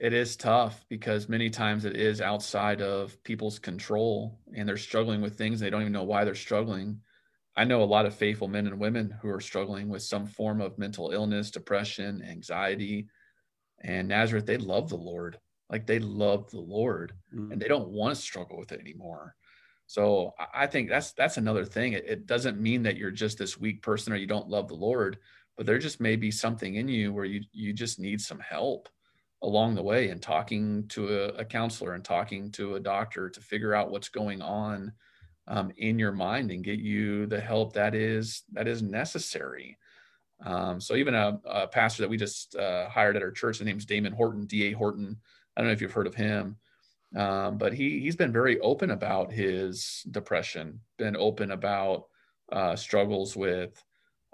it 0.01 0.15
is 0.15 0.35
tough 0.35 0.85
because 0.89 1.29
many 1.29 1.51
times 1.51 1.85
it 1.85 1.95
is 1.95 2.23
outside 2.23 2.81
of 2.81 3.23
people's 3.23 3.59
control 3.59 4.39
and 4.57 4.67
they're 4.67 4.79
struggling 4.79 5.21
with 5.21 5.37
things 5.37 5.61
they 5.61 5.69
don't 5.69 5.83
even 5.83 5.93
know 5.93 6.05
why 6.05 6.25
they're 6.25 6.35
struggling. 6.35 7.01
I 7.55 7.65
know 7.65 7.83
a 7.83 7.85
lot 7.85 8.07
of 8.07 8.15
faithful 8.15 8.49
men 8.49 8.67
and 8.67 8.81
women 8.81 9.15
who 9.21 9.29
are 9.29 9.41
struggling 9.41 9.91
with 9.91 10.03
some 10.03 10.27
form 10.27 10.63
of 10.63 10.79
mental 10.79 11.11
illness, 11.11 11.51
depression, 11.51 12.25
anxiety. 12.27 13.09
And 13.83 14.09
Nazareth, 14.09 14.47
they 14.47 14.57
love 14.57 14.89
the 14.89 14.97
Lord. 14.97 15.39
Like 15.69 15.87
they 15.87 15.99
love 15.99 16.51
the 16.51 16.61
Lord 16.61 17.13
mm. 17.35 17.53
and 17.53 17.61
they 17.61 17.69
don't 17.69 17.91
want 17.91 18.15
to 18.15 18.23
struggle 18.23 18.59
with 18.59 18.73
it 18.73 18.81
anymore. 18.81 19.37
So 19.87 20.33
I 20.55 20.67
think 20.67 20.89
that's 20.89 21.13
that's 21.13 21.37
another 21.37 21.67
thing. 21.67 21.93
It, 21.93 22.05
it 22.07 22.27
doesn't 22.27 22.61
mean 22.61 22.85
that 22.85 22.97
you're 22.97 23.11
just 23.11 23.37
this 23.37 23.59
weak 23.59 23.83
person 23.83 24.15
or 24.15 24.17
you 24.17 24.27
don't 24.27 24.49
love 24.49 24.69
the 24.69 24.75
Lord, 24.75 25.19
but 25.59 25.67
there 25.67 25.79
just 25.79 26.01
may 26.01 26.17
be 26.17 26.31
something 26.31 26.77
in 26.77 26.89
you 26.89 27.13
where 27.13 27.27
you 27.27 27.43
you 27.53 27.75
just 27.75 27.99
need 27.99 28.21
some 28.21 28.39
help 28.39 28.89
along 29.42 29.74
the 29.74 29.83
way 29.83 30.11
and 30.11 30.20
talking 30.20 30.87
to 30.88 31.09
a, 31.09 31.29
a, 31.38 31.44
counselor 31.44 31.94
and 31.94 32.05
talking 32.05 32.50
to 32.50 32.74
a 32.74 32.81
doctor 32.81 33.31
to 33.31 33.40
figure 33.40 33.74
out 33.74 33.90
what's 33.90 34.11
going 34.11 34.42
on 34.42 34.92
um, 35.48 35.72
in 35.79 35.98
your 35.98 36.12
mind 36.12 36.50
and 36.50 36.64
get 36.64 36.79
you 36.79 37.26
the 37.26 37.40
help 37.40 37.72
that 37.72 37.94
is 37.94 38.42
that 38.53 38.68
is 38.68 38.83
necessary. 38.83 39.79
Um, 40.44 40.81
so 40.81 40.94
even 40.94 41.14
a, 41.14 41.38
a, 41.44 41.66
pastor 41.66 42.03
that 42.03 42.09
we 42.09 42.16
just 42.16 42.55
uh, 42.55 42.88
hired 42.88 43.16
at 43.16 43.22
our 43.22 43.31
church, 43.31 43.59
his 43.59 43.66
name's 43.66 43.85
Damon 43.85 44.12
Horton, 44.12 44.46
D.A. 44.46 44.72
Horton. 44.72 45.18
I 45.57 45.61
don't 45.61 45.68
know 45.68 45.72
if 45.72 45.83
you've 45.83 45.92
heard 45.92 46.07
of 46.07 46.14
him, 46.14 46.57
um, 47.16 47.59
but 47.59 47.72
he 47.72 48.00
he's 48.00 48.16
been 48.16 48.33
very 48.33 48.59
open 48.61 48.90
about 48.90 49.33
his 49.33 50.03
depression, 50.11 50.81
been 50.98 51.16
open 51.16 51.50
about 51.50 52.05
uh, 52.53 52.76
struggles 52.76 53.37
with 53.37 53.83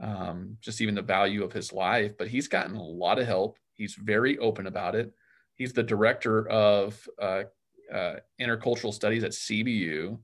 um, 0.00 0.58
just 0.60 0.80
even 0.80 0.94
the 0.94 1.02
value 1.02 1.42
of 1.42 1.52
his 1.52 1.72
life. 1.72 2.16
But 2.18 2.28
he's 2.28 2.48
gotten 2.48 2.76
a 2.76 2.82
lot 2.82 3.18
of 3.18 3.26
help 3.26 3.58
He's 3.76 3.94
very 3.94 4.38
open 4.38 4.66
about 4.66 4.94
it. 4.94 5.12
He's 5.54 5.72
the 5.72 5.82
director 5.82 6.48
of 6.48 7.08
uh, 7.20 7.44
uh, 7.92 8.16
intercultural 8.40 8.92
studies 8.92 9.24
at 9.24 9.32
CBU, 9.32 10.18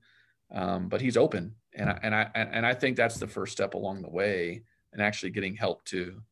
um, 0.52 0.88
but 0.88 1.00
he's 1.00 1.16
open, 1.16 1.54
and 1.74 1.88
I, 1.88 1.98
and 2.02 2.14
I 2.14 2.30
and 2.34 2.66
I 2.66 2.74
think 2.74 2.96
that's 2.96 3.18
the 3.18 3.26
first 3.26 3.52
step 3.52 3.74
along 3.74 4.02
the 4.02 4.10
way, 4.10 4.62
and 4.92 5.00
actually 5.00 5.30
getting 5.30 5.54
help 5.54 5.84
too. 5.84 6.22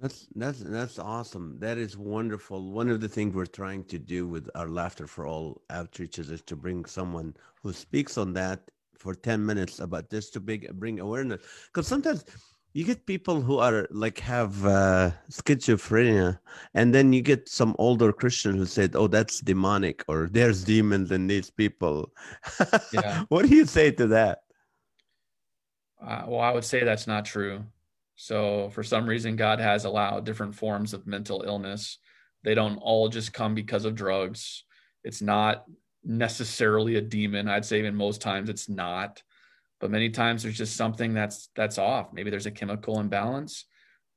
That's 0.00 0.28
that's 0.34 0.60
that's 0.60 0.98
awesome. 0.98 1.58
That 1.58 1.78
is 1.78 1.96
wonderful. 1.96 2.70
One 2.70 2.90
of 2.90 3.00
the 3.00 3.08
things 3.08 3.34
we're 3.34 3.46
trying 3.46 3.84
to 3.84 3.98
do 3.98 4.28
with 4.28 4.50
our 4.54 4.68
Laughter 4.68 5.06
for 5.06 5.26
All 5.26 5.62
outreaches 5.70 6.30
is 6.30 6.42
to 6.42 6.56
bring 6.56 6.84
someone 6.84 7.34
who 7.62 7.72
speaks 7.72 8.18
on 8.18 8.34
that 8.34 8.70
for 8.98 9.14
10 9.14 9.44
minutes 9.44 9.80
about 9.80 10.10
this 10.10 10.30
to 10.30 10.40
big 10.40 10.70
bring 10.78 11.00
awareness. 11.00 11.42
Because 11.66 11.86
sometimes 11.86 12.24
you 12.76 12.84
get 12.84 13.06
people 13.06 13.40
who 13.40 13.56
are 13.56 13.88
like 13.90 14.18
have 14.18 14.66
uh, 14.66 15.10
schizophrenia 15.30 16.38
and 16.74 16.94
then 16.94 17.10
you 17.10 17.22
get 17.22 17.48
some 17.48 17.74
older 17.78 18.12
christian 18.12 18.54
who 18.54 18.66
said 18.66 18.94
oh 18.94 19.06
that's 19.06 19.40
demonic 19.40 20.04
or 20.08 20.28
there's 20.30 20.62
demons 20.62 21.10
in 21.10 21.26
these 21.26 21.48
people. 21.48 22.12
Yeah. 22.92 23.24
what 23.28 23.48
do 23.48 23.56
you 23.56 23.64
say 23.64 23.90
to 23.92 24.06
that? 24.08 24.40
Uh, 26.06 26.24
well 26.28 26.40
i 26.40 26.50
would 26.50 26.66
say 26.66 26.84
that's 26.84 27.06
not 27.06 27.24
true. 27.24 27.64
So 28.14 28.68
for 28.74 28.82
some 28.82 29.08
reason 29.08 29.36
god 29.36 29.58
has 29.58 29.86
allowed 29.86 30.26
different 30.26 30.54
forms 30.54 30.92
of 30.92 31.06
mental 31.06 31.44
illness. 31.46 31.98
They 32.44 32.54
don't 32.54 32.76
all 32.76 33.08
just 33.08 33.32
come 33.32 33.54
because 33.54 33.86
of 33.86 33.94
drugs. 33.94 34.64
It's 35.02 35.22
not 35.22 35.64
necessarily 36.04 36.96
a 36.96 37.00
demon. 37.00 37.48
I'd 37.48 37.64
say 37.64 37.78
even 37.78 37.94
most 37.94 38.20
times 38.20 38.50
it's 38.50 38.68
not 38.68 39.22
but 39.80 39.90
many 39.90 40.10
times 40.10 40.42
there's 40.42 40.56
just 40.56 40.76
something 40.76 41.14
that's 41.14 41.50
that's 41.54 41.78
off. 41.78 42.12
Maybe 42.12 42.30
there's 42.30 42.46
a 42.46 42.50
chemical 42.50 43.00
imbalance 43.00 43.66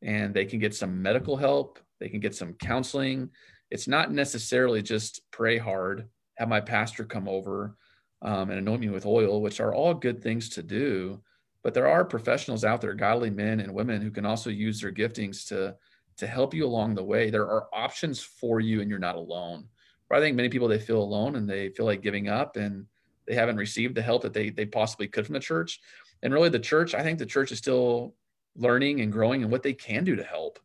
and 0.01 0.33
they 0.33 0.45
can 0.45 0.59
get 0.59 0.75
some 0.75 1.01
medical 1.01 1.35
help. 1.35 1.79
They 1.99 2.09
can 2.09 2.19
get 2.19 2.35
some 2.35 2.53
counseling. 2.53 3.29
It's 3.69 3.87
not 3.87 4.11
necessarily 4.11 4.81
just 4.81 5.21
pray 5.31 5.57
hard 5.57 6.07
have 6.37 6.47
my 6.47 6.61
pastor 6.61 7.03
come 7.03 7.27
over 7.27 7.75
um, 8.21 8.49
and 8.49 8.59
anoint 8.59 8.81
me 8.81 8.89
with 8.89 9.05
oil 9.05 9.41
which 9.41 9.59
are 9.59 9.75
all 9.75 9.93
good 9.93 10.23
things 10.23 10.47
to 10.47 10.63
do 10.63 11.21
but 11.63 11.73
there 11.73 11.87
are 11.87 12.05
professionals 12.05 12.63
out 12.63 12.79
there 12.79 12.93
godly 12.93 13.29
men 13.29 13.59
and 13.59 13.73
women 13.73 14.01
who 14.01 14.09
can 14.09 14.25
also 14.25 14.49
use 14.49 14.79
their 14.79 14.91
giftings 14.91 15.45
to 15.47 15.75
to 16.19 16.27
help 16.27 16.53
you 16.53 16.65
along 16.65 16.95
the 16.95 17.03
way. 17.03 17.29
There 17.29 17.47
are 17.47 17.69
options 17.73 18.21
for 18.21 18.59
you 18.59 18.81
and 18.81 18.89
you're 18.89 18.99
not 18.99 19.15
alone. 19.15 19.65
But 20.09 20.17
i 20.17 20.21
think 20.21 20.35
many 20.35 20.49
people 20.49 20.67
they 20.67 20.79
feel 20.79 21.01
alone 21.01 21.35
and 21.35 21.49
they 21.49 21.69
feel 21.69 21.85
like 21.85 22.01
giving 22.01 22.29
up 22.29 22.55
and 22.55 22.85
they 23.29 23.35
haven't 23.35 23.57
received 23.57 23.93
the 23.95 24.01
help 24.01 24.23
that 24.23 24.33
they 24.33 24.49
they 24.49 24.65
possibly 24.65 25.07
could 25.07 25.25
from 25.25 25.33
the 25.33 25.39
church. 25.39 25.79
And 26.23 26.33
really, 26.33 26.49
the 26.49 26.59
church, 26.59 26.95
I 26.95 27.03
think 27.03 27.19
the 27.19 27.25
church 27.25 27.51
is 27.51 27.59
still 27.59 28.15
learning 28.57 28.99
and 28.99 29.11
growing 29.11 29.43
and 29.43 29.51
what 29.51 29.63
they 29.63 29.73
can 29.73 30.03
do 30.03 30.15
to 30.15 30.23
help, 30.23 30.59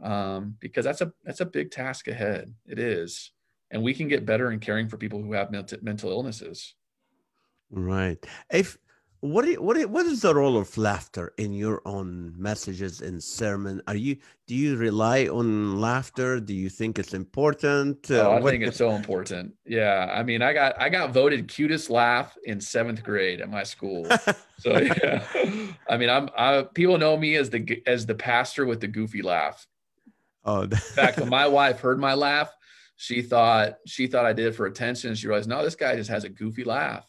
um, 0.00 0.56
because 0.60 0.84
that's 0.84 1.00
a 1.00 1.12
that's 1.24 1.40
a 1.40 1.44
big 1.46 1.72
task 1.72 2.06
ahead. 2.06 2.54
It 2.66 2.78
is, 2.78 3.32
and 3.72 3.82
we 3.82 3.92
can 3.92 4.06
get 4.06 4.24
better 4.24 4.52
in 4.52 4.60
caring 4.60 4.88
for 4.88 4.96
people 4.96 5.20
who 5.20 5.32
have 5.32 5.50
mental 5.50 5.78
mental 5.82 6.10
illnesses. 6.10 6.74
Right. 7.68 8.24
If 8.50 8.78
what 9.20 9.44
do 9.44 9.50
you, 9.50 9.62
what 9.62 9.84
what 9.90 10.06
is 10.06 10.22
the 10.22 10.34
role 10.34 10.56
of 10.56 10.78
laughter 10.78 11.32
in 11.38 11.52
your 11.52 11.82
own 11.84 12.34
messages 12.36 13.00
and 13.00 13.22
sermon? 13.22 13.82
Are 13.88 13.96
you 13.96 14.16
do 14.46 14.54
you 14.54 14.76
rely 14.76 15.26
on 15.26 15.80
laughter? 15.80 16.38
Do 16.38 16.54
you 16.54 16.68
think 16.68 16.98
it's 16.98 17.14
important? 17.14 18.10
Uh, 18.10 18.28
oh, 18.28 18.32
I 18.36 18.42
think 18.42 18.62
it's 18.62 18.76
so 18.76 18.90
important. 18.90 19.54
Yeah, 19.66 20.08
I 20.12 20.22
mean, 20.22 20.40
I 20.40 20.52
got 20.52 20.80
I 20.80 20.88
got 20.88 21.12
voted 21.12 21.48
cutest 21.48 21.90
laugh 21.90 22.36
in 22.44 22.60
seventh 22.60 23.02
grade 23.02 23.40
at 23.40 23.50
my 23.50 23.64
school. 23.64 24.06
so 24.58 24.78
yeah, 24.78 25.24
I 25.88 25.96
mean, 25.96 26.10
I'm 26.10 26.28
I, 26.36 26.62
people 26.72 26.96
know 26.96 27.16
me 27.16 27.34
as 27.34 27.50
the 27.50 27.82
as 27.86 28.06
the 28.06 28.14
pastor 28.14 28.66
with 28.66 28.80
the 28.80 28.88
goofy 28.88 29.22
laugh. 29.22 29.66
Oh, 30.44 30.62
in 30.62 30.70
fact, 30.70 31.18
when 31.18 31.28
my 31.28 31.48
wife 31.48 31.80
heard 31.80 31.98
my 31.98 32.14
laugh, 32.14 32.54
she 32.94 33.22
thought 33.22 33.78
she 33.84 34.06
thought 34.06 34.26
I 34.26 34.32
did 34.32 34.46
it 34.46 34.54
for 34.54 34.66
attention. 34.66 35.16
She 35.16 35.26
realized, 35.26 35.48
no, 35.48 35.64
this 35.64 35.74
guy 35.74 35.96
just 35.96 36.10
has 36.10 36.22
a 36.22 36.28
goofy 36.28 36.62
laugh. 36.62 37.04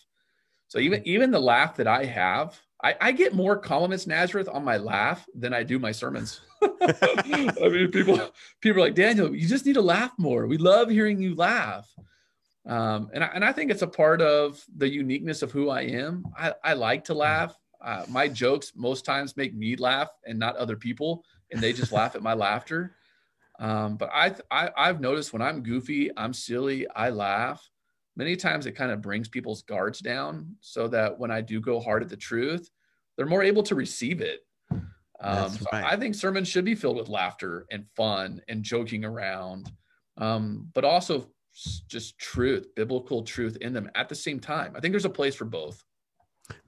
So 0.69 0.77
even 0.77 1.01
even 1.05 1.31
the 1.31 1.39
laugh 1.39 1.75
that 1.77 1.87
I 1.87 2.05
have, 2.05 2.59
I, 2.83 2.95
I 3.01 3.11
get 3.11 3.33
more 3.33 3.57
compliments 3.57 4.07
Nazareth 4.07 4.47
on 4.47 4.63
my 4.63 4.77
laugh 4.77 5.25
than 5.33 5.53
I 5.53 5.63
do 5.63 5.79
my 5.79 5.91
sermons. 5.91 6.41
I 6.61 7.69
mean, 7.69 7.91
people 7.91 8.19
people 8.61 8.81
are 8.81 8.85
like 8.85 8.95
Daniel, 8.95 9.35
you 9.35 9.47
just 9.47 9.65
need 9.65 9.73
to 9.73 9.81
laugh 9.81 10.11
more. 10.17 10.45
We 10.45 10.57
love 10.57 10.89
hearing 10.89 11.21
you 11.21 11.35
laugh. 11.35 11.89
Um, 12.67 13.09
and 13.13 13.23
I, 13.23 13.27
and 13.33 13.43
I 13.43 13.51
think 13.51 13.71
it's 13.71 13.81
a 13.81 13.87
part 13.87 14.21
of 14.21 14.63
the 14.77 14.87
uniqueness 14.87 15.41
of 15.41 15.51
who 15.51 15.69
I 15.69 15.81
am. 15.81 16.23
I, 16.37 16.53
I 16.63 16.73
like 16.73 17.03
to 17.05 17.15
laugh. 17.15 17.57
Uh, 17.81 18.05
my 18.07 18.27
jokes 18.27 18.73
most 18.75 19.05
times 19.05 19.37
make 19.37 19.55
me 19.55 19.75
laugh 19.75 20.09
and 20.27 20.37
not 20.37 20.55
other 20.57 20.75
people, 20.75 21.23
and 21.51 21.59
they 21.59 21.73
just 21.73 21.91
laugh 21.91 22.15
at 22.15 22.21
my 22.21 22.33
laughter. 22.35 22.95
Um, 23.57 23.97
but 23.97 24.11
I, 24.13 24.35
I 24.51 24.69
I've 24.77 25.01
noticed 25.01 25.33
when 25.33 25.41
I'm 25.41 25.63
goofy, 25.63 26.11
I'm 26.15 26.33
silly, 26.33 26.87
I 26.89 27.09
laugh 27.09 27.67
many 28.19 28.35
times 28.35 28.65
it 28.65 28.73
kind 28.73 28.91
of 28.91 29.01
brings 29.01 29.29
people's 29.29 29.61
guards 29.61 29.99
down 29.99 30.53
so 30.59 30.89
that 30.89 31.17
when 31.17 31.31
I 31.31 31.39
do 31.39 31.61
go 31.61 31.79
hard 31.79 32.03
at 32.03 32.09
the 32.09 32.17
truth, 32.17 32.69
they're 33.15 33.25
more 33.25 33.41
able 33.41 33.63
to 33.63 33.75
receive 33.75 34.19
it. 34.19 34.41
Um, 35.21 35.49
so 35.49 35.65
right. 35.71 35.85
I 35.85 35.95
think 35.95 36.15
sermons 36.15 36.49
should 36.49 36.65
be 36.65 36.75
filled 36.75 36.97
with 36.97 37.07
laughter 37.07 37.65
and 37.71 37.85
fun 37.95 38.41
and 38.49 38.61
joking 38.61 39.05
around, 39.05 39.71
um, 40.17 40.69
but 40.73 40.83
also 40.83 41.29
just 41.87 42.19
truth, 42.19 42.67
biblical 42.75 43.23
truth 43.23 43.55
in 43.61 43.71
them 43.71 43.89
at 43.95 44.09
the 44.09 44.15
same 44.15 44.41
time. 44.41 44.73
I 44.75 44.81
think 44.81 44.91
there's 44.91 45.05
a 45.05 45.09
place 45.09 45.35
for 45.35 45.45
both. 45.45 45.81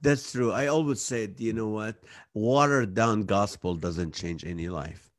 That's 0.00 0.32
true. 0.32 0.52
I 0.52 0.68
always 0.68 1.02
said, 1.02 1.38
you 1.38 1.52
know 1.52 1.68
what? 1.68 1.96
Watered 2.32 2.94
down 2.94 3.24
gospel 3.24 3.74
doesn't 3.74 4.14
change 4.14 4.44
any 4.44 4.70
life. 4.70 5.10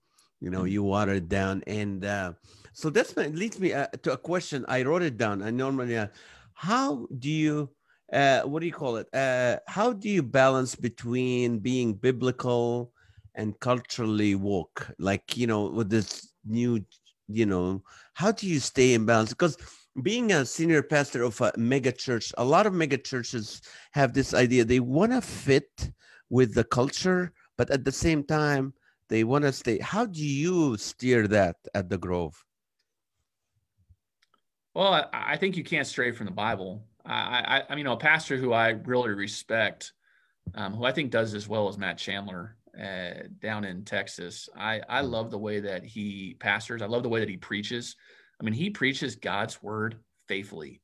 You 0.42 0.50
know, 0.50 0.60
mm-hmm. 0.60 0.68
you 0.68 0.84
water 0.84 1.14
it 1.14 1.30
down 1.30 1.64
and 1.68 2.04
uh, 2.04 2.34
so 2.74 2.90
that's 2.90 3.16
my, 3.16 3.28
leads 3.28 3.60
me 3.60 3.72
uh, 3.74 3.88
to 4.02 4.14
a 4.14 4.18
question. 4.18 4.66
I 4.68 4.84
wrote 4.84 5.04
it 5.04 5.18
down. 5.18 5.42
I 5.42 5.52
normally, 5.52 5.98
uh, 5.98 6.08
how 6.54 7.08
do 7.20 7.30
you, 7.30 7.70
uh, 8.12 8.42
what 8.42 8.60
do 8.60 8.66
you 8.66 8.74
call 8.74 8.98
it? 8.98 9.08
Uh, 9.14 9.58
how 9.68 9.94
do 9.94 10.10
you 10.10 10.24
balance 10.24 10.76
between 10.76 11.60
being 11.60 11.94
biblical 11.94 12.92
and 13.36 13.60
culturally 13.60 14.36
woke? 14.36 14.92
Like, 15.00 15.38
you 15.38 15.48
know, 15.48 15.70
with 15.70 15.90
this 15.90 16.34
new, 16.46 16.84
you 17.28 17.46
know, 17.46 17.84
how 18.14 18.32
do 18.32 18.48
you 18.48 18.60
stay 18.60 18.94
in 18.94 19.06
balance? 19.06 19.30
Because 19.30 19.58
being 20.02 20.32
a 20.32 20.46
senior 20.46 20.82
pastor 20.82 21.24
of 21.24 21.40
a 21.42 21.54
mega 21.56 21.92
church, 21.92 22.34
a 22.38 22.44
lot 22.44 22.66
of 22.66 22.74
mega 22.74 22.98
churches 22.98 23.62
have 23.92 24.14
this 24.14 24.34
idea 24.34 24.66
they 24.66 24.80
want 24.80 25.12
to 25.12 25.22
fit 25.22 25.92
with 26.30 26.56
the 26.56 26.64
culture, 26.64 27.32
but 27.58 27.70
at 27.70 27.86
the 27.86 27.92
same 27.92 28.24
time, 28.24 28.74
they 29.10 29.24
want 29.24 29.44
to 29.44 29.54
stay. 29.54 29.78
How 29.80 30.08
do 30.08 30.26
you 30.26 30.76
steer 30.78 31.28
that 31.28 31.58
at 31.76 31.90
the 31.90 31.98
Grove? 31.98 32.44
Well, 34.74 34.94
I, 34.94 35.06
I 35.12 35.38
think 35.38 35.56
you 35.58 35.64
can't 35.64 35.88
stray 35.88 36.12
from 36.12 36.26
the 36.26 36.32
Bible. 36.32 36.86
I, 37.06 37.62
I, 37.70 37.74
I 37.74 37.76
mean, 37.76 37.88
a 37.88 37.98
pastor 37.98 38.38
who 38.38 38.54
I 38.54 38.70
really 38.70 39.12
respect, 39.12 39.94
um, 40.56 40.74
who 40.74 40.86
I 40.86 40.92
think 40.92 41.12
does 41.12 41.34
as 41.34 41.48
well 41.48 41.68
as 41.68 41.78
Matt 41.78 41.98
Chandler 41.98 42.56
uh, 42.80 43.28
down 43.40 43.66
in 43.66 43.86
Texas. 43.86 44.50
I, 44.56 44.82
I 44.90 45.02
love 45.02 45.30
the 45.30 45.38
way 45.38 45.60
that 45.60 45.84
he 45.84 46.36
pastors. 46.40 46.82
I 46.82 46.88
love 46.88 47.04
the 47.04 47.10
way 47.10 47.20
that 47.20 47.30
he 47.30 47.38
preaches. 47.38 47.96
I 48.40 48.44
mean, 48.44 48.54
he 48.54 48.70
preaches 48.70 49.16
God's 49.16 49.62
word 49.62 49.98
faithfully. 50.28 50.82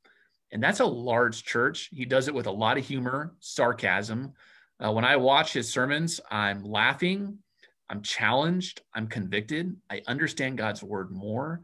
And 0.52 0.62
that's 0.62 0.80
a 0.80 0.86
large 0.86 1.44
church. 1.44 1.90
He 1.92 2.06
does 2.06 2.28
it 2.28 2.34
with 2.34 2.48
a 2.48 2.52
lot 2.52 2.78
of 2.78 2.86
humor, 2.86 3.36
sarcasm. 3.40 4.34
Uh, 4.84 4.92
when 4.92 5.06
I 5.06 5.16
watch 5.18 5.54
his 5.54 5.72
sermons, 5.72 6.20
I'm 6.32 6.64
laughing, 6.64 7.40
I'm 7.90 8.02
challenged, 8.02 8.82
I'm 8.94 9.08
convicted. 9.08 9.76
I 9.90 10.02
understand 10.08 10.58
God's 10.58 10.84
word 10.84 11.12
more. 11.12 11.62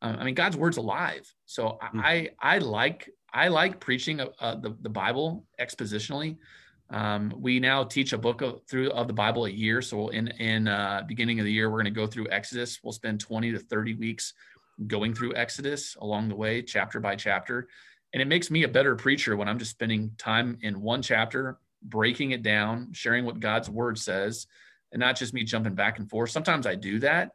Uh, 0.00 0.16
I 0.18 0.24
mean, 0.24 0.34
God's 0.34 0.56
word's 0.56 0.76
alive. 0.76 1.32
So 1.46 1.78
mm. 1.94 2.00
I, 2.02 2.30
I 2.40 2.58
like 2.58 3.10
I 3.32 3.48
like 3.48 3.78
preaching 3.80 4.20
uh, 4.20 4.54
the, 4.54 4.74
the 4.80 4.88
Bible 4.88 5.44
expositionally. 5.60 6.38
Um, 6.90 7.34
we 7.36 7.60
now 7.60 7.84
teach 7.84 8.14
a 8.14 8.18
book 8.18 8.40
of, 8.40 8.62
through 8.66 8.90
of 8.92 9.06
the 9.06 9.12
Bible 9.12 9.44
a 9.44 9.50
year. 9.50 9.82
So 9.82 10.08
in 10.08 10.28
in 10.28 10.68
uh, 10.68 11.02
beginning 11.06 11.38
of 11.38 11.44
the 11.44 11.52
year, 11.52 11.68
we're 11.68 11.82
going 11.82 11.92
to 11.92 12.00
go 12.00 12.06
through 12.06 12.28
Exodus. 12.30 12.80
We'll 12.82 12.92
spend 12.92 13.20
20 13.20 13.52
to 13.52 13.58
30 13.58 13.94
weeks 13.94 14.32
going 14.86 15.12
through 15.12 15.34
Exodus 15.34 15.96
along 16.00 16.28
the 16.28 16.36
way, 16.36 16.62
chapter 16.62 17.00
by 17.00 17.16
chapter. 17.16 17.68
And 18.12 18.22
it 18.22 18.28
makes 18.28 18.50
me 18.50 18.62
a 18.62 18.68
better 18.68 18.96
preacher 18.96 19.36
when 19.36 19.48
I'm 19.48 19.58
just 19.58 19.72
spending 19.72 20.12
time 20.16 20.58
in 20.62 20.80
one 20.80 21.02
chapter, 21.02 21.58
breaking 21.82 22.30
it 22.30 22.42
down, 22.42 22.92
sharing 22.92 23.24
what 23.26 23.40
God's 23.40 23.68
word 23.68 23.98
says, 23.98 24.46
and 24.92 25.00
not 25.00 25.16
just 25.16 25.34
me 25.34 25.44
jumping 25.44 25.74
back 25.74 25.98
and 25.98 26.08
forth. 26.08 26.30
Sometimes 26.30 26.66
I 26.66 26.74
do 26.74 27.00
that, 27.00 27.32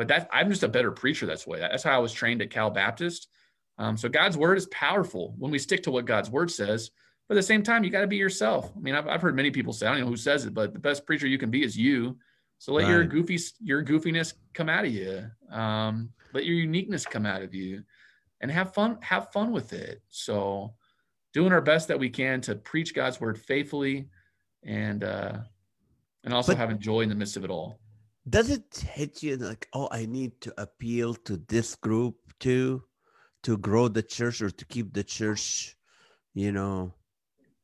but 0.00 0.08
that 0.08 0.30
I'm 0.32 0.48
just 0.48 0.62
a 0.62 0.68
better 0.68 0.90
preacher. 0.90 1.26
That's 1.26 1.46
way. 1.46 1.60
That's 1.60 1.82
how 1.82 1.94
I 1.94 1.98
was 1.98 2.10
trained 2.12 2.40
at 2.40 2.48
Cal 2.48 2.70
Baptist. 2.70 3.28
Um, 3.76 3.98
so 3.98 4.08
God's 4.08 4.38
word 4.38 4.56
is 4.56 4.66
powerful 4.68 5.34
when 5.36 5.50
we 5.50 5.58
stick 5.58 5.82
to 5.82 5.90
what 5.90 6.06
God's 6.06 6.30
word 6.30 6.50
says. 6.50 6.90
But 7.28 7.36
at 7.36 7.40
the 7.40 7.46
same 7.46 7.62
time, 7.62 7.84
you 7.84 7.90
got 7.90 8.00
to 8.00 8.06
be 8.06 8.16
yourself. 8.16 8.72
I 8.74 8.80
mean, 8.80 8.94
I've, 8.94 9.06
I've 9.06 9.20
heard 9.20 9.36
many 9.36 9.50
people 9.50 9.74
say, 9.74 9.86
I 9.86 9.90
don't 9.90 10.00
know 10.00 10.06
who 10.06 10.16
says 10.16 10.46
it, 10.46 10.54
but 10.54 10.72
the 10.72 10.78
best 10.78 11.04
preacher 11.04 11.26
you 11.26 11.36
can 11.36 11.50
be 11.50 11.62
is 11.62 11.76
you. 11.76 12.16
So 12.58 12.72
let 12.72 12.84
right. 12.84 12.90
your 12.92 13.04
goofy, 13.04 13.38
your 13.60 13.84
goofiness 13.84 14.32
come 14.54 14.70
out 14.70 14.86
of 14.86 14.92
you. 14.92 15.30
Um, 15.50 16.10
let 16.32 16.46
your 16.46 16.56
uniqueness 16.56 17.04
come 17.04 17.26
out 17.26 17.42
of 17.42 17.54
you 17.54 17.82
and 18.40 18.50
have 18.50 18.72
fun 18.72 18.98
have 19.02 19.30
fun 19.32 19.52
with 19.52 19.72
it 19.72 20.00
so 20.08 20.72
doing 21.32 21.52
our 21.52 21.60
best 21.60 21.88
that 21.88 21.98
we 21.98 22.08
can 22.08 22.40
to 22.40 22.54
preach 22.54 22.94
god's 22.94 23.20
word 23.20 23.38
faithfully 23.38 24.08
and 24.62 25.04
uh 25.04 25.38
and 26.24 26.34
also 26.34 26.52
but 26.52 26.58
having 26.58 26.78
joy 26.78 27.00
in 27.00 27.08
the 27.08 27.14
midst 27.14 27.36
of 27.36 27.44
it 27.44 27.50
all 27.50 27.79
does 28.28 28.50
it 28.50 28.84
hit 28.92 29.22
you 29.22 29.36
like 29.36 29.68
oh 29.72 29.88
i 29.92 30.04
need 30.04 30.38
to 30.40 30.52
appeal 30.60 31.14
to 31.14 31.36
this 31.48 31.74
group 31.74 32.16
too 32.38 32.82
to 33.42 33.56
grow 33.56 33.88
the 33.88 34.02
church 34.02 34.42
or 34.42 34.50
to 34.50 34.64
keep 34.66 34.92
the 34.92 35.02
church 35.04 35.76
you 36.34 36.52
know 36.52 36.92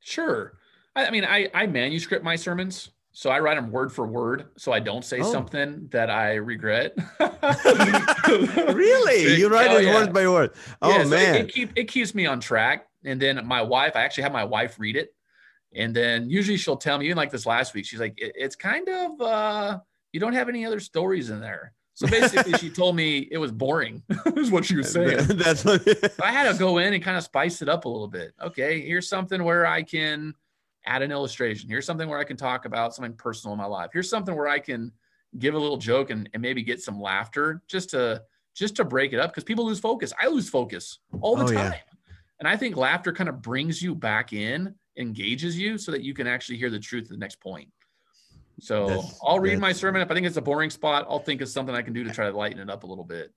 sure 0.01 0.59
i, 0.95 1.07
I 1.07 1.11
mean 1.11 1.25
i 1.25 1.49
i 1.53 1.67
manuscript 1.67 2.25
my 2.25 2.37
sermons 2.37 2.91
so 3.17 3.31
I 3.31 3.41
write 3.41 3.55
them 3.55 3.71
word 3.71 3.91
for 3.91 4.07
word, 4.07 4.49
so 4.59 4.73
I 4.73 4.81
don't 4.81 5.03
say 5.03 5.21
oh. 5.21 5.33
something 5.33 5.89
that 5.91 6.11
I 6.11 6.35
regret. 6.35 6.95
really, 8.75 9.37
you 9.39 9.49
write 9.49 9.71
oh, 9.71 9.79
it 9.79 9.87
yeah. 9.87 9.95
word 9.95 10.13
by 10.13 10.29
word. 10.29 10.51
Oh 10.83 10.91
yeah, 10.91 11.03
so 11.03 11.09
man, 11.09 11.35
it, 11.35 11.41
it, 11.41 11.49
keep, 11.55 11.73
it 11.77 11.85
keeps 11.85 12.15
me 12.15 12.27
on 12.27 12.41
track. 12.41 12.89
And 13.07 13.19
then 13.19 13.41
my 13.47 13.63
wife, 13.63 13.97
I 13.97 14.03
actually 14.03 14.25
have 14.25 14.33
my 14.33 14.45
wife 14.45 14.79
read 14.79 14.97
it, 14.97 15.15
and 15.75 15.97
then 15.97 16.29
usually 16.29 16.59
she'll 16.59 16.77
tell 16.77 16.99
me, 16.99 17.07
even 17.07 17.17
like 17.17 17.31
this 17.31 17.47
last 17.47 17.73
week, 17.73 17.87
she's 17.87 18.01
like, 18.01 18.19
it, 18.19 18.33
"It's 18.35 18.55
kind 18.55 18.87
of 18.87 19.19
uh, 19.19 19.79
you 20.17 20.21
don't 20.21 20.33
have 20.33 20.49
any 20.49 20.65
other 20.65 20.81
stories 20.81 21.29
in 21.29 21.41
there." 21.41 21.75
So 21.93 22.07
basically, 22.07 22.53
she 22.55 22.71
told 22.71 22.97
me 22.97 23.29
it 23.31 23.39
was 23.39 23.53
boring. 23.53 24.03
is 24.37 24.51
what 24.51 24.65
she 24.65 24.77
was 24.77 24.91
saying. 24.91 25.27
That's 25.29 25.63
what 25.63 25.83
I 26.23 26.33
had 26.33 26.51
to 26.51 26.59
go 26.59 26.79
in 26.79 26.95
and 26.95 27.03
kind 27.03 27.19
of 27.19 27.23
spice 27.23 27.61
it 27.61 27.69
up 27.69 27.85
a 27.85 27.89
little 27.89 28.09
bit. 28.09 28.33
Okay, 28.43 28.81
here's 28.81 29.09
something 29.09 29.45
where 29.45 29.67
I 29.67 29.83
can 29.83 30.35
add 30.87 31.03
an 31.03 31.13
illustration. 31.13 31.69
Here's 31.69 31.85
something 31.85 32.09
where 32.09 32.19
I 32.19 32.25
can 32.25 32.37
talk 32.37 32.65
about 32.65 32.95
something 32.95 33.15
personal 33.15 33.53
in 33.53 33.59
my 33.59 33.67
life. 33.67 33.91
Here's 33.93 34.09
something 34.09 34.35
where 34.35 34.49
I 34.49 34.59
can 34.59 34.93
give 35.39 35.55
a 35.55 35.59
little 35.59 35.77
joke 35.77 36.11
and, 36.11 36.29
and 36.33 36.43
maybe 36.43 36.63
get 36.63 36.81
some 36.81 37.01
laughter 37.01 37.63
just 37.69 37.91
to 37.91 38.23
just 38.55 38.77
to 38.77 38.85
break 38.85 39.13
it 39.13 39.21
up 39.21 39.31
because 39.31 39.45
people 39.45 39.67
lose 39.67 39.81
focus. 39.81 40.13
I 40.21 40.29
lose 40.29 40.49
focus 40.49 41.01
all 41.21 41.37
the 41.37 41.45
oh, 41.45 41.49
time. 41.49 41.73
Yeah. 41.73 41.79
And 42.41 42.49
I 42.49 42.57
think 42.57 42.77
laughter 42.77 43.13
kind 43.13 43.29
of 43.29 43.43
brings 43.43 43.83
you 43.83 43.95
back 43.95 44.33
in, 44.33 44.75
engages 44.97 45.59
you 45.59 45.79
so 45.79 45.93
that 45.93 46.03
you 46.03 46.15
can 46.15 46.27
actually 46.27 46.59
hear 46.59 46.71
the 46.71 46.79
truth 46.79 47.05
at 47.05 47.11
the 47.11 47.17
next 47.17 47.41
point. 47.41 47.69
So 48.61 48.89
that's, 48.89 49.19
I'll 49.23 49.41
read 49.41 49.59
my 49.59 49.73
sermon. 49.73 50.01
If 50.01 50.11
I 50.11 50.15
think 50.15 50.27
it's 50.27 50.37
a 50.37 50.43
boring 50.43 50.71
spot, 50.71 51.07
I'll 51.09 51.19
think 51.19 51.41
of 51.41 51.49
something 51.49 51.75
I 51.75 51.83
can 51.83 51.93
do 51.93 52.05
to 52.05 52.11
try 52.11 52.31
to 52.31 52.37
lighten 52.37 52.59
it 52.59 52.71
up 52.71 52.85
a 52.85 52.87
little 52.87 53.05
bit. 53.05 53.33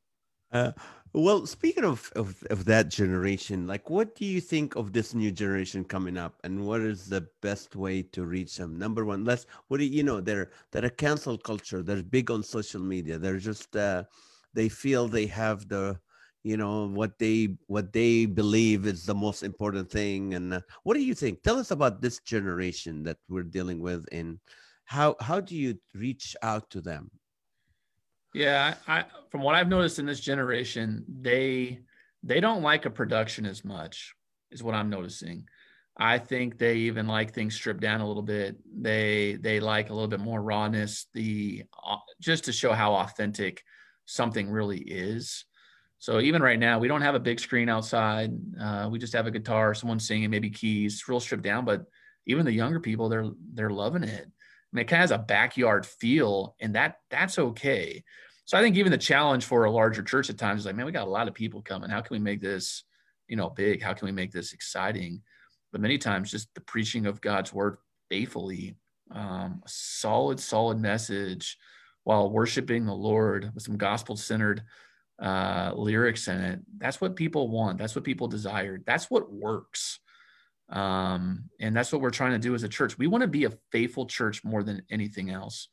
Uh, 0.52 0.72
well, 1.14 1.46
speaking 1.46 1.84
of, 1.84 2.12
of 2.16 2.42
of 2.50 2.66
that 2.66 2.90
generation, 2.90 3.68
like, 3.68 3.90
what 3.90 4.16
do 4.16 4.26
you 4.26 4.40
think 4.40 4.76
of 4.76 4.94
this 4.94 5.14
new 5.14 5.32
generation 5.32 5.84
coming 5.84 6.18
up, 6.18 6.40
and 6.44 6.66
what 6.66 6.82
is 6.82 7.08
the 7.08 7.28
best 7.42 7.76
way 7.76 8.02
to 8.04 8.26
reach 8.26 8.58
them? 8.58 8.78
Number 8.78 9.06
one, 9.06 9.26
let's 9.26 9.46
what 9.68 9.80
do 9.80 9.86
you 9.86 10.04
know? 10.04 10.22
They're 10.22 10.52
they're 10.72 10.86
a 10.86 10.90
cancel 10.90 11.38
culture. 11.38 11.84
They're 11.84 12.04
big 12.04 12.32
on 12.32 12.44
social 12.44 12.82
media. 12.82 13.18
They're 13.18 13.38
just 13.38 13.76
uh, 13.76 14.04
they 14.54 14.70
feel 14.70 15.08
they 15.08 15.26
have 15.28 15.68
the 15.68 16.00
you 16.44 16.58
know 16.58 16.88
what 16.88 17.20
they 17.20 17.58
what 17.68 17.92
they 17.92 18.26
believe 18.26 18.86
is 18.86 19.06
the 19.06 19.16
most 19.16 19.44
important 19.44 19.90
thing. 19.90 20.36
And 20.36 20.54
uh, 20.54 20.62
what 20.84 20.94
do 20.94 21.02
you 21.02 21.14
think? 21.14 21.44
Tell 21.44 21.58
us 21.58 21.72
about 21.72 22.02
this 22.02 22.20
generation 22.20 23.04
that 23.04 23.18
we're 23.28 23.44
dealing 23.44 23.82
with, 23.82 24.06
and 24.12 24.40
how 24.90 25.16
how 25.20 25.40
do 25.40 25.56
you 25.56 25.80
reach 25.94 26.36
out 26.42 26.72
to 26.72 26.82
them? 26.82 27.12
Yeah, 28.34 28.74
I, 28.88 29.06
from 29.30 29.44
what 29.44 29.54
I've 29.54 29.68
noticed 29.68 30.00
in 30.00 30.08
this 30.08 30.20
generation, 30.20 31.06
they 31.22 31.82
they 32.24 32.40
don't 32.40 32.64
like 32.64 32.86
a 32.86 32.90
production 32.90 33.46
as 33.46 33.64
much, 33.64 34.16
is 34.50 34.64
what 34.64 34.74
I'm 34.74 34.90
noticing. 34.90 35.48
I 35.96 36.18
think 36.18 36.58
they 36.58 36.78
even 36.78 37.06
like 37.06 37.34
things 37.36 37.54
stripped 37.54 37.82
down 37.82 38.02
a 38.02 38.08
little 38.08 38.24
bit. 38.24 38.58
They 38.82 39.38
they 39.40 39.60
like 39.60 39.92
a 39.92 39.94
little 39.94 40.08
bit 40.08 40.22
more 40.22 40.42
rawness, 40.42 41.06
the 41.14 41.66
uh, 41.86 41.98
just 42.20 42.46
to 42.46 42.52
show 42.52 42.74
how 42.74 42.96
authentic 42.96 43.62
something 44.06 44.50
really 44.50 44.80
is. 44.80 45.46
So 46.00 46.20
even 46.20 46.42
right 46.42 46.58
now, 46.58 46.80
we 46.80 46.88
don't 46.88 47.04
have 47.04 47.14
a 47.14 47.20
big 47.20 47.40
screen 47.40 47.70
outside. 47.70 48.32
Uh, 48.60 48.90
we 48.92 48.98
just 48.98 49.14
have 49.14 49.28
a 49.28 49.32
guitar, 49.32 49.76
someone 49.76 50.00
singing, 50.00 50.32
maybe 50.32 50.50
keys, 50.50 51.08
real 51.08 51.20
stripped 51.20 51.44
down. 51.44 51.64
But 51.64 51.84
even 52.26 52.44
the 52.44 52.52
younger 52.52 52.80
people, 52.80 53.08
they're 53.08 53.30
they're 53.54 53.70
loving 53.70 54.04
it. 54.04 54.32
Mean, 54.72 54.82
it 54.82 54.88
kind 54.88 55.04
of 55.04 55.10
has 55.10 55.20
a 55.20 55.24
backyard 55.24 55.86
feel, 55.86 56.56
and 56.60 56.76
that 56.76 56.98
that's 57.10 57.40
okay. 57.40 58.04
So 58.46 58.58
I 58.58 58.62
think 58.62 58.78
even 58.78 58.92
the 58.92 58.98
challenge 58.98 59.46
for 59.46 59.66
a 59.66 59.72
larger 59.72 60.02
church 60.02 60.30
at 60.30 60.38
times 60.38 60.62
is 60.62 60.66
like, 60.66 60.76
man, 60.76 60.86
we 60.86 60.92
got 60.92 61.08
a 61.08 61.12
lot 61.12 61.28
of 61.28 61.34
people 61.34 61.62
coming. 61.62 61.90
How 61.90 62.02
can 62.02 62.16
we 62.16 62.20
make 62.20 62.42
this, 62.42 62.84
you 63.28 63.36
know, 63.36 63.50
big? 63.50 63.82
How 63.82 63.94
can 63.94 64.08
we 64.08 64.12
make 64.12 64.32
this 64.32 64.54
exciting? 64.54 65.22
But 65.72 65.82
many 65.82 65.98
times, 65.98 66.32
just 66.32 66.54
the 66.56 66.62
preaching 66.62 67.06
of 67.06 67.22
God's 67.22 67.54
word 67.54 67.78
faithfully, 68.10 68.76
um, 69.12 69.62
a 69.64 69.70
solid, 69.70 70.40
solid 70.40 70.80
message, 70.80 71.58
while 72.04 72.32
worshiping 72.32 72.86
the 72.86 72.94
Lord 72.94 73.52
with 73.54 73.64
some 73.64 73.78
gospel 73.78 74.16
centered 74.16 74.64
uh, 75.22 75.72
lyrics 75.76 76.28
in 76.28 76.40
it. 76.40 76.60
That's 76.78 77.02
what 77.02 77.16
people 77.16 77.50
want. 77.50 77.78
That's 77.78 77.96
what 77.96 78.04
people 78.04 78.28
desire. 78.28 78.82
That's 78.86 79.12
what 79.12 79.32
works. 79.32 80.00
Um, 80.70 81.50
and 81.60 81.76
that's 81.76 81.92
what 81.92 82.02
we're 82.02 82.12
trying 82.12 82.34
to 82.34 82.40
do 82.40 82.54
as 82.54 82.64
a 82.64 82.70
church. 82.70 82.98
We 82.98 83.08
want 83.08 83.24
to 83.24 83.28
be 83.28 83.46
a 83.46 83.54
faithful 83.72 84.06
church 84.06 84.44
more 84.44 84.64
than 84.64 84.84
anything 84.90 85.32
else. 85.32 85.68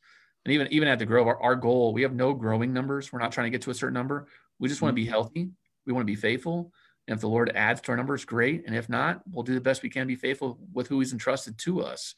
And 0.45 0.53
even 0.53 0.67
even 0.71 0.87
at 0.87 0.99
the 0.99 1.05
Grove, 1.05 1.27
our, 1.27 1.41
our 1.41 1.55
goal, 1.55 1.93
we 1.93 2.01
have 2.01 2.13
no 2.13 2.33
growing 2.33 2.73
numbers. 2.73 3.11
We're 3.11 3.19
not 3.19 3.31
trying 3.31 3.45
to 3.45 3.51
get 3.51 3.63
to 3.63 3.71
a 3.71 3.75
certain 3.75 3.93
number. 3.93 4.27
We 4.59 4.69
just 4.69 4.81
want 4.81 4.93
to 4.93 4.95
be 4.95 5.03
mm-hmm. 5.03 5.11
healthy. 5.11 5.49
We 5.85 5.93
want 5.93 6.03
to 6.03 6.11
be 6.11 6.15
faithful. 6.15 6.71
And 7.07 7.15
if 7.15 7.21
the 7.21 7.29
Lord 7.29 7.51
adds 7.55 7.81
to 7.81 7.91
our 7.91 7.97
numbers, 7.97 8.25
great. 8.25 8.65
And 8.65 8.75
if 8.75 8.89
not, 8.89 9.21
we'll 9.31 9.43
do 9.43 9.53
the 9.53 9.61
best 9.61 9.83
we 9.83 9.89
can 9.89 10.01
to 10.01 10.07
be 10.07 10.15
faithful 10.15 10.59
with 10.73 10.87
who 10.87 10.99
He's 10.99 11.13
entrusted 11.13 11.57
to 11.59 11.81
us. 11.81 12.15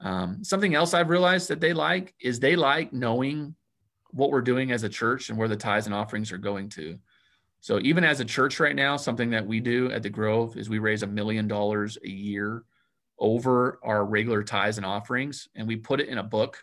Um, 0.00 0.44
something 0.44 0.74
else 0.74 0.94
I've 0.94 1.08
realized 1.08 1.48
that 1.48 1.60
they 1.60 1.72
like 1.72 2.14
is 2.20 2.40
they 2.40 2.56
like 2.56 2.92
knowing 2.92 3.54
what 4.10 4.30
we're 4.30 4.42
doing 4.42 4.72
as 4.72 4.82
a 4.82 4.88
church 4.88 5.28
and 5.28 5.38
where 5.38 5.48
the 5.48 5.56
tithes 5.56 5.86
and 5.86 5.94
offerings 5.94 6.32
are 6.32 6.38
going 6.38 6.68
to. 6.70 6.98
So 7.62 7.78
even 7.78 8.02
as 8.02 8.18
a 8.18 8.24
church 8.24 8.58
right 8.58 8.74
now, 8.74 8.96
something 8.96 9.30
that 9.30 9.46
we 9.46 9.60
do 9.60 9.88
at 9.92 10.02
the 10.02 10.10
Grove 10.10 10.56
is 10.56 10.68
we 10.68 10.80
raise 10.80 11.04
a 11.04 11.06
million 11.06 11.46
dollars 11.46 11.96
a 12.04 12.08
year 12.08 12.64
over 13.20 13.78
our 13.84 14.04
regular 14.04 14.42
tithes 14.42 14.78
and 14.78 14.84
offerings, 14.84 15.48
and 15.54 15.68
we 15.68 15.76
put 15.76 16.00
it 16.00 16.08
in 16.08 16.18
a 16.18 16.24
book. 16.24 16.60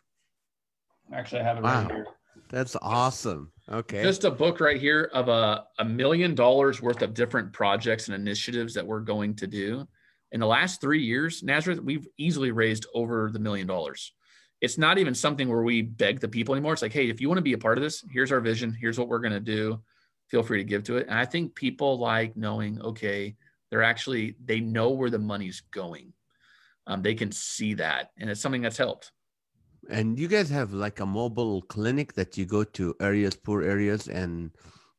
Actually, 1.13 1.39
I 1.39 1.43
have 1.45 1.57
it 1.57 1.63
wow. 1.63 1.83
right 1.83 1.91
here. 1.91 2.07
That's 2.49 2.75
awesome. 2.81 3.49
Okay. 3.71 4.03
Just 4.03 4.25
a 4.25 4.31
book 4.31 4.59
right 4.59 4.79
here 4.79 5.09
of 5.13 5.29
a, 5.29 5.63
a 5.79 5.85
million 5.85 6.35
dollars 6.35 6.81
worth 6.81 7.01
of 7.01 7.13
different 7.13 7.53
projects 7.53 8.09
and 8.09 8.15
initiatives 8.15 8.73
that 8.73 8.85
we're 8.85 8.99
going 8.99 9.35
to 9.35 9.47
do. 9.47 9.87
In 10.33 10.41
the 10.41 10.47
last 10.47 10.81
three 10.81 11.01
years, 11.01 11.43
Nazareth, 11.43 11.79
we've 11.79 12.09
easily 12.17 12.51
raised 12.51 12.87
over 12.93 13.29
the 13.31 13.39
million 13.39 13.67
dollars. 13.67 14.11
It's 14.59 14.77
not 14.77 14.97
even 14.97 15.15
something 15.15 15.47
where 15.47 15.63
we 15.63 15.81
beg 15.81 16.19
the 16.19 16.27
people 16.27 16.55
anymore. 16.55 16.73
It's 16.73 16.81
like, 16.81 16.91
hey, 16.91 17.09
if 17.09 17.21
you 17.21 17.29
want 17.29 17.37
to 17.37 17.43
be 17.43 17.53
a 17.53 17.57
part 17.57 17.77
of 17.77 17.83
this, 17.85 18.03
here's 18.11 18.33
our 18.33 18.41
vision. 18.41 18.75
Here's 18.77 18.99
what 18.99 19.07
we're 19.07 19.19
going 19.19 19.31
to 19.31 19.39
do 19.39 19.79
feel 20.29 20.43
free 20.43 20.59
to 20.59 20.63
give 20.63 20.83
to 20.85 20.97
it. 20.97 21.07
And 21.07 21.17
I 21.17 21.25
think 21.25 21.55
people 21.55 21.97
like 21.97 22.37
knowing, 22.37 22.81
okay, 22.81 23.35
they're 23.69 23.83
actually, 23.83 24.35
they 24.43 24.59
know 24.59 24.89
where 24.89 25.09
the 25.09 25.19
money's 25.19 25.61
going. 25.71 26.13
Um, 26.87 27.01
they 27.01 27.15
can 27.15 27.31
see 27.31 27.75
that. 27.75 28.11
And 28.17 28.29
it's 28.29 28.41
something 28.41 28.61
that's 28.61 28.77
helped. 28.77 29.11
And 29.89 30.19
you 30.19 30.27
guys 30.27 30.49
have 30.49 30.73
like 30.73 30.99
a 30.99 31.05
mobile 31.05 31.61
clinic 31.63 32.13
that 32.13 32.37
you 32.37 32.45
go 32.45 32.63
to 32.63 32.95
areas, 32.99 33.35
poor 33.35 33.63
areas, 33.63 34.07
and 34.07 34.51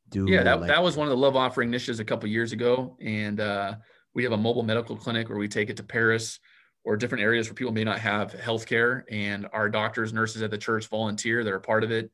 do. 0.08 0.26
Yeah, 0.28 0.42
that, 0.42 0.60
like... 0.60 0.68
that 0.68 0.82
was 0.82 0.96
one 0.96 1.06
of 1.06 1.10
the 1.10 1.16
love 1.16 1.36
offering 1.36 1.68
initiatives 1.68 2.00
a 2.00 2.04
couple 2.04 2.28
years 2.28 2.52
ago. 2.52 2.96
And 3.00 3.40
uh, 3.40 3.74
we 4.14 4.22
have 4.24 4.32
a 4.32 4.36
mobile 4.36 4.62
medical 4.62 4.96
clinic 4.96 5.28
where 5.28 5.38
we 5.38 5.48
take 5.48 5.70
it 5.70 5.76
to 5.76 5.82
Paris 5.82 6.40
or 6.82 6.96
different 6.96 7.22
areas 7.22 7.48
where 7.48 7.54
people 7.54 7.72
may 7.72 7.84
not 7.84 7.98
have 7.98 8.32
health 8.32 8.66
care. 8.66 9.04
And 9.10 9.46
our 9.52 9.68
doctors, 9.68 10.12
nurses 10.12 10.42
at 10.42 10.50
the 10.50 10.58
church 10.58 10.88
volunteer, 10.88 11.44
they're 11.44 11.56
a 11.56 11.60
part 11.60 11.84
of 11.84 11.90
it 11.90 12.10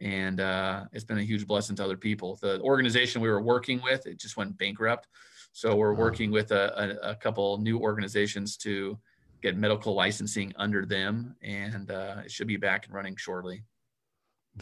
and 0.00 0.40
uh, 0.40 0.84
it's 0.92 1.04
been 1.04 1.18
a 1.18 1.22
huge 1.22 1.46
blessing 1.46 1.76
to 1.76 1.84
other 1.84 1.96
people. 1.96 2.38
The 2.40 2.60
organization 2.60 3.20
we 3.20 3.28
were 3.28 3.42
working 3.42 3.80
with, 3.82 4.06
it 4.06 4.18
just 4.18 4.36
went 4.36 4.56
bankrupt. 4.58 5.08
So 5.52 5.74
we're 5.74 5.94
working 5.94 6.30
with 6.30 6.52
a, 6.52 6.98
a, 7.02 7.10
a 7.10 7.14
couple 7.16 7.58
new 7.58 7.78
organizations 7.78 8.56
to 8.58 8.98
get 9.42 9.56
medical 9.56 9.94
licensing 9.94 10.52
under 10.56 10.84
them, 10.84 11.34
and 11.42 11.90
uh, 11.90 12.16
it 12.24 12.30
should 12.30 12.46
be 12.46 12.56
back 12.56 12.86
and 12.86 12.94
running 12.94 13.16
shortly. 13.16 13.64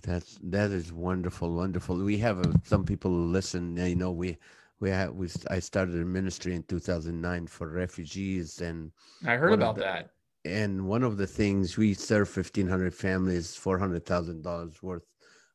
That's 0.03 0.39
that 0.43 0.71
is 0.71 0.93
wonderful, 0.93 1.55
wonderful. 1.55 1.97
We 1.97 2.19
have 2.19 2.41
uh, 2.41 2.53
some 2.65 2.85
people 2.85 3.11
listen. 3.11 3.77
You 3.77 3.97
know, 3.97 4.13
we 4.13 4.37
we 4.81 4.91
have 4.91 5.15
we 5.15 5.29
I 5.51 5.59
started 5.59 5.97
a 5.97 6.05
ministry 6.05 6.55
in 6.55 6.63
2009 6.65 7.47
for 7.47 7.69
refugees, 7.69 8.61
and 8.61 8.91
I 9.27 9.37
heard 9.37 9.55
about 9.55 9.77
the, 9.77 9.83
that. 9.83 10.11
And 10.45 10.87
one 10.87 11.03
of 11.03 11.17
the 11.17 11.27
things 11.27 11.77
we 11.77 11.93
serve 11.95 12.35
1,500 12.35 12.95
families, 12.95 13.57
four 13.57 13.79
hundred 13.79 14.05
thousand 14.05 14.43
dollars 14.43 14.83
worth 14.83 15.03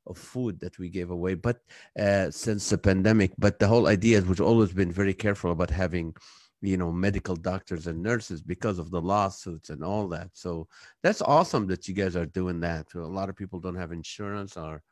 of 0.08 0.18
food 0.18 0.60
that 0.60 0.78
we 0.80 0.89
gave 0.89 1.12
away 1.12 1.34
but 1.34 1.60
uh, 1.99 2.30
since 2.32 2.70
the 2.70 2.78
pandemic 2.78 3.32
but 3.38 3.60
the 3.60 3.68
whole 3.68 3.88
idea 3.88 4.18
is 4.18 4.26
we've 4.26 4.41
always 4.41 4.74
been 4.74 4.91
very 4.91 5.14
careful 5.14 5.52
about 5.52 5.70
having 5.70 6.14
you 6.62 6.78
know 6.78 6.91
medical 6.91 7.36
doctors 7.36 7.88
and 7.88 8.02
nurses 8.02 8.41
because 8.41 8.78
of 8.80 8.91
the 8.91 9.02
lawsuits 9.02 9.70
and 9.70 9.84
all 9.84 10.08
that. 10.08 10.30
So 10.34 10.68
that's 11.02 11.22
awesome 11.22 11.68
that 11.68 11.88
you 11.88 11.95
guys 11.95 12.16
are 12.16 12.28
doing 12.28 12.60
that. 12.62 12.93
A 12.93 12.99
lot 12.99 13.30
of 13.30 13.36
people 13.36 13.60
don't 13.60 13.76
have 13.76 13.91
insurance 13.91 14.56
or 14.58 14.84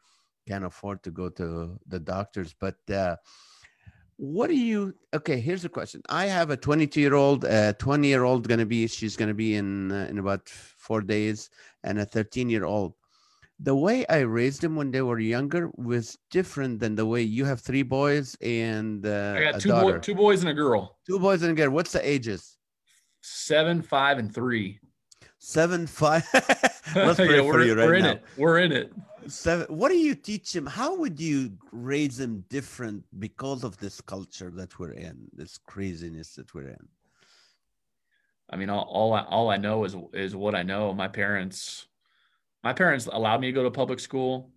can't 0.48 0.66
afford 0.66 1.04
to 1.04 1.12
go 1.12 1.30
to 1.30 1.78
the 1.88 2.00
doctors 2.00 2.56
but 2.60 2.78
uh, 2.92 3.16
what 4.18 4.48
do 4.48 4.56
you 4.56 4.94
okay 5.14 5.40
here's 5.40 5.64
a 5.64 5.70
question. 5.70 6.02
I 6.10 6.26
have 6.26 6.50
a 6.50 6.58
22 6.58 7.00
year 7.00 7.14
old 7.14 7.46
uh 7.46 7.74
20 7.74 8.08
year 8.08 8.24
old 8.24 8.48
gonna 8.48 8.66
be 8.66 8.88
she's 8.88 9.16
gonna 9.16 9.36
be 9.36 9.56
in 9.56 9.92
uh, 9.92 10.08
in 10.10 10.18
about 10.18 10.50
four 10.50 11.02
days 11.02 11.52
and 11.84 12.00
a 12.00 12.06
13 12.06 12.50
year 12.50 12.66
old 12.66 12.94
the 13.60 13.76
way 13.76 14.06
I 14.08 14.20
raised 14.20 14.62
them 14.62 14.76
when 14.76 14.92
they 14.92 15.02
were 15.02 15.20
younger 15.20 15.70
was 15.76 16.18
different 16.32 16.80
than 16.80 16.96
the 16.96 17.06
way 17.06 17.22
you 17.22 17.44
have 17.46 17.60
three 17.60 17.84
boys 17.84 18.36
and 18.42 19.06
uh, 19.06 19.36
I 19.38 19.52
got 19.52 19.62
two, 19.62 19.72
boy, 19.72 19.98
two 20.00 20.16
boys 20.16 20.42
and 20.42 20.50
a 20.50 20.54
girl. 20.54 20.98
Two 21.06 21.20
boys 21.20 21.44
and 21.44 21.52
a 21.52 21.56
girl. 21.56 21.72
What's 21.72 21.92
the 21.92 22.08
ages? 22.08 22.58
Seven, 23.22 23.82
five, 23.82 24.18
and 24.18 24.34
three. 24.34 24.80
Seven, 25.40 25.88
five. 25.88 26.26
Let's 26.96 27.18
pray 27.18 27.36
yeah, 27.36 27.52
for 27.52 27.64
you 27.64 27.76
right 27.76 27.88
we're 27.88 27.96
in 27.96 28.04
now. 28.04 28.12
it. 28.12 28.24
We're 28.38 28.60
in 28.60 28.72
it. 28.72 28.94
Seven. 29.28 29.68
What 29.68 29.90
do 29.90 29.98
you 29.98 30.16
teach 30.16 30.54
them? 30.54 30.66
How 30.66 30.96
would 30.96 31.20
you 31.20 31.52
raise 31.74 32.18
them 32.18 32.46
different 32.50 33.04
because 33.20 33.66
of 33.66 33.78
this 33.78 34.00
culture 34.00 34.52
that 34.56 34.80
we're 34.80 34.94
in, 34.94 35.28
this 35.34 35.58
craziness 35.58 36.36
that 36.36 36.54
we're 36.54 36.70
in? 36.70 36.88
I 38.50 38.56
mean, 38.56 38.70
all, 38.70 38.88
all 38.90 39.14
I, 39.14 39.22
all 39.24 39.52
I 39.52 39.58
know 39.58 39.84
is 39.84 39.96
is 40.14 40.36
what 40.36 40.56
I 40.56 40.64
know. 40.64 40.94
My 40.94 41.08
parents 41.08 41.89
my 42.64 42.74
parents 42.74 43.08
allowed 43.08 43.42
me 43.42 43.48
to 43.48 43.54
go 43.54 43.64
to 43.64 43.72
public 43.72 44.00
school. 44.00 44.52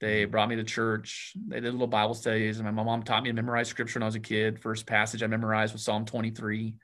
They 0.00 0.22
mm-hmm. 0.22 0.30
brought 0.30 0.48
me 0.48 0.56
to 0.56 0.64
church. 0.64 1.34
They 1.48 1.60
did 1.60 1.72
little 1.72 1.86
Bible 1.86 2.14
studies. 2.14 2.58
And 2.58 2.74
my 2.74 2.82
mom 2.82 3.02
taught 3.02 3.22
me 3.22 3.30
to 3.30 3.34
memorize 3.34 3.68
scripture 3.68 3.98
when 3.98 4.04
I 4.04 4.06
was 4.06 4.14
a 4.14 4.20
kid. 4.20 4.60
First 4.60 4.86
passage 4.86 5.22
I 5.22 5.26
memorized 5.26 5.72
was 5.72 5.82
Psalm 5.82 6.04
23. 6.04 6.74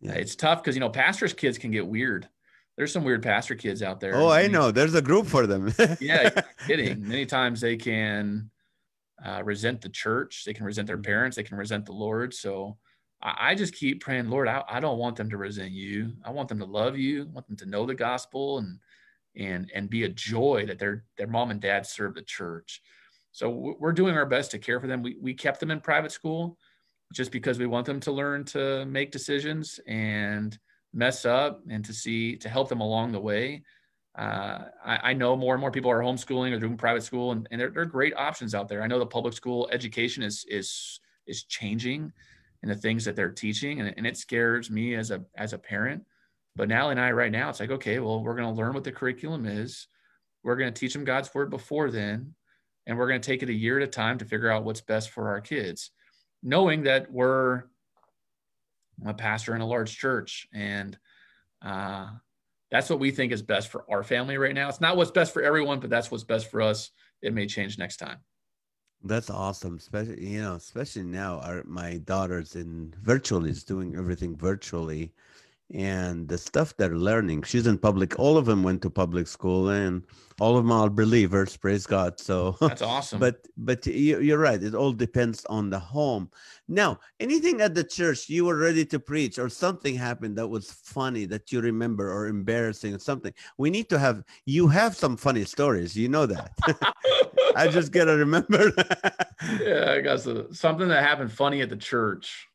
Yeah. 0.00 0.12
It's 0.12 0.34
tough 0.34 0.62
because, 0.62 0.74
you 0.74 0.80
know, 0.80 0.90
pastors' 0.90 1.32
kids 1.32 1.58
can 1.58 1.70
get 1.70 1.86
weird. 1.86 2.28
There's 2.76 2.92
some 2.92 3.04
weird 3.04 3.22
pastor 3.22 3.54
kids 3.54 3.82
out 3.82 4.00
there. 4.00 4.16
Oh, 4.16 4.28
I 4.28 4.48
know. 4.48 4.72
There's 4.72 4.94
a 4.94 5.02
group 5.02 5.26
for 5.26 5.46
them. 5.46 5.72
yeah, 6.00 6.30
kidding. 6.66 7.06
Many 7.08 7.24
times 7.24 7.60
they 7.60 7.76
can 7.76 8.50
uh, 9.24 9.42
resent 9.44 9.80
the 9.80 9.88
church. 9.88 10.44
They 10.44 10.52
can 10.52 10.66
resent 10.66 10.88
their 10.88 10.96
mm-hmm. 10.96 11.04
parents. 11.04 11.36
They 11.36 11.44
can 11.44 11.56
resent 11.56 11.86
the 11.86 11.92
Lord. 11.92 12.34
So 12.34 12.76
I, 13.22 13.50
I 13.50 13.54
just 13.54 13.74
keep 13.74 14.02
praying, 14.02 14.28
Lord, 14.28 14.48
I, 14.48 14.64
I 14.68 14.80
don't 14.80 14.98
want 14.98 15.14
them 15.14 15.30
to 15.30 15.36
resent 15.36 15.70
you. 15.70 16.14
I 16.24 16.30
want 16.30 16.48
them 16.48 16.58
to 16.58 16.64
love 16.64 16.98
you. 16.98 17.22
I 17.22 17.26
want 17.26 17.46
them 17.46 17.56
to 17.58 17.66
know 17.66 17.86
the 17.86 17.94
gospel 17.94 18.58
and– 18.58 18.80
and 19.36 19.70
and 19.74 19.90
be 19.90 20.04
a 20.04 20.08
joy 20.08 20.64
that 20.66 20.78
their 20.78 21.04
their 21.16 21.26
mom 21.26 21.50
and 21.50 21.60
dad 21.60 21.86
serve 21.86 22.14
the 22.14 22.22
church. 22.22 22.80
So 23.32 23.74
we're 23.78 23.92
doing 23.92 24.16
our 24.16 24.26
best 24.26 24.52
to 24.52 24.58
care 24.58 24.80
for 24.80 24.86
them. 24.86 25.02
We 25.02 25.16
we 25.20 25.34
kept 25.34 25.60
them 25.60 25.70
in 25.70 25.80
private 25.80 26.12
school 26.12 26.56
just 27.12 27.32
because 27.32 27.58
we 27.58 27.66
want 27.66 27.86
them 27.86 28.00
to 28.00 28.12
learn 28.12 28.44
to 28.44 28.84
make 28.86 29.10
decisions 29.10 29.80
and 29.86 30.58
mess 30.92 31.24
up 31.24 31.60
and 31.68 31.84
to 31.84 31.92
see 31.92 32.36
to 32.36 32.48
help 32.48 32.68
them 32.68 32.80
along 32.80 33.12
the 33.12 33.20
way. 33.20 33.62
Uh, 34.16 34.66
I, 34.84 35.10
I, 35.10 35.12
know 35.12 35.34
more 35.34 35.54
and 35.54 35.60
more 35.60 35.72
people 35.72 35.90
are 35.90 35.98
homeschooling 35.98 36.52
or 36.52 36.60
doing 36.60 36.76
private 36.76 37.02
school, 37.02 37.32
and, 37.32 37.48
and 37.50 37.60
there, 37.60 37.70
there, 37.70 37.82
are 37.82 37.86
great 37.86 38.14
options 38.14 38.54
out 38.54 38.68
there. 38.68 38.80
I 38.80 38.86
know 38.86 39.00
the 39.00 39.06
public 39.06 39.34
school 39.34 39.68
education 39.72 40.22
is 40.22 40.44
is 40.48 41.00
is 41.26 41.42
changing 41.42 42.12
and 42.62 42.70
the 42.70 42.76
things 42.76 43.04
that 43.04 43.16
they're 43.16 43.32
teaching, 43.32 43.80
and, 43.80 43.92
and 43.96 44.06
it 44.06 44.16
scares 44.16 44.70
me 44.70 44.94
as 44.94 45.10
a 45.10 45.24
as 45.36 45.52
a 45.52 45.58
parent 45.58 46.04
but 46.56 46.68
Nally 46.68 46.92
and 46.92 47.00
I, 47.00 47.10
right 47.12 47.32
now, 47.32 47.48
it's 47.48 47.60
like, 47.60 47.70
okay, 47.70 47.98
well, 47.98 48.22
we're 48.22 48.36
going 48.36 48.52
to 48.52 48.58
learn 48.58 48.74
what 48.74 48.84
the 48.84 48.92
curriculum 48.92 49.46
is. 49.46 49.88
We're 50.42 50.56
going 50.56 50.72
to 50.72 50.78
teach 50.78 50.92
them 50.92 51.04
God's 51.04 51.34
word 51.34 51.50
before 51.50 51.90
then. 51.90 52.34
And 52.86 52.98
we're 52.98 53.08
going 53.08 53.20
to 53.20 53.26
take 53.26 53.42
it 53.42 53.48
a 53.48 53.54
year 53.54 53.78
at 53.78 53.88
a 53.88 53.90
time 53.90 54.18
to 54.18 54.24
figure 54.24 54.50
out 54.50 54.64
what's 54.64 54.82
best 54.82 55.10
for 55.10 55.28
our 55.28 55.40
kids, 55.40 55.90
knowing 56.42 56.82
that 56.82 57.10
we're 57.10 57.64
a 59.06 59.14
pastor 59.14 59.54
in 59.54 59.62
a 59.62 59.66
large 59.66 59.96
church. 59.96 60.46
And 60.52 60.98
uh, 61.64 62.08
that's 62.70 62.90
what 62.90 63.00
we 63.00 63.10
think 63.10 63.32
is 63.32 63.42
best 63.42 63.68
for 63.68 63.84
our 63.90 64.02
family 64.02 64.36
right 64.36 64.54
now. 64.54 64.68
It's 64.68 64.80
not 64.80 64.96
what's 64.96 65.10
best 65.10 65.32
for 65.32 65.42
everyone, 65.42 65.80
but 65.80 65.90
that's 65.90 66.10
what's 66.10 66.24
best 66.24 66.50
for 66.50 66.60
us. 66.60 66.90
It 67.22 67.32
may 67.32 67.46
change 67.46 67.78
next 67.78 67.96
time. 67.96 68.18
That's 69.02 69.28
awesome, 69.28 69.76
especially 69.76 70.26
you 70.26 70.40
know, 70.40 70.54
especially 70.54 71.02
now. 71.02 71.38
Our 71.40 71.62
my 71.64 71.98
daughter's 71.98 72.56
in 72.56 72.94
virtually 73.02 73.50
is 73.50 73.62
doing 73.62 73.96
everything 73.96 74.34
virtually, 74.34 75.12
and 75.74 76.28
the 76.28 76.38
stuff 76.38 76.76
they're 76.76 76.96
learning. 76.96 77.42
She's 77.42 77.66
in 77.66 77.78
public 77.78 78.18
all 78.18 78.38
of 78.38 78.46
them 78.46 78.62
went 78.62 78.80
to 78.82 78.90
public 78.90 79.26
school 79.26 79.70
and 79.70 80.04
all 80.40 80.56
of 80.56 80.64
them 80.64 80.72
are 80.72 80.90
believers 80.90 81.56
praise 81.56 81.86
god 81.86 82.18
so 82.18 82.56
that's 82.60 82.82
awesome. 82.82 83.20
but 83.20 83.46
but 83.56 83.86
you're 83.86 84.38
right 84.38 84.62
it 84.62 84.74
all 84.74 84.92
depends 84.92 85.44
on 85.46 85.70
the 85.70 85.78
home. 85.78 86.30
Now 86.68 87.00
anything 87.20 87.60
at 87.60 87.74
the 87.74 87.84
church 87.84 88.28
you 88.28 88.44
were 88.44 88.56
ready 88.56 88.84
to 88.86 88.98
preach 88.98 89.38
or 89.38 89.48
something 89.48 89.94
happened 89.94 90.38
that 90.38 90.48
was 90.48 90.70
funny 90.70 91.24
that 91.26 91.52
you 91.52 91.60
remember 91.60 92.12
or 92.12 92.28
embarrassing 92.28 92.94
or 92.94 92.98
something 92.98 93.34
we 93.58 93.70
need 93.70 93.88
to 93.90 93.98
have 93.98 94.22
you 94.46 94.68
have 94.68 94.96
some 94.96 95.16
funny 95.16 95.44
stories 95.44 95.96
you 95.96 96.08
know 96.08 96.26
that. 96.26 96.52
I 97.56 97.68
just 97.68 97.92
gotta 97.92 98.16
remember 98.24 98.72
yeah 99.60 99.92
i 99.92 100.00
got 100.00 100.26
uh, 100.26 100.52
something 100.52 100.88
that 100.88 101.04
happened 101.04 101.30
funny 101.30 101.60
at 101.60 101.68
the 101.68 101.76
church 101.76 102.48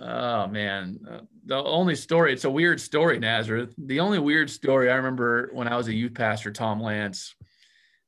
Oh 0.00 0.46
man, 0.46 1.00
uh, 1.10 1.20
the 1.44 1.56
only 1.56 1.96
story, 1.96 2.32
it's 2.32 2.44
a 2.44 2.50
weird 2.50 2.80
story, 2.80 3.18
Nazareth. 3.18 3.74
The 3.78 3.98
only 3.98 4.20
weird 4.20 4.48
story 4.48 4.90
I 4.90 4.94
remember 4.94 5.50
when 5.52 5.66
I 5.66 5.76
was 5.76 5.88
a 5.88 5.94
youth 5.94 6.14
pastor, 6.14 6.52
Tom 6.52 6.80
Lance, 6.80 7.34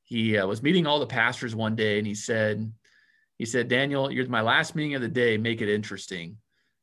he 0.05 0.39
uh, 0.39 0.47
was 0.47 0.63
meeting 0.63 0.87
all 0.87 1.01
the 1.01 1.07
pastors 1.07 1.55
one 1.55 1.75
day 1.75 1.99
and 1.99 2.07
he 2.07 2.15
said, 2.15 2.73
he 3.39 3.45
said, 3.45 3.69
Daniel, 3.69 4.11
you're 4.11 4.29
my 4.29 4.43
last 4.43 4.77
meeting 4.77 4.95
of 4.95 5.03
the 5.03 5.09
day. 5.09 5.37
Make 5.37 5.63
it 5.63 5.73
interesting. 5.73 6.37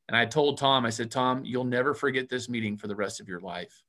And 0.07 0.17
I 0.17 0.25
told 0.25 0.57
Tom, 0.57 0.85
I 0.85 0.89
said, 0.89 1.11
Tom, 1.11 1.45
you'll 1.45 1.63
never 1.63 1.93
forget 1.93 2.29
this 2.29 2.49
meeting 2.49 2.77
for 2.77 2.87
the 2.87 2.95
rest 2.95 3.19
of 3.19 3.27
your 3.27 3.41
life. 3.41 3.83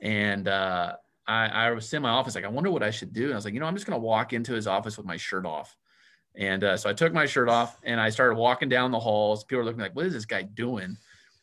And 0.00 0.46
uh, 0.46 0.94
I, 1.26 1.46
I 1.48 1.70
was 1.72 1.92
in 1.92 2.02
my 2.02 2.10
office, 2.10 2.34
like, 2.34 2.44
I 2.44 2.48
wonder 2.48 2.70
what 2.70 2.82
I 2.82 2.90
should 2.90 3.12
do. 3.12 3.24
And 3.24 3.32
I 3.32 3.36
was 3.36 3.44
like, 3.44 3.54
you 3.54 3.60
know, 3.60 3.66
I'm 3.66 3.74
just 3.74 3.86
going 3.86 3.98
to 3.98 4.06
walk 4.06 4.32
into 4.32 4.52
his 4.52 4.66
office 4.66 4.96
with 4.96 5.06
my 5.06 5.16
shirt 5.16 5.46
off. 5.46 5.76
And 6.36 6.64
uh, 6.64 6.76
so 6.76 6.90
I 6.90 6.92
took 6.92 7.12
my 7.12 7.26
shirt 7.26 7.48
off 7.48 7.78
and 7.82 8.00
I 8.00 8.10
started 8.10 8.34
walking 8.34 8.68
down 8.68 8.90
the 8.90 9.00
halls. 9.00 9.44
People 9.44 9.58
were 9.58 9.64
looking 9.64 9.80
like, 9.80 9.96
"What 9.96 10.06
is 10.06 10.12
this 10.12 10.26
guy 10.26 10.42
doing?" 10.42 10.96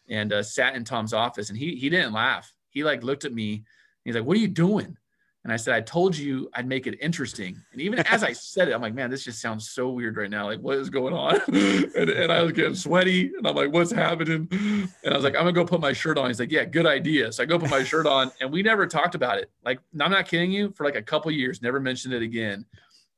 And 0.10 0.32
uh, 0.32 0.44
sat 0.44 0.76
in 0.76 0.84
Tom's 0.84 1.14
office, 1.14 1.50
and 1.50 1.58
he 1.58 1.76
he 1.76 1.90
didn't 1.90 2.14
laugh. 2.14 2.54
He 2.70 2.84
like 2.84 3.04
looked 3.04 3.26
at 3.26 3.34
me. 3.34 3.64
he's 4.06 4.16
like, 4.16 4.24
"What 4.24 4.38
are 4.38 4.42
you 4.42 4.48
doing?" 4.48 4.98
And 5.44 5.52
I 5.52 5.58
said, 5.58 5.74
"I 5.74 5.82
told 5.82 6.16
you 6.16 6.50
I'd 6.54 6.68
make 6.68 6.86
it 6.86 6.98
interesting." 7.02 7.60
And 7.72 7.82
even 7.82 8.00
as 8.00 8.24
I 8.24 8.34
said 8.34 8.70
it, 8.70 8.74
I'm 8.74 8.82
like, 8.82 8.94
"Man, 8.94 9.10
this 9.10 9.24
just 9.24 9.42
sounds 9.42 9.68
so 9.68 9.90
weird 9.90 10.16
right 10.16 10.30
now. 10.30 10.46
Like, 10.46 10.60
what 10.60 10.78
is 10.78 10.92
going 10.92 11.16
on?" 11.16 11.42
and, 11.48 12.10
and 12.10 12.32
I 12.32 12.44
was 12.44 12.52
getting 12.52 12.76
sweaty, 12.76 13.32
and 13.36 13.48
I'm 13.48 13.56
like, 13.56 13.74
"What's 13.74 13.92
happening?" 13.92 14.48
And 14.52 15.14
I 15.14 15.16
was 15.16 15.24
like, 15.24 15.36
"I'm 15.36 15.42
gonna 15.42 15.54
go 15.54 15.66
put 15.66 15.82
my 15.82 15.94
shirt 15.94 16.20
on." 16.20 16.28
He's 16.28 16.40
like, 16.40 16.52
"Yeah, 16.52 16.66
good 16.66 16.86
idea." 16.86 17.32
So 17.32 17.42
I 17.42 17.46
go 17.48 17.58
put 17.58 17.72
my 17.72 17.84
shirt 17.84 18.06
on, 18.06 18.32
and 18.42 18.52
we 18.52 18.62
never 18.62 18.86
talked 18.86 19.16
about 19.16 19.40
it. 19.40 19.50
Like, 19.66 19.80
I'm 20.00 20.12
not 20.12 20.28
kidding 20.28 20.52
you. 20.52 20.72
For 20.72 20.86
like 20.86 20.96
a 20.96 21.02
couple 21.02 21.32
years, 21.32 21.64
never 21.64 21.80
mentioned 21.80 22.14
it 22.14 22.22
again. 22.22 22.66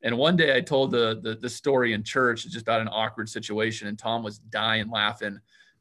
And 0.05 0.15
one 0.19 0.35
day 0.35 0.55
I 0.55 0.61
told 0.61 0.91
the, 0.91 1.19
the, 1.19 1.33
the 1.33 1.49
story 1.49 1.93
in 1.93 2.03
church, 2.03 2.43
just 2.43 2.61
about 2.61 2.79
an 2.79 2.87
awkward 2.91 3.27
situation, 3.27 3.87
and 3.87 3.97
Tom 3.97 4.21
was 4.21 4.37
dying 4.37 4.87
laughing 4.87 5.39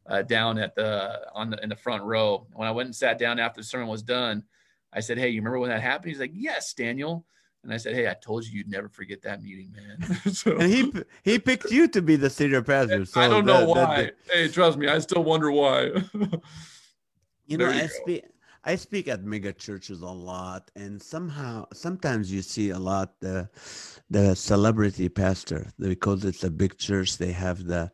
uh, 0.09 0.23
down 0.23 0.59
at 0.59 0.75
the 0.75 1.21
on 1.35 1.51
the 1.51 1.63
in 1.63 1.69
the 1.69 1.77
front 1.77 2.03
row. 2.03 2.47
When 2.55 2.67
I 2.67 2.71
went 2.71 2.87
and 2.87 2.97
sat 2.97 3.19
down 3.19 3.39
after 3.39 3.61
the 3.61 3.67
sermon 3.67 3.87
was 3.87 4.03
done, 4.03 4.43
I 4.95 5.01
said, 5.01 5.19
"Hey, 5.19 5.29
you 5.29 5.43
remember 5.43 5.59
when 5.59 5.69
that 5.69 5.83
happened?" 5.83 6.11
He's 6.11 6.21
like, 6.21 6.33
"Yes, 6.33 6.73
Daniel." 6.73 7.27
And 7.65 7.73
I 7.73 7.77
said, 7.77 7.95
"Hey, 7.95 8.09
I 8.09 8.15
told 8.15 8.47
you 8.47 8.57
you'd 8.57 8.71
never 8.71 8.89
forget 8.89 9.21
that 9.23 9.43
meeting, 9.43 9.73
man." 9.73 10.19
so, 10.33 10.57
and 10.57 10.73
he 10.73 10.93
he 11.23 11.39
picked 11.39 11.71
you 11.71 11.87
to 11.89 12.01
be 12.01 12.17
the 12.17 12.31
senior 12.31 12.63
pastor. 12.63 13.05
So 13.05 13.21
I 13.21 13.29
don't 13.29 13.45
know 13.45 13.61
that- 13.61 13.69
why. 13.69 14.03
that- 14.05 14.15
hey, 14.33 14.49
trust 14.49 14.79
me, 14.79 14.89
I 14.89 15.01
still 15.01 15.23
wonder 15.23 15.51
why. 15.51 15.85
you 17.47 17.59
know, 17.59 17.69
you 17.69 18.23
I 18.65 18.77
speak 18.77 19.09
at 19.09 19.25
mega 19.25 19.53
churches 19.53 20.01
a 20.01 20.07
lot, 20.07 20.71
and 20.75 21.01
somehow 21.01 21.67
sometimes 21.73 22.33
you 22.33 22.43
see 22.43 22.71
a 22.71 22.79
lot 22.79 23.21
the 23.21 23.49
the 24.11 24.35
celebrity 24.35 25.09
pastor 25.09 25.71
because 25.79 26.25
it's 26.25 26.45
a 26.45 26.51
big 26.51 26.79
church. 26.79 27.19
They 27.19 27.33
have 27.33 27.67
the 27.67 27.91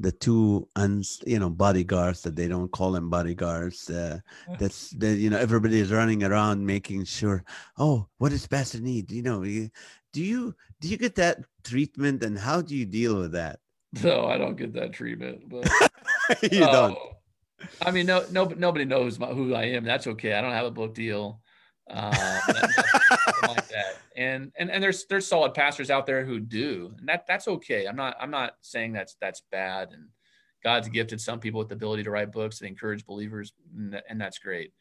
the 0.00 0.10
two 0.10 0.66
uns 0.76 1.22
you 1.26 1.38
know 1.38 1.50
bodyguards 1.50 2.22
that 2.22 2.34
they 2.34 2.48
don't 2.48 2.72
call 2.72 2.92
them 2.92 3.08
bodyguards. 3.08 3.88
Uh, 3.88 4.18
that's 4.58 4.90
that 4.90 5.16
you 5.16 5.30
know 5.30 5.38
everybody 5.38 5.78
is 5.78 5.92
running 5.92 6.24
around 6.24 6.66
making 6.66 7.04
sure. 7.04 7.44
Oh, 7.78 8.06
what 8.18 8.30
does 8.30 8.46
pastor 8.46 8.80
need? 8.80 9.12
You 9.12 9.22
know, 9.22 9.42
you, 9.42 9.70
do 10.12 10.22
you 10.22 10.54
do 10.80 10.88
you 10.88 10.96
get 10.96 11.14
that 11.16 11.44
treatment, 11.62 12.24
and 12.24 12.36
how 12.38 12.62
do 12.62 12.74
you 12.74 12.86
deal 12.86 13.16
with 13.16 13.32
that? 13.32 13.60
no, 14.02 14.26
I 14.26 14.38
don't 14.38 14.56
get 14.56 14.72
that 14.74 14.92
treatment. 14.92 15.48
But 15.48 15.70
you 16.42 16.60
don't. 16.60 16.98
I 17.82 17.90
mean, 17.90 18.06
no, 18.06 18.24
no, 18.30 18.44
nobody 18.44 18.84
knows 18.84 19.18
my, 19.18 19.26
who 19.28 19.54
I 19.54 19.64
am. 19.64 19.84
That's 19.84 20.06
okay. 20.06 20.34
I 20.34 20.40
don't 20.40 20.52
have 20.52 20.66
a 20.66 20.70
book 20.70 20.94
deal, 20.94 21.40
um, 21.90 22.12
like 23.48 23.68
that. 23.68 23.98
And 24.16 24.52
and 24.58 24.70
and 24.70 24.82
there's 24.82 25.06
there's 25.06 25.26
solid 25.26 25.54
pastors 25.54 25.90
out 25.90 26.06
there 26.06 26.24
who 26.24 26.40
do, 26.40 26.92
and 26.98 27.08
that 27.08 27.26
that's 27.26 27.48
okay. 27.48 27.86
I'm 27.86 27.96
not 27.96 28.16
I'm 28.20 28.30
not 28.30 28.54
saying 28.62 28.92
that's 28.92 29.16
that's 29.20 29.42
bad. 29.50 29.90
And 29.92 30.08
God's 30.62 30.88
gifted 30.88 31.20
some 31.20 31.40
people 31.40 31.58
with 31.58 31.68
the 31.68 31.74
ability 31.74 32.02
to 32.04 32.10
write 32.10 32.32
books 32.32 32.60
and 32.60 32.68
encourage 32.68 33.06
believers, 33.06 33.52
and, 33.76 34.00
and 34.08 34.20
that's 34.20 34.38
great. 34.38 34.72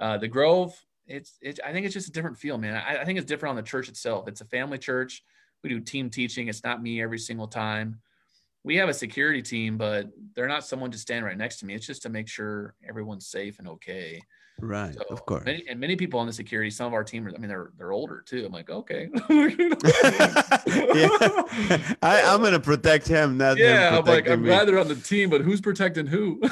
Uh, 0.00 0.18
the 0.18 0.28
Grove, 0.28 0.74
it's 1.06 1.38
it's 1.40 1.60
I 1.64 1.72
think 1.72 1.86
it's 1.86 1.94
just 1.94 2.08
a 2.08 2.12
different 2.12 2.38
feel, 2.38 2.58
man. 2.58 2.76
I, 2.76 2.98
I 2.98 3.04
think 3.04 3.18
it's 3.18 3.26
different 3.26 3.50
on 3.50 3.56
the 3.56 3.62
church 3.62 3.88
itself. 3.88 4.28
It's 4.28 4.40
a 4.40 4.46
family 4.46 4.78
church. 4.78 5.22
We 5.62 5.70
do 5.70 5.80
team 5.80 6.10
teaching. 6.10 6.48
It's 6.48 6.64
not 6.64 6.82
me 6.82 7.02
every 7.02 7.18
single 7.18 7.48
time 7.48 8.00
we 8.66 8.74
have 8.76 8.88
a 8.88 8.94
security 8.94 9.40
team, 9.42 9.78
but 9.78 10.10
they're 10.34 10.48
not 10.48 10.66
someone 10.66 10.90
to 10.90 10.98
stand 10.98 11.24
right 11.24 11.38
next 11.38 11.58
to 11.58 11.66
me. 11.66 11.74
It's 11.74 11.86
just 11.86 12.02
to 12.02 12.08
make 12.08 12.26
sure 12.26 12.74
everyone's 12.86 13.28
safe 13.28 13.60
and 13.60 13.68
okay. 13.68 14.20
Right, 14.60 14.92
So 14.92 15.02
of 15.10 15.24
course. 15.24 15.44
Many, 15.44 15.64
and 15.68 15.78
many 15.78 15.94
people 15.94 16.18
on 16.18 16.26
the 16.26 16.32
security, 16.32 16.70
some 16.70 16.88
of 16.88 16.92
our 16.92 17.04
team, 17.04 17.28
are, 17.28 17.30
I 17.30 17.38
mean, 17.38 17.48
they're 17.48 17.70
they're 17.78 17.92
older 17.92 18.24
too. 18.26 18.44
I'm 18.44 18.52
like, 18.52 18.68
okay. 18.68 19.08
yeah, 19.28 19.52
I, 22.02 22.22
I'm 22.26 22.42
gonna 22.42 22.58
protect 22.58 23.06
him, 23.06 23.36
not 23.38 23.56
him 23.58 23.68
yeah, 23.68 23.96
I'm 23.96 24.04
like, 24.04 24.28
I'm 24.28 24.42
me. 24.42 24.48
glad 24.48 24.66
they're 24.66 24.80
on 24.80 24.88
the 24.88 24.96
team, 24.96 25.30
but 25.30 25.42
who's 25.42 25.60
protecting 25.60 26.06
who? 26.06 26.40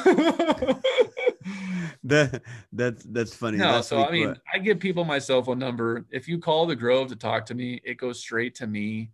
that 2.04 2.42
that's 2.72 3.02
that's 3.04 3.34
funny. 3.34 3.56
no, 3.58 3.72
Last 3.72 3.88
so 3.88 3.96
week 3.96 4.06
I 4.06 4.10
mean, 4.12 4.28
wa- 4.28 4.34
I 4.54 4.58
give 4.58 4.78
people 4.78 5.04
my 5.04 5.18
cell 5.18 5.42
phone 5.42 5.58
number. 5.58 6.04
If 6.10 6.28
you 6.28 6.38
call 6.38 6.66
the 6.66 6.76
Grove 6.76 7.08
to 7.08 7.16
talk 7.16 7.46
to 7.46 7.54
me, 7.54 7.80
it 7.84 7.94
goes 7.96 8.20
straight 8.20 8.54
to 8.56 8.66
me. 8.68 9.10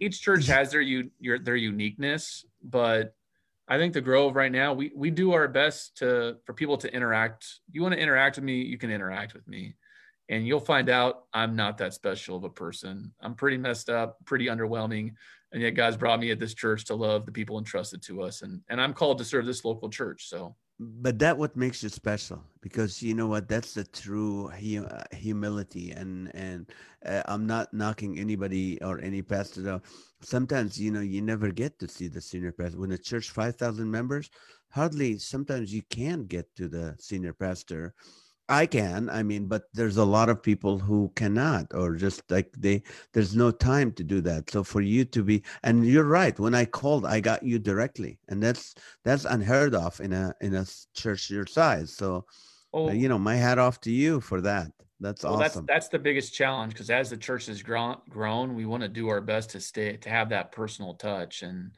Each 0.00 0.20
church 0.20 0.46
has 0.46 0.70
their 0.70 0.80
u- 0.80 1.10
your 1.18 1.38
their 1.38 1.56
uniqueness, 1.56 2.44
but 2.62 3.14
I 3.66 3.78
think 3.78 3.94
the 3.94 4.00
Grove 4.00 4.36
right 4.36 4.52
now, 4.52 4.74
we 4.74 4.92
we 4.94 5.10
do 5.10 5.32
our 5.32 5.48
best 5.48 5.96
to 5.98 6.36
for 6.44 6.52
people 6.52 6.76
to 6.78 6.92
interact. 6.92 7.46
You 7.70 7.82
want 7.82 7.94
to 7.94 8.00
interact 8.00 8.36
with 8.36 8.44
me, 8.44 8.62
you 8.62 8.78
can 8.78 8.90
interact 8.90 9.34
with 9.34 9.46
me. 9.48 9.74
And 10.28 10.46
you'll 10.46 10.60
find 10.60 10.88
out 10.88 11.24
I'm 11.34 11.54
not 11.54 11.78
that 11.78 11.92
special 11.92 12.36
of 12.36 12.44
a 12.44 12.50
person. 12.50 13.12
I'm 13.20 13.34
pretty 13.34 13.58
messed 13.58 13.90
up, 13.90 14.16
pretty 14.24 14.46
underwhelming. 14.46 15.12
And 15.52 15.62
yet 15.62 15.72
God's 15.72 15.98
brought 15.98 16.18
me 16.18 16.30
at 16.30 16.40
this 16.40 16.54
church 16.54 16.86
to 16.86 16.94
love 16.94 17.26
the 17.26 17.32
people 17.32 17.58
entrusted 17.58 18.02
to 18.04 18.22
us. 18.22 18.42
And 18.42 18.60
and 18.68 18.80
I'm 18.80 18.94
called 18.94 19.18
to 19.18 19.24
serve 19.24 19.46
this 19.46 19.64
local 19.64 19.88
church. 19.88 20.28
So 20.28 20.56
but 20.80 21.18
that 21.20 21.38
what 21.38 21.56
makes 21.56 21.82
you 21.84 21.88
special 21.88 22.42
because 22.60 23.00
you 23.02 23.14
know 23.14 23.28
what 23.28 23.48
that's 23.48 23.74
the 23.74 23.84
true 23.84 24.48
hu- 24.48 24.84
uh, 24.84 25.04
humility 25.12 25.92
and 25.92 26.34
and 26.34 26.72
uh, 27.06 27.22
i'm 27.26 27.46
not 27.46 27.72
knocking 27.72 28.18
anybody 28.18 28.80
or 28.82 29.00
any 29.00 29.22
pastor 29.22 29.80
sometimes 30.20 30.80
you 30.80 30.90
know 30.90 31.00
you 31.00 31.22
never 31.22 31.50
get 31.52 31.78
to 31.78 31.86
see 31.88 32.08
the 32.08 32.20
senior 32.20 32.50
pastor. 32.52 32.78
When 32.78 32.90
a 32.92 32.98
church 32.98 33.30
5000 33.30 33.88
members 33.88 34.30
hardly 34.70 35.18
sometimes 35.18 35.72
you 35.72 35.82
can 35.90 36.24
get 36.24 36.54
to 36.56 36.66
the 36.68 36.96
senior 36.98 37.32
pastor 37.32 37.94
i 38.48 38.66
can 38.66 39.08
i 39.10 39.22
mean 39.22 39.46
but 39.46 39.64
there's 39.72 39.96
a 39.96 40.04
lot 40.04 40.28
of 40.28 40.42
people 40.42 40.78
who 40.78 41.10
cannot 41.16 41.66
or 41.74 41.94
just 41.94 42.22
like 42.30 42.52
they 42.58 42.82
there's 43.12 43.34
no 43.34 43.50
time 43.50 43.90
to 43.92 44.04
do 44.04 44.20
that. 44.20 44.50
So 44.50 44.62
for 44.62 44.80
you 44.80 45.04
to 45.06 45.22
be 45.22 45.42
and 45.62 45.86
you're 45.86 46.04
right 46.04 46.38
when 46.38 46.54
i 46.54 46.64
called 46.64 47.06
i 47.06 47.20
got 47.20 47.42
you 47.42 47.58
directly 47.58 48.18
and 48.28 48.42
that's 48.42 48.74
that's 49.04 49.24
unheard 49.24 49.74
of 49.74 50.00
in 50.00 50.12
a 50.12 50.34
in 50.40 50.54
a 50.54 50.66
church 50.94 51.30
your 51.30 51.46
size. 51.46 51.96
So 51.96 52.26
oh, 52.72 52.88
uh, 52.88 52.92
you 52.92 53.08
know 53.08 53.18
my 53.18 53.36
hat 53.36 53.58
off 53.58 53.80
to 53.82 53.90
you 53.90 54.20
for 54.20 54.40
that. 54.42 54.70
That's 55.00 55.22
Well, 55.22 55.34
awesome. 55.34 55.66
that's 55.66 55.86
that's 55.86 55.88
the 55.88 55.98
biggest 55.98 56.34
challenge 56.34 56.72
because 56.72 56.90
as 56.90 57.10
the 57.10 57.16
church 57.16 57.46
has 57.46 57.62
grown, 57.62 57.96
grown, 58.08 58.54
we 58.54 58.66
want 58.66 58.82
to 58.82 58.88
do 58.88 59.08
our 59.08 59.20
best 59.20 59.50
to 59.50 59.60
stay 59.60 59.96
to 59.96 60.08
have 60.08 60.28
that 60.30 60.52
personal 60.52 60.94
touch. 60.94 61.42
And 61.42 61.72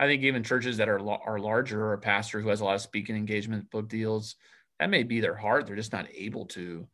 I 0.00 0.06
think 0.06 0.22
even 0.22 0.42
churches 0.42 0.76
that 0.78 0.88
are 0.88 1.00
are 1.00 1.38
larger 1.38 1.84
or 1.84 1.92
a 1.92 1.98
pastor 1.98 2.40
who 2.40 2.48
has 2.48 2.60
a 2.60 2.64
lot 2.64 2.74
of 2.74 2.80
speaking 2.80 3.16
engagement, 3.16 3.70
book 3.70 3.88
deals, 3.88 4.36
that 4.82 4.90
may 4.90 5.04
be 5.04 5.20
their 5.20 5.36
heart. 5.36 5.66
They're 5.66 5.76
just 5.76 5.92
not 5.92 6.08
able 6.12 6.46
to, 6.46 6.88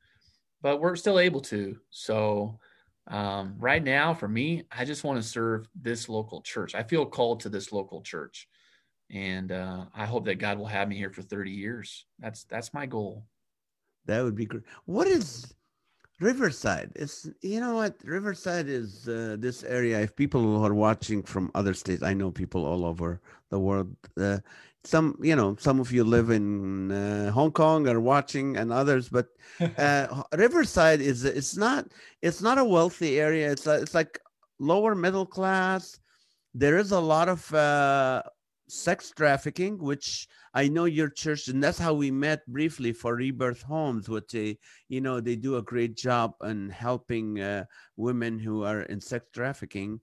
but 0.60 0.78
we're 0.78 0.94
still 0.94 1.18
able 1.18 1.40
to. 1.42 1.78
So 1.88 2.58
um, 3.06 3.54
right 3.58 3.82
now, 3.82 4.12
for 4.12 4.28
me, 4.28 4.64
I 4.70 4.84
just 4.84 5.04
want 5.04 5.22
to 5.22 5.26
serve 5.26 5.66
this 5.74 6.06
local 6.06 6.42
church. 6.42 6.74
I 6.74 6.82
feel 6.82 7.06
called 7.06 7.40
to 7.40 7.48
this 7.48 7.72
local 7.72 8.02
church, 8.02 8.46
and 9.10 9.50
uh, 9.52 9.86
I 9.94 10.04
hope 10.04 10.26
that 10.26 10.34
God 10.34 10.58
will 10.58 10.66
have 10.66 10.86
me 10.88 10.96
here 10.96 11.10
for 11.10 11.22
30 11.22 11.50
years. 11.50 12.04
That's 12.18 12.44
that's 12.44 12.74
my 12.74 12.84
goal. 12.84 13.24
that 14.04 14.22
would 14.22 14.34
be 14.36 14.46
great 14.46 14.64
what 14.84 15.06
is 15.06 15.54
riverside 16.20 16.90
it's 16.96 17.28
you 17.42 17.60
know 17.60 17.74
what 17.74 17.94
riverside 18.04 18.68
is 18.68 19.08
uh, 19.08 19.36
this 19.38 19.62
area 19.64 20.00
if 20.00 20.16
people 20.16 20.64
are 20.64 20.74
watching 20.74 21.22
from 21.22 21.50
other 21.54 21.74
states 21.74 22.02
i 22.02 22.12
know 22.12 22.30
people 22.30 22.64
all 22.64 22.84
over 22.84 23.20
the 23.50 23.58
world 23.58 23.94
uh, 24.20 24.38
some 24.88 25.18
you 25.20 25.36
know 25.36 25.54
some 25.60 25.80
of 25.80 25.92
you 25.92 26.02
live 26.02 26.30
in 26.30 26.90
uh, 26.90 27.30
hong 27.30 27.52
kong 27.52 27.86
are 27.86 28.00
watching 28.00 28.56
and 28.56 28.72
others 28.72 29.08
but 29.10 29.26
uh, 29.78 30.22
riverside 30.32 31.00
is 31.00 31.24
it's 31.24 31.56
not 31.56 31.86
it's 32.22 32.40
not 32.40 32.58
a 32.58 32.64
wealthy 32.64 33.20
area. 33.20 33.50
It's 33.52 33.66
a, 33.66 33.82
it's 33.82 33.94
like 33.94 34.18
lower 34.58 34.94
middle 34.94 35.26
class. 35.26 36.00
There 36.54 36.78
is 36.78 36.92
a 36.92 37.00
lot 37.00 37.28
of 37.28 37.52
uh, 37.54 38.22
sex 38.68 39.12
trafficking 39.16 39.78
which 39.78 40.28
i 40.52 40.68
know 40.68 40.84
your 40.84 41.08
church 41.08 41.48
and 41.48 41.64
that's 41.64 41.78
how 41.78 41.94
we 41.94 42.10
met 42.10 42.46
briefly 42.46 42.92
for 42.92 43.14
rebirth 43.16 43.62
homes 43.62 44.10
which 44.10 44.30
they 44.32 44.58
you 44.90 45.00
know 45.00 45.20
they 45.20 45.36
do 45.36 45.56
a 45.56 45.62
great 45.62 45.96
job 45.96 46.34
in 46.44 46.68
helping 46.68 47.40
uh, 47.40 47.64
women 47.96 48.38
who 48.38 48.64
are 48.64 48.82
in 48.82 49.00
sex 49.00 49.24
trafficking 49.32 49.98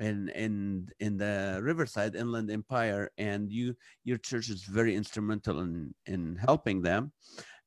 in 0.00 0.28
in 0.30 0.88
in 0.98 1.16
the 1.16 1.60
riverside 1.62 2.14
inland 2.16 2.50
empire 2.50 3.10
and 3.18 3.52
you 3.52 3.74
your 4.04 4.16
church 4.18 4.48
is 4.48 4.64
very 4.64 4.96
instrumental 4.96 5.60
in 5.60 5.94
in 6.06 6.36
helping 6.36 6.80
them 6.80 7.12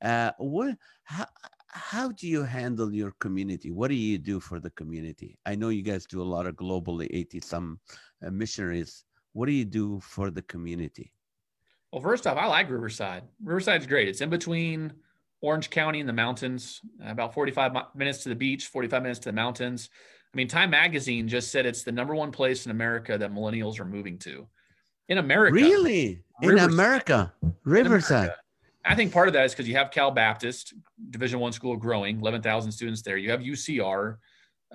uh 0.02 0.32
what 0.40 0.76
how, 1.04 1.26
how 1.68 2.12
do 2.12 2.28
you 2.28 2.44
handle 2.44 2.94
your 2.94 3.14
community 3.20 3.72
what 3.72 3.88
do 3.88 3.96
you 3.96 4.18
do 4.18 4.40
for 4.40 4.60
the 4.60 4.72
community 4.72 5.38
i 5.46 5.56
know 5.56 5.70
you 5.70 5.84
guys 5.84 6.06
do 6.06 6.22
a 6.22 6.32
lot 6.36 6.48
of 6.48 6.56
globally 6.56 7.08
80 7.12 7.40
some 7.40 7.80
uh, 8.26 8.32
missionaries 8.32 9.06
what 9.34 9.46
do 9.46 9.52
you 9.52 9.66
do 9.66 10.00
for 10.00 10.32
the 10.32 10.42
community 10.44 11.12
Well, 11.92 12.02
first 12.02 12.26
off, 12.26 12.38
I 12.38 12.48
like 12.48 12.70
Riverside. 12.70 13.24
Riverside's 13.44 13.86
great. 13.86 14.08
It's 14.08 14.22
in 14.22 14.30
between 14.30 14.94
Orange 15.42 15.70
County 15.70 16.00
and 16.00 16.10
the 16.10 16.14
mountains, 16.14 16.82
about 17.06 17.34
45 17.34 17.74
minutes 17.94 18.24
to 18.24 18.30
the 18.30 18.36
beach, 18.36 18.68
45 18.68 19.04
minutes 19.04 19.20
to 19.20 19.30
the 19.30 19.34
mountains. 19.34 19.90
I 20.34 20.38
mean, 20.38 20.48
Time 20.48 20.72
Magazine 20.72 21.28
just 21.28 21.52
said 21.52 21.66
it's 21.66 21.84
the 21.84 21.92
number 21.92 22.16
one 22.16 22.32
place 22.32 22.66
in 22.66 22.72
America 22.72 23.18
that 23.18 23.32
millennials 23.32 23.80
are 23.80 23.86
moving 23.86 24.18
to. 24.20 24.48
In 25.10 25.20
America. 25.20 25.54
really 25.54 26.24
in 26.42 26.50
Riverside. 26.50 26.70
america 26.72 27.34
in 27.42 27.54
riverside 27.64 28.24
America. 28.24 28.40
I 28.86 28.96
think 28.96 29.14
part 29.14 29.28
of 29.28 29.34
that 29.34 29.46
is 29.46 29.52
because 29.52 29.68
you 29.68 29.76
have 29.76 29.92
Cal 29.92 30.12
Baptist, 30.12 30.74
Division 31.10 31.40
One 31.40 31.54
school 31.54 31.78
growing, 31.78 32.20
11,000 32.20 32.72
students 32.72 33.02
there. 33.02 33.18
You 33.18 33.32
have 33.32 33.42
UCR, 33.42 34.18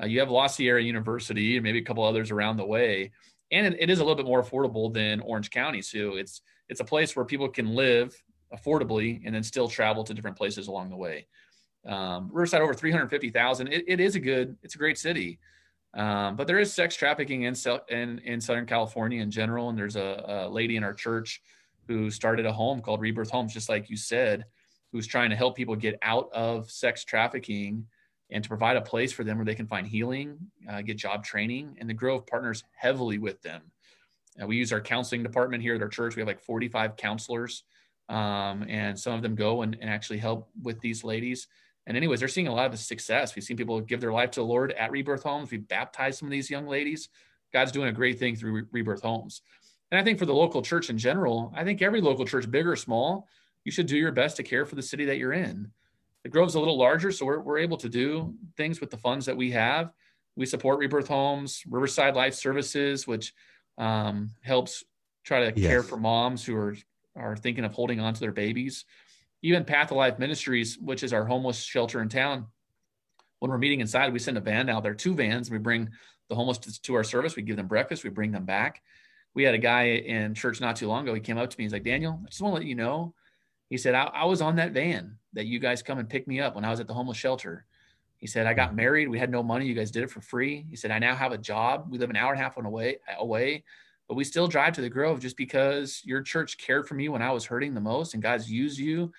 uh, 0.01 0.07
you 0.07 0.21
have 0.21 0.31
La 0.31 0.47
Sierra 0.47 0.83
University, 0.83 1.57
and 1.57 1.65
maybe 1.65 1.79
a 1.79 1.85
couple 1.85 2.05
others 2.05 2.31
around 2.31 2.57
the 2.57 2.65
way. 2.65 3.13
And 3.51 3.67
it, 3.67 3.77
it 3.81 3.91
is 3.91 3.99
a 3.99 4.03
little 4.03 4.17
bit 4.17 4.27
more 4.27 4.43
affordable 4.43 4.93
than 4.93 5.21
Orange 5.21 5.51
County. 5.51 5.83
So 5.83 6.17
it's 6.17 6.41
it's 6.69 6.81
a 6.81 6.85
place 6.85 7.17
where 7.17 7.25
people 7.25 7.49
can 7.49 7.75
live 7.75 8.15
affordably 8.55 9.21
and 9.25 9.35
then 9.35 9.43
still 9.43 9.69
travel 9.69 10.05
to 10.05 10.15
different 10.15 10.37
places 10.37 10.69
along 10.69 10.91
the 10.91 10.97
way. 10.97 11.27
Um, 11.89 12.29
Riverside 12.31 12.61
over 12.61 12.75
350,000. 12.75 13.69
It, 13.69 13.85
it 13.89 14.01
is 14.01 14.15
a 14.15 14.21
good, 14.21 14.57
it's 14.63 14.75
a 14.75 14.79
great 14.79 14.99
city. 14.99 15.39
Um, 15.95 16.37
but 16.37 16.47
there 16.47 16.59
is 16.59 16.73
sex 16.73 16.95
trafficking 16.95 17.43
in, 17.45 17.55
in, 17.89 18.19
in 18.21 18.41
Southern 18.41 18.67
California 18.67 19.23
in 19.23 19.31
general. 19.31 19.71
And 19.71 19.79
there's 19.79 19.97
a, 19.97 20.47
a 20.47 20.49
lady 20.49 20.77
in 20.77 20.85
our 20.85 20.95
church 20.95 21.43
who 21.87 22.11
started 22.11 22.45
a 22.45 22.53
home 22.53 22.81
called 22.83 23.01
Rebirth 23.01 23.31
Homes, 23.31 23.55
just 23.55 23.71
like 23.71 23.89
you 23.89 23.97
said, 23.97 24.45
who's 24.93 25.07
trying 25.07 25.31
to 25.31 25.37
help 25.37 25.57
people 25.57 25.75
get 25.75 25.99
out 26.03 26.31
of 26.33 26.71
sex 26.71 27.05
trafficking 27.05 27.87
and 28.31 28.45
to 28.45 28.49
provide 28.49 28.77
a 28.77 28.83
place 28.83 29.11
for 29.11 29.25
them 29.25 29.39
where 29.39 29.47
they 29.47 29.55
can 29.55 29.67
find 29.67 29.87
healing, 29.87 30.37
uh, 30.69 30.83
get 30.83 30.99
job 30.99 31.25
training. 31.25 31.77
And 31.81 31.89
the 31.89 31.95
Grove 31.95 32.27
partners 32.27 32.63
heavily 32.77 33.17
with 33.17 33.41
them. 33.41 33.63
Uh, 34.41 34.47
we 34.47 34.57
use 34.57 34.73
our 34.73 34.81
counseling 34.81 35.23
department 35.23 35.63
here 35.63 35.75
at 35.75 35.83
our 35.83 35.89
church. 35.89 36.15
We 36.15 36.21
have 36.21 36.29
like 36.29 36.41
45 36.41 36.97
counselors, 36.97 37.65
um, 38.11 38.65
and 38.69 38.99
some 38.99 39.15
of 39.15 39.23
them 39.23 39.35
go 39.35 39.63
and, 39.63 39.77
and 39.81 39.91
actually 39.91 40.19
help 40.19 40.49
with 40.63 40.81
these 40.81 41.03
ladies. 41.03 41.49
And 41.89 41.97
anyways, 41.97 42.21
they're 42.21 42.29
seeing 42.29 42.47
a 42.47 42.55
lot 42.55 42.67
of 42.67 42.73
the 42.73 42.79
success. 42.79 43.35
We've 43.35 43.43
seen 43.43 43.57
people 43.57 43.81
give 43.81 44.01
their 44.01 44.13
life 44.13 44.31
to 44.33 44.41
the 44.41 44.47
Lord 44.47 44.73
at 44.73 44.91
Rebirth 44.91 45.23
Homes. 45.23 45.51
We've 45.51 45.67
baptized 45.67 46.19
some 46.19 46.29
of 46.29 46.31
these 46.31 46.51
young 46.51 46.69
ladies. 46.69 47.09
God's 47.53 47.73
doing 47.73 47.89
a 47.89 47.93
great 47.93 48.19
thing 48.19 48.37
through 48.37 48.67
Rebirth 48.71 49.03
Homes. 49.03 49.41
And 49.91 49.99
I 49.99 50.05
think 50.05 50.19
for 50.19 50.27
the 50.27 50.35
local 50.35 50.61
church 50.61 50.91
in 50.91 50.99
general, 50.99 51.51
I 51.57 51.65
think 51.65 51.81
every 51.81 52.03
local 52.03 52.27
church, 52.27 52.49
big 52.51 52.67
or 52.67 52.77
small, 52.77 53.27
you 53.65 53.73
should 53.73 53.87
do 53.87 53.97
your 53.97 54.13
best 54.13 54.37
to 54.37 54.43
care 54.43 54.67
for 54.67 54.75
the 54.75 54.83
city 54.83 55.07
that 55.07 55.17
you're 55.17 55.33
in. 55.33 55.73
The 56.25 56.29
Grove's 56.29 56.57
a 56.57 56.59
little 56.59 56.77
larger, 56.77 57.11
so 57.11 57.25
we're, 57.25 57.41
we're 57.41 57.59
able 57.59 57.79
to 57.79 57.89
do 57.89 58.35
things 58.57 58.81
with 58.81 58.91
the 58.91 58.99
funds 58.99 59.25
that 59.27 59.37
we 59.37 59.51
have. 59.53 59.91
We 60.37 60.45
support 60.45 60.79
Rebirth 60.79 61.09
Homes, 61.09 61.63
Riverside 61.67 62.15
Life 62.15 62.35
Services, 62.35 63.07
which 63.07 63.33
um, 63.79 64.31
helps 64.43 64.85
try 65.25 65.51
to 65.51 65.59
yes. 65.59 65.71
care 65.71 65.83
for 65.83 65.97
moms 65.97 66.45
who 66.45 66.55
are 66.55 66.77
are 67.17 67.37
thinking 67.37 67.65
of 67.65 67.73
holding 67.73 67.99
on 67.99 68.15
to 68.15 68.21
their 68.21 68.33
babies. 68.33 68.85
Even 69.43 69.65
Path 69.65 69.91
of 69.91 69.97
Life 69.97 70.19
Ministries, 70.19 70.79
which 70.79 71.03
is 71.03 71.13
our 71.13 71.25
homeless 71.25 71.63
shelter 71.63 72.01
in 72.03 72.09
town, 72.09 72.47
when 73.39 73.51
we're 73.51 73.59
meeting 73.59 73.81
inside, 73.81 74.13
we 74.13 74.19
send 74.19 74.37
a 74.37 74.41
van 74.41 74.69
out 74.69 74.83
there, 74.83 74.95
two 74.95 75.15
vans. 75.15 75.51
We 75.51 75.59
bring 75.59 75.91
the 76.29 76.35
homeless 76.35 76.59
to, 76.59 76.95
our 76.95 77.05
service. 77.05 77.37
We 77.37 77.43
give 77.43 77.57
them 77.57 77.69
breakfast. 77.69 78.03
We 78.03 78.11
bring 78.11 78.33
them 78.33 78.45
back. 78.45 78.83
We 79.35 79.45
had 79.45 79.55
a 79.55 79.59
guy 79.59 79.85
in 79.85 80.35
church 80.35 80.61
not 80.61 80.75
too 80.77 80.89
long 80.89 81.05
ago. 81.05 81.15
He 81.15 81.21
came 81.21 81.39
up 81.39 81.49
to 81.49 81.59
me. 81.59 81.65
He's 81.65 81.73
like, 81.73 81.85
Daniel, 81.85 82.21
I 82.25 82.29
just 82.29 82.43
want 82.43 82.55
to 82.55 82.59
let 82.59 82.67
you 82.67 82.75
know. 82.75 83.15
He 83.71 83.77
said, 83.77 83.95
I, 83.95 84.05
I 84.05 84.25
was 84.25 84.43
on 84.43 84.57
that 84.57 84.73
van 84.73 85.19
that 85.35 85.47
you 85.47 85.61
guys 85.61 85.83
come 85.83 85.99
and 85.99 86.09
pick 86.09 86.27
me 86.27 86.41
up 86.41 86.57
when 86.57 86.65
I 86.65 86.71
was 86.71 86.81
at 86.81 86.89
the 86.89 86.95
homeless 86.95 87.19
shelter. 87.19 87.65
He 88.17 88.27
said, 88.27 88.47
I 88.47 88.55
got 88.55 88.69
mm-hmm. 88.69 88.77
married. 88.77 89.09
We 89.09 89.21
had 89.21 89.31
no 89.31 89.45
money. 89.45 89.67
You 89.67 89.75
guys 89.75 89.93
did 89.93 90.03
it 90.03 90.11
for 90.11 90.21
free. 90.21 90.67
He 90.69 90.75
said, 90.75 90.91
I 90.91 90.99
now 90.99 91.15
have 91.15 91.31
a 91.31 91.39
job. 91.39 91.87
We 91.89 91.99
live 91.99 92.11
an 92.11 92.17
hour 92.17 92.33
and 92.33 92.41
a 92.41 92.43
half 92.43 92.57
away, 92.57 92.97
away 93.19 93.63
but 94.09 94.15
we 94.15 94.25
still 94.25 94.49
drive 94.49 94.73
to 94.75 94.81
the 94.81 94.89
Grove 94.89 95.21
just 95.21 95.37
because 95.37 96.01
your 96.03 96.23
church 96.23 96.57
cared 96.57 96.89
for 96.89 96.95
me 96.95 97.11
when 97.11 97.21
I 97.21 97.31
was 97.31 97.45
hurting 97.45 97.75
the 97.75 97.81
most, 97.81 98.15
and 98.15 98.23
God's 98.23 98.51
used 98.51 98.79
you, 98.79 99.13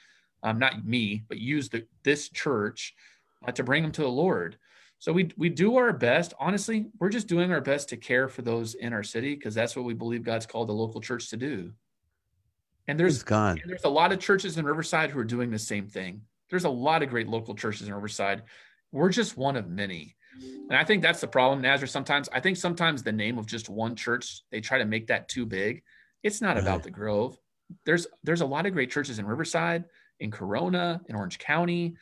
um, 0.43 0.59
not 0.59 0.85
me, 0.85 1.23
but 1.27 1.37
use 1.37 1.69
the, 1.69 1.85
this 2.03 2.29
church 2.29 2.93
uh, 3.47 3.51
to 3.51 3.63
bring 3.63 3.83
them 3.83 3.91
to 3.93 4.01
the 4.01 4.07
Lord. 4.07 4.57
So 4.99 5.13
we 5.13 5.31
we 5.37 5.49
do 5.49 5.77
our 5.77 5.93
best. 5.93 6.33
Honestly, 6.39 6.87
we're 6.99 7.09
just 7.09 7.27
doing 7.27 7.51
our 7.51 7.61
best 7.61 7.89
to 7.89 7.97
care 7.97 8.27
for 8.27 8.41
those 8.41 8.73
in 8.75 8.91
our 8.91 9.03
city 9.03 9.33
because 9.33 9.55
that's 9.55 9.75
what 9.75 9.85
we 9.85 9.93
believe 9.93 10.23
God's 10.23 10.45
called 10.45 10.67
the 10.67 10.73
local 10.73 10.99
church 10.99 11.29
to 11.29 11.37
do. 11.37 11.71
And 12.87 12.99
there's. 12.99 13.23
And 13.61 13.69
there's 13.69 13.85
a 13.85 13.89
lot 13.89 14.11
of 14.11 14.19
churches 14.19 14.57
in 14.57 14.65
Riverside 14.65 15.09
who 15.11 15.19
are 15.19 15.23
doing 15.23 15.51
the 15.51 15.59
same 15.59 15.87
thing. 15.87 16.21
There's 16.49 16.65
a 16.65 16.69
lot 16.69 17.01
of 17.01 17.09
great 17.09 17.29
local 17.29 17.55
churches 17.55 17.87
in 17.87 17.93
Riverside. 17.93 18.43
We're 18.91 19.09
just 19.09 19.37
one 19.37 19.55
of 19.55 19.69
many. 19.69 20.15
And 20.41 20.75
I 20.75 20.83
think 20.83 21.01
that's 21.01 21.21
the 21.21 21.27
problem, 21.27 21.61
Nazareth. 21.61 21.91
Sometimes 21.91 22.29
I 22.33 22.39
think 22.39 22.57
sometimes 22.57 23.03
the 23.03 23.11
name 23.11 23.37
of 23.37 23.45
just 23.45 23.69
one 23.69 23.95
church, 23.95 24.41
they 24.51 24.61
try 24.61 24.77
to 24.77 24.85
make 24.85 25.07
that 25.07 25.27
too 25.29 25.45
big. 25.45 25.83
It's 26.23 26.41
not 26.41 26.55
right. 26.55 26.63
about 26.63 26.83
the 26.83 26.91
Grove. 26.91 27.37
There's 27.85 28.07
there's 28.23 28.41
a 28.41 28.45
lot 28.45 28.65
of 28.65 28.73
great 28.73 28.91
churches 28.91 29.19
in 29.19 29.25
Riverside, 29.25 29.85
in 30.19 30.31
Corona, 30.31 31.01
in 31.07 31.15
Orange 31.15 31.39
County. 31.39 31.95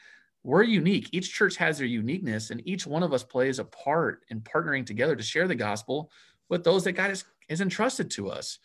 We're 0.43 0.63
unique. 0.63 1.09
Each 1.11 1.34
church 1.34 1.57
has 1.57 1.78
their 1.78 1.88
uniqueness, 1.88 2.51
and 2.51 2.65
each 2.65 2.88
one 2.88 3.03
of 3.03 3.13
us 3.13 3.24
plays 3.24 3.59
a 3.59 3.65
part 3.65 4.24
in 4.30 4.41
partnering 4.41 4.86
together 4.86 5.15
to 5.15 5.24
share 5.24 5.47
the 5.47 5.55
gospel 5.55 6.11
with 6.49 6.63
those 6.63 6.84
that 6.86 6.93
God 6.93 7.09
has, 7.09 7.26
has 7.49 7.61
entrusted 7.61 8.09
to 8.11 8.30
us. 8.30 8.59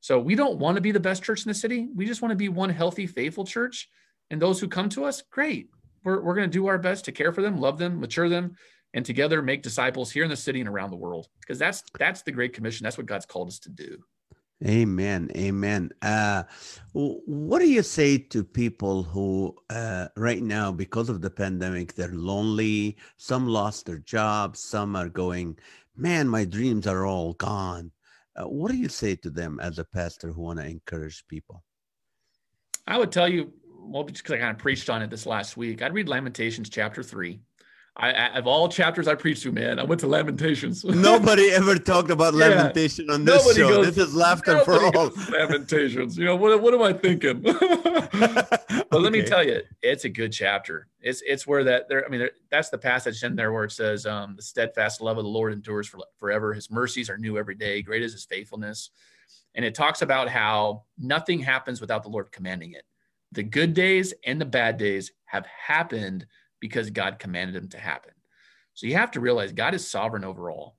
So 0.00 0.18
we 0.18 0.34
don't 0.34 0.58
want 0.58 0.76
to 0.76 0.80
be 0.80 0.92
the 0.92 1.00
best 1.00 1.22
church 1.22 1.44
in 1.44 1.48
the 1.48 1.54
city. 1.54 1.88
We 1.94 2.06
just 2.06 2.22
want 2.22 2.30
to 2.32 2.36
be 2.36 2.48
one 2.48 2.70
healthy, 2.70 3.06
faithful 3.06 3.44
church. 3.44 3.88
And 4.30 4.40
those 4.40 4.60
who 4.60 4.68
come 4.68 4.88
to 4.90 5.04
us, 5.04 5.22
great. 5.30 5.70
We're, 6.04 6.20
we're 6.20 6.34
going 6.34 6.48
to 6.48 6.58
do 6.58 6.66
our 6.66 6.78
best 6.78 7.04
to 7.06 7.12
care 7.12 7.32
for 7.32 7.42
them, 7.42 7.58
love 7.58 7.78
them, 7.78 8.00
mature 8.00 8.28
them, 8.28 8.56
and 8.94 9.04
together 9.04 9.42
make 9.42 9.62
disciples 9.62 10.10
here 10.10 10.24
in 10.24 10.30
the 10.30 10.36
city 10.36 10.60
and 10.60 10.68
around 10.68 10.90
the 10.90 10.96
world 10.96 11.28
because 11.40 11.58
that's 11.58 11.82
that's 11.98 12.22
the 12.22 12.32
great 12.32 12.52
commission 12.52 12.84
that's 12.84 12.96
what 12.96 13.06
god's 13.06 13.26
called 13.26 13.48
us 13.48 13.58
to 13.58 13.70
do 13.70 13.98
amen 14.66 15.30
amen. 15.36 15.90
Uh, 16.02 16.42
what 16.92 17.60
do 17.60 17.68
you 17.68 17.82
say 17.82 18.18
to 18.18 18.42
people 18.42 19.04
who 19.04 19.54
uh, 19.70 20.08
right 20.16 20.42
now 20.42 20.72
because 20.72 21.08
of 21.08 21.20
the 21.20 21.30
pandemic 21.30 21.94
they're 21.94 22.08
lonely 22.08 22.96
some 23.16 23.46
lost 23.46 23.86
their 23.86 23.98
jobs 23.98 24.58
some 24.58 24.96
are 24.96 25.08
going 25.08 25.56
man 25.96 26.28
my 26.28 26.44
dreams 26.44 26.86
are 26.86 27.06
all 27.06 27.34
gone. 27.34 27.90
Uh, 28.34 28.48
what 28.48 28.70
do 28.70 28.76
you 28.76 28.88
say 28.88 29.16
to 29.16 29.30
them 29.30 29.58
as 29.60 29.78
a 29.78 29.84
pastor 29.84 30.32
who 30.32 30.42
want 30.42 30.58
to 30.58 30.66
encourage 30.66 31.26
people? 31.28 31.62
I 32.86 32.98
would 32.98 33.12
tell 33.12 33.28
you 33.28 33.52
well 33.88 34.04
because 34.04 34.32
i 34.32 34.38
kind 34.38 34.50
of 34.50 34.58
preached 34.58 34.90
on 34.90 35.02
it 35.02 35.08
this 35.10 35.24
last 35.24 35.56
week 35.56 35.82
i'd 35.82 35.94
read 35.94 36.08
lamentations 36.08 36.68
chapter 36.68 37.02
3 37.02 37.40
I, 38.00 38.38
of 38.38 38.46
all 38.46 38.68
chapters 38.68 39.08
I 39.08 39.16
preached 39.16 39.42
to, 39.42 39.50
man, 39.50 39.80
I 39.80 39.82
went 39.82 40.00
to 40.02 40.06
Lamentations. 40.06 40.84
Nobody 40.84 41.50
ever 41.50 41.76
talked 41.76 42.10
about 42.10 42.32
yeah. 42.34 42.46
lamentation 42.46 43.10
on 43.10 43.24
this 43.24 43.44
nobody 43.44 43.60
show. 43.60 43.68
Goes, 43.82 43.96
this 43.96 44.08
is 44.08 44.14
laughter 44.14 44.64
for 44.64 44.84
all. 44.96 45.10
Lamentations. 45.32 46.16
You 46.16 46.26
know 46.26 46.36
what? 46.36 46.62
What 46.62 46.74
am 46.74 46.82
I 46.82 46.92
thinking? 46.92 47.40
but 47.42 48.62
okay. 48.72 48.86
let 48.92 49.10
me 49.10 49.22
tell 49.22 49.44
you, 49.44 49.62
it's 49.82 50.04
a 50.04 50.08
good 50.08 50.32
chapter. 50.32 50.86
It's 51.00 51.22
it's 51.26 51.44
where 51.44 51.64
that 51.64 51.88
there. 51.88 52.06
I 52.06 52.08
mean, 52.08 52.20
there, 52.20 52.30
that's 52.52 52.68
the 52.68 52.78
passage 52.78 53.24
in 53.24 53.34
there 53.34 53.52
where 53.52 53.64
it 53.64 53.72
says, 53.72 54.06
um, 54.06 54.36
"The 54.36 54.42
steadfast 54.42 55.00
love 55.00 55.18
of 55.18 55.24
the 55.24 55.30
Lord 55.30 55.52
endures 55.52 55.88
for, 55.88 55.98
forever. 56.18 56.54
His 56.54 56.70
mercies 56.70 57.10
are 57.10 57.18
new 57.18 57.36
every 57.36 57.56
day. 57.56 57.82
Great 57.82 58.02
is 58.02 58.12
His 58.12 58.24
faithfulness." 58.24 58.90
And 59.56 59.64
it 59.64 59.74
talks 59.74 60.02
about 60.02 60.28
how 60.28 60.84
nothing 60.98 61.40
happens 61.40 61.80
without 61.80 62.04
the 62.04 62.10
Lord 62.10 62.30
commanding 62.30 62.72
it. 62.72 62.84
The 63.32 63.42
good 63.42 63.74
days 63.74 64.14
and 64.24 64.40
the 64.40 64.46
bad 64.46 64.76
days 64.76 65.10
have 65.24 65.46
happened 65.46 66.26
because 66.60 66.90
God 66.90 67.18
commanded 67.18 67.54
them 67.54 67.68
to 67.70 67.78
happen. 67.78 68.12
So 68.74 68.86
you 68.86 68.94
have 68.94 69.10
to 69.12 69.20
realize 69.20 69.52
God 69.52 69.74
is 69.74 69.88
sovereign 69.88 70.24
over 70.24 70.50
all. 70.50 70.76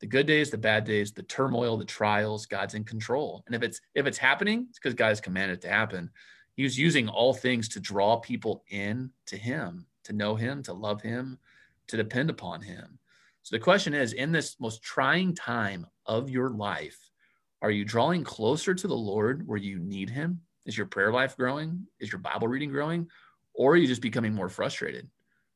The 0.00 0.06
good 0.06 0.26
days, 0.26 0.50
the 0.50 0.58
bad 0.58 0.84
days, 0.84 1.12
the 1.12 1.22
turmoil, 1.22 1.76
the 1.76 1.84
trials, 1.84 2.46
God's 2.46 2.74
in 2.74 2.84
control. 2.84 3.42
And 3.46 3.54
if 3.54 3.62
it's 3.62 3.80
if 3.94 4.06
it's 4.06 4.18
happening, 4.18 4.66
it's 4.68 4.78
because 4.78 4.94
God 4.94 5.08
has 5.08 5.20
commanded 5.20 5.58
it 5.58 5.62
to 5.62 5.68
happen. 5.68 6.10
He 6.54 6.62
was 6.62 6.78
using 6.78 7.08
all 7.08 7.32
things 7.32 7.68
to 7.70 7.80
draw 7.80 8.16
people 8.16 8.64
in 8.68 9.10
to 9.26 9.36
him, 9.36 9.86
to 10.04 10.12
know 10.12 10.34
him, 10.34 10.62
to 10.64 10.72
love 10.72 11.00
him, 11.02 11.38
to 11.88 11.96
depend 11.96 12.30
upon 12.30 12.62
him. 12.62 12.98
So 13.42 13.56
the 13.56 13.60
question 13.60 13.94
is 13.94 14.12
in 14.12 14.30
this 14.30 14.56
most 14.60 14.82
trying 14.82 15.34
time 15.34 15.86
of 16.04 16.30
your 16.30 16.50
life, 16.50 16.98
are 17.62 17.70
you 17.70 17.84
drawing 17.84 18.24
closer 18.24 18.74
to 18.74 18.86
the 18.86 18.94
Lord 18.94 19.46
where 19.46 19.58
you 19.58 19.78
need 19.78 20.10
him? 20.10 20.40
Is 20.66 20.76
your 20.76 20.86
prayer 20.86 21.12
life 21.12 21.36
growing? 21.36 21.86
Is 21.98 22.12
your 22.12 22.20
Bible 22.20 22.46
reading 22.46 22.70
growing? 22.70 23.08
Or 23.54 23.72
are 23.72 23.76
you 23.76 23.86
just 23.86 24.02
becoming 24.02 24.34
more 24.34 24.48
frustrated? 24.48 25.08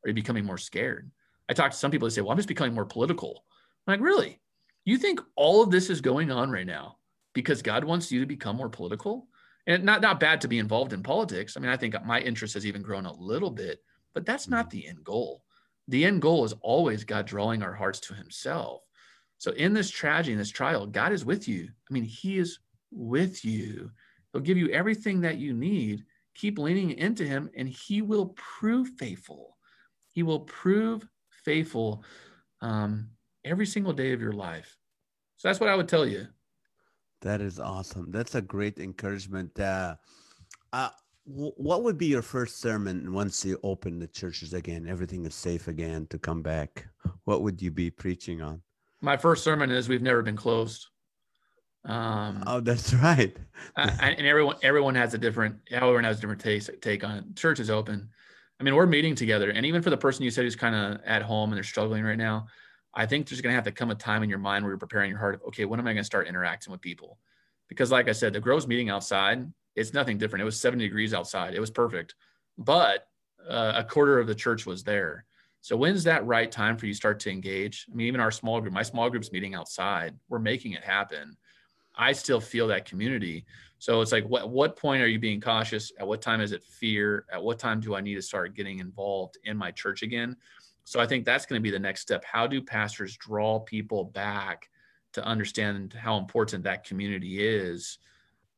Are 0.05 0.09
you 0.09 0.14
becoming 0.14 0.44
more 0.44 0.59
scared? 0.59 1.11
I 1.48 1.55
talk 1.55 1.72
to 1.72 1.76
some 1.76 1.90
people 1.90 2.07
that 2.07 2.12
say, 2.12 2.20
well, 2.20 2.30
I'm 2.30 2.38
just 2.38 2.48
becoming 2.48 2.74
more 2.74 2.86
political. 2.86 3.44
I'm 3.86 3.92
like, 3.92 4.00
really? 4.00 4.40
You 4.84 4.98
think 4.98 5.20
all 5.36 5.62
of 5.62 5.70
this 5.70 5.90
is 5.90 6.00
going 6.00 6.30
on 6.30 6.50
right 6.50 6.66
now 6.66 6.98
because 7.34 7.62
God 7.62 7.84
wants 7.84 8.11
you 8.11 8.20
to 8.20 8.26
become 8.26 8.57
more 8.57 8.68
political? 8.68 9.28
And 9.66 9.84
not, 9.84 10.00
not 10.00 10.18
bad 10.18 10.40
to 10.40 10.48
be 10.48 10.59
involved 10.59 10.92
in 10.92 11.05
politics. 11.05 11.57
I 11.57 11.61
mean, 11.61 11.70
I 11.70 11.76
think 11.76 11.94
my 12.05 12.20
interest 12.20 12.55
has 12.55 12.66
even 12.66 12.82
grown 12.82 13.07
a 13.07 13.12
little 13.12 13.50
bit, 13.50 13.80
but 14.12 14.26
that's 14.26 14.48
not 14.48 14.70
the 14.70 14.88
end 14.88 15.05
goal. 15.05 15.44
The 15.88 16.05
end 16.05 16.20
goal 16.20 16.44
is 16.44 16.55
always 16.62 17.05
God 17.05 17.26
drawing 17.26 17.62
our 17.62 17.72
hearts 17.72 18.00
to 18.00 18.14
himself. 18.14 18.82
So 19.38 19.53
in 19.53 19.72
this 19.72 19.90
tragedy, 19.90 20.32
in 20.32 20.38
this 20.38 20.50
trial, 20.50 20.86
God 20.86 21.12
is 21.12 21.24
with 21.24 21.46
you. 21.48 21.68
I 21.88 21.92
mean, 21.92 22.05
he 22.05 22.38
is 22.38 22.59
with 22.90 23.44
you. 23.44 23.90
He'll 24.32 24.42
give 24.42 24.57
you 24.57 24.68
everything 24.70 25.20
that 25.22 25.38
you 25.38 25.53
need. 25.53 26.05
Keep 26.34 26.59
leaning 26.59 26.92
into 26.92 27.24
him 27.24 27.50
and 27.57 27.68
he 27.68 28.03
will 28.03 28.34
prove 28.36 28.88
faithful. 28.98 29.51
He 30.12 30.22
will 30.22 30.40
prove 30.40 31.06
faithful 31.44 32.04
um, 32.60 33.08
every 33.44 33.66
single 33.66 33.92
day 33.92 34.12
of 34.12 34.20
your 34.20 34.32
life. 34.32 34.76
So 35.36 35.48
that's 35.48 35.60
what 35.60 35.68
I 35.68 35.74
would 35.74 35.88
tell 35.88 36.06
you. 36.06 36.26
That 37.22 37.40
is 37.40 37.58
awesome. 37.58 38.10
That's 38.10 38.34
a 38.34 38.42
great 38.42 38.78
encouragement. 38.78 39.58
Uh, 39.58 39.96
uh, 40.72 40.90
w- 41.26 41.52
what 41.56 41.82
would 41.82 41.98
be 41.98 42.06
your 42.06 42.22
first 42.22 42.60
sermon 42.60 43.12
once 43.12 43.44
you 43.44 43.58
open 43.62 43.98
the 43.98 44.08
churches 44.08 44.54
again? 44.54 44.86
Everything 44.88 45.24
is 45.24 45.34
safe 45.34 45.68
again 45.68 46.06
to 46.10 46.18
come 46.18 46.42
back. 46.42 46.86
What 47.24 47.42
would 47.42 47.62
you 47.62 47.70
be 47.70 47.90
preaching 47.90 48.42
on? 48.42 48.62
My 49.00 49.16
first 49.16 49.44
sermon 49.44 49.70
is 49.70 49.88
"We've 49.88 50.02
never 50.02 50.22
been 50.22 50.36
closed." 50.36 50.88
Um, 51.84 52.42
oh, 52.46 52.60
that's 52.60 52.94
right. 52.94 53.36
I, 53.76 54.14
and 54.18 54.26
everyone, 54.26 54.56
everyone 54.62 54.94
has 54.94 55.14
a 55.14 55.18
different. 55.18 55.56
Everyone 55.70 56.04
has 56.04 56.18
a 56.18 56.20
different 56.20 56.40
take, 56.40 56.80
take 56.80 57.04
on 57.04 57.18
it. 57.18 57.36
Church 57.36 57.60
is 57.60 57.70
open. 57.70 58.08
I 58.62 58.64
mean, 58.64 58.76
we're 58.76 58.86
meeting 58.86 59.16
together. 59.16 59.50
And 59.50 59.66
even 59.66 59.82
for 59.82 59.90
the 59.90 59.96
person 59.96 60.22
you 60.22 60.30
said 60.30 60.44
who's 60.44 60.54
kind 60.54 60.76
of 60.76 61.00
at 61.04 61.20
home 61.20 61.50
and 61.50 61.56
they're 61.56 61.64
struggling 61.64 62.04
right 62.04 62.16
now, 62.16 62.46
I 62.94 63.06
think 63.06 63.28
there's 63.28 63.40
going 63.40 63.50
to 63.50 63.56
have 63.56 63.64
to 63.64 63.72
come 63.72 63.90
a 63.90 63.96
time 63.96 64.22
in 64.22 64.30
your 64.30 64.38
mind 64.38 64.64
where 64.64 64.70
you're 64.70 64.78
preparing 64.78 65.10
your 65.10 65.18
heart 65.18 65.34
of, 65.34 65.42
okay, 65.48 65.64
when 65.64 65.80
am 65.80 65.86
I 65.88 65.92
going 65.92 66.02
to 66.02 66.04
start 66.04 66.28
interacting 66.28 66.70
with 66.70 66.80
people? 66.80 67.18
Because, 67.68 67.90
like 67.90 68.08
I 68.08 68.12
said, 68.12 68.32
the 68.32 68.38
Grove's 68.38 68.68
meeting 68.68 68.88
outside, 68.88 69.52
it's 69.74 69.92
nothing 69.92 70.16
different. 70.16 70.42
It 70.42 70.44
was 70.44 70.60
70 70.60 70.84
degrees 70.84 71.12
outside. 71.12 71.54
It 71.54 71.60
was 71.60 71.72
perfect. 71.72 72.14
But 72.56 73.08
uh, 73.50 73.72
a 73.74 73.82
quarter 73.82 74.20
of 74.20 74.28
the 74.28 74.34
church 74.34 74.64
was 74.64 74.84
there. 74.84 75.24
So, 75.60 75.76
when's 75.76 76.04
that 76.04 76.24
right 76.24 76.50
time 76.50 76.76
for 76.76 76.86
you 76.86 76.94
start 76.94 77.18
to 77.20 77.32
engage? 77.32 77.86
I 77.90 77.96
mean, 77.96 78.06
even 78.06 78.20
our 78.20 78.30
small 78.30 78.60
group, 78.60 78.72
my 78.72 78.84
small 78.84 79.10
group's 79.10 79.32
meeting 79.32 79.56
outside, 79.56 80.14
we're 80.28 80.38
making 80.38 80.70
it 80.72 80.84
happen. 80.84 81.36
I 81.96 82.12
still 82.12 82.40
feel 82.40 82.68
that 82.68 82.84
community. 82.84 83.44
So 83.82 84.00
it's 84.00 84.12
like, 84.12 84.24
what 84.26 84.48
what 84.48 84.76
point 84.76 85.02
are 85.02 85.08
you 85.08 85.18
being 85.18 85.40
cautious? 85.40 85.90
At 85.98 86.06
what 86.06 86.22
time 86.22 86.40
is 86.40 86.52
it 86.52 86.62
fear? 86.62 87.26
At 87.32 87.42
what 87.42 87.58
time 87.58 87.80
do 87.80 87.96
I 87.96 88.00
need 88.00 88.14
to 88.14 88.22
start 88.22 88.54
getting 88.54 88.78
involved 88.78 89.38
in 89.42 89.56
my 89.56 89.72
church 89.72 90.04
again? 90.04 90.36
So 90.84 91.00
I 91.00 91.06
think 91.08 91.24
that's 91.24 91.46
going 91.46 91.60
to 91.60 91.62
be 91.62 91.72
the 91.72 91.80
next 91.80 92.02
step. 92.02 92.24
How 92.24 92.46
do 92.46 92.62
pastors 92.62 93.16
draw 93.16 93.58
people 93.58 94.04
back 94.04 94.68
to 95.14 95.24
understand 95.24 95.94
how 95.94 96.16
important 96.16 96.62
that 96.62 96.84
community 96.84 97.44
is, 97.44 97.98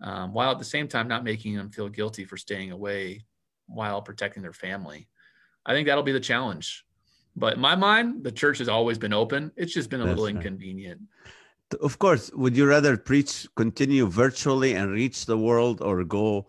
um, 0.02 0.34
while 0.34 0.50
at 0.50 0.58
the 0.58 0.64
same 0.66 0.88
time 0.88 1.08
not 1.08 1.24
making 1.24 1.56
them 1.56 1.70
feel 1.70 1.88
guilty 1.88 2.26
for 2.26 2.36
staying 2.36 2.70
away 2.70 3.24
while 3.64 4.02
protecting 4.02 4.42
their 4.42 4.52
family? 4.52 5.08
I 5.64 5.72
think 5.72 5.86
that'll 5.88 6.02
be 6.02 6.12
the 6.12 6.20
challenge. 6.20 6.84
But 7.34 7.54
in 7.54 7.60
my 7.60 7.76
mind, 7.76 8.24
the 8.24 8.30
church 8.30 8.58
has 8.58 8.68
always 8.68 8.98
been 8.98 9.14
open. 9.14 9.52
It's 9.56 9.72
just 9.72 9.88
been 9.88 10.02
a 10.02 10.04
That's 10.04 10.20
little 10.20 10.26
right. 10.26 10.44
inconvenient. 10.44 11.00
Of 11.80 11.98
course, 11.98 12.30
would 12.34 12.56
you 12.56 12.66
rather 12.66 12.96
preach, 12.96 13.46
continue 13.56 14.06
virtually 14.06 14.74
and 14.74 14.90
reach 14.90 15.26
the 15.26 15.38
world, 15.38 15.80
or 15.80 16.04
go 16.04 16.46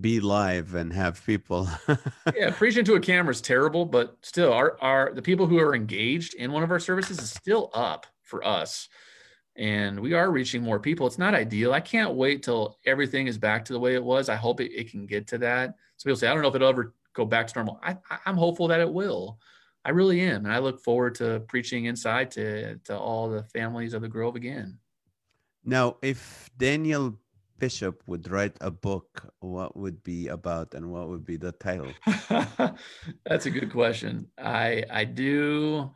be 0.00 0.20
live 0.20 0.74
and 0.74 0.92
have 0.92 1.24
people? 1.24 1.68
yeah, 2.36 2.50
preaching 2.50 2.84
to 2.84 2.94
a 2.94 3.00
camera 3.00 3.30
is 3.30 3.40
terrible, 3.40 3.84
but 3.84 4.16
still, 4.22 4.52
our, 4.52 4.76
our 4.80 5.12
the 5.14 5.22
people 5.22 5.46
who 5.46 5.58
are 5.58 5.74
engaged 5.74 6.34
in 6.34 6.52
one 6.52 6.62
of 6.62 6.70
our 6.70 6.80
services 6.80 7.18
is 7.18 7.30
still 7.30 7.70
up 7.74 8.06
for 8.22 8.44
us, 8.46 8.88
and 9.56 9.98
we 9.98 10.12
are 10.12 10.30
reaching 10.30 10.62
more 10.62 10.80
people. 10.80 11.06
It's 11.06 11.18
not 11.18 11.34
ideal. 11.34 11.72
I 11.72 11.80
can't 11.80 12.14
wait 12.14 12.42
till 12.42 12.78
everything 12.84 13.28
is 13.28 13.38
back 13.38 13.64
to 13.66 13.72
the 13.72 13.80
way 13.80 13.94
it 13.94 14.04
was. 14.04 14.28
I 14.28 14.36
hope 14.36 14.60
it, 14.60 14.72
it 14.72 14.90
can 14.90 15.06
get 15.06 15.26
to 15.28 15.38
that. 15.38 15.76
So 15.96 16.08
people 16.08 16.16
say, 16.16 16.28
I 16.28 16.34
don't 16.34 16.42
know 16.42 16.48
if 16.48 16.54
it'll 16.54 16.68
ever 16.68 16.94
go 17.14 17.24
back 17.24 17.46
to 17.46 17.54
normal. 17.54 17.80
I, 17.82 17.96
I'm 18.26 18.36
hopeful 18.36 18.68
that 18.68 18.80
it 18.80 18.92
will. 18.92 19.38
I 19.86 19.90
really 19.90 20.20
am, 20.20 20.44
and 20.44 20.52
I 20.52 20.58
look 20.58 20.82
forward 20.82 21.14
to 21.16 21.38
preaching 21.46 21.84
inside 21.84 22.32
to 22.32 22.74
to 22.90 22.98
all 22.98 23.30
the 23.30 23.44
families 23.44 23.94
of 23.94 24.02
the 24.02 24.08
Grove 24.08 24.34
again. 24.34 24.78
now, 25.64 25.96
if 26.02 26.50
Daniel 26.58 27.14
Bishop 27.58 28.02
would 28.08 28.28
write 28.28 28.56
a 28.60 28.70
book, 28.70 29.32
what 29.38 29.76
would 29.76 30.02
be 30.02 30.26
about 30.26 30.74
and 30.74 30.90
what 30.90 31.08
would 31.08 31.24
be 31.24 31.36
the 31.36 31.52
title? 31.52 31.94
That's 33.24 33.46
a 33.46 33.50
good 33.50 33.70
question. 33.70 34.26
I 34.36 34.82
I 34.90 35.04
do, 35.04 35.94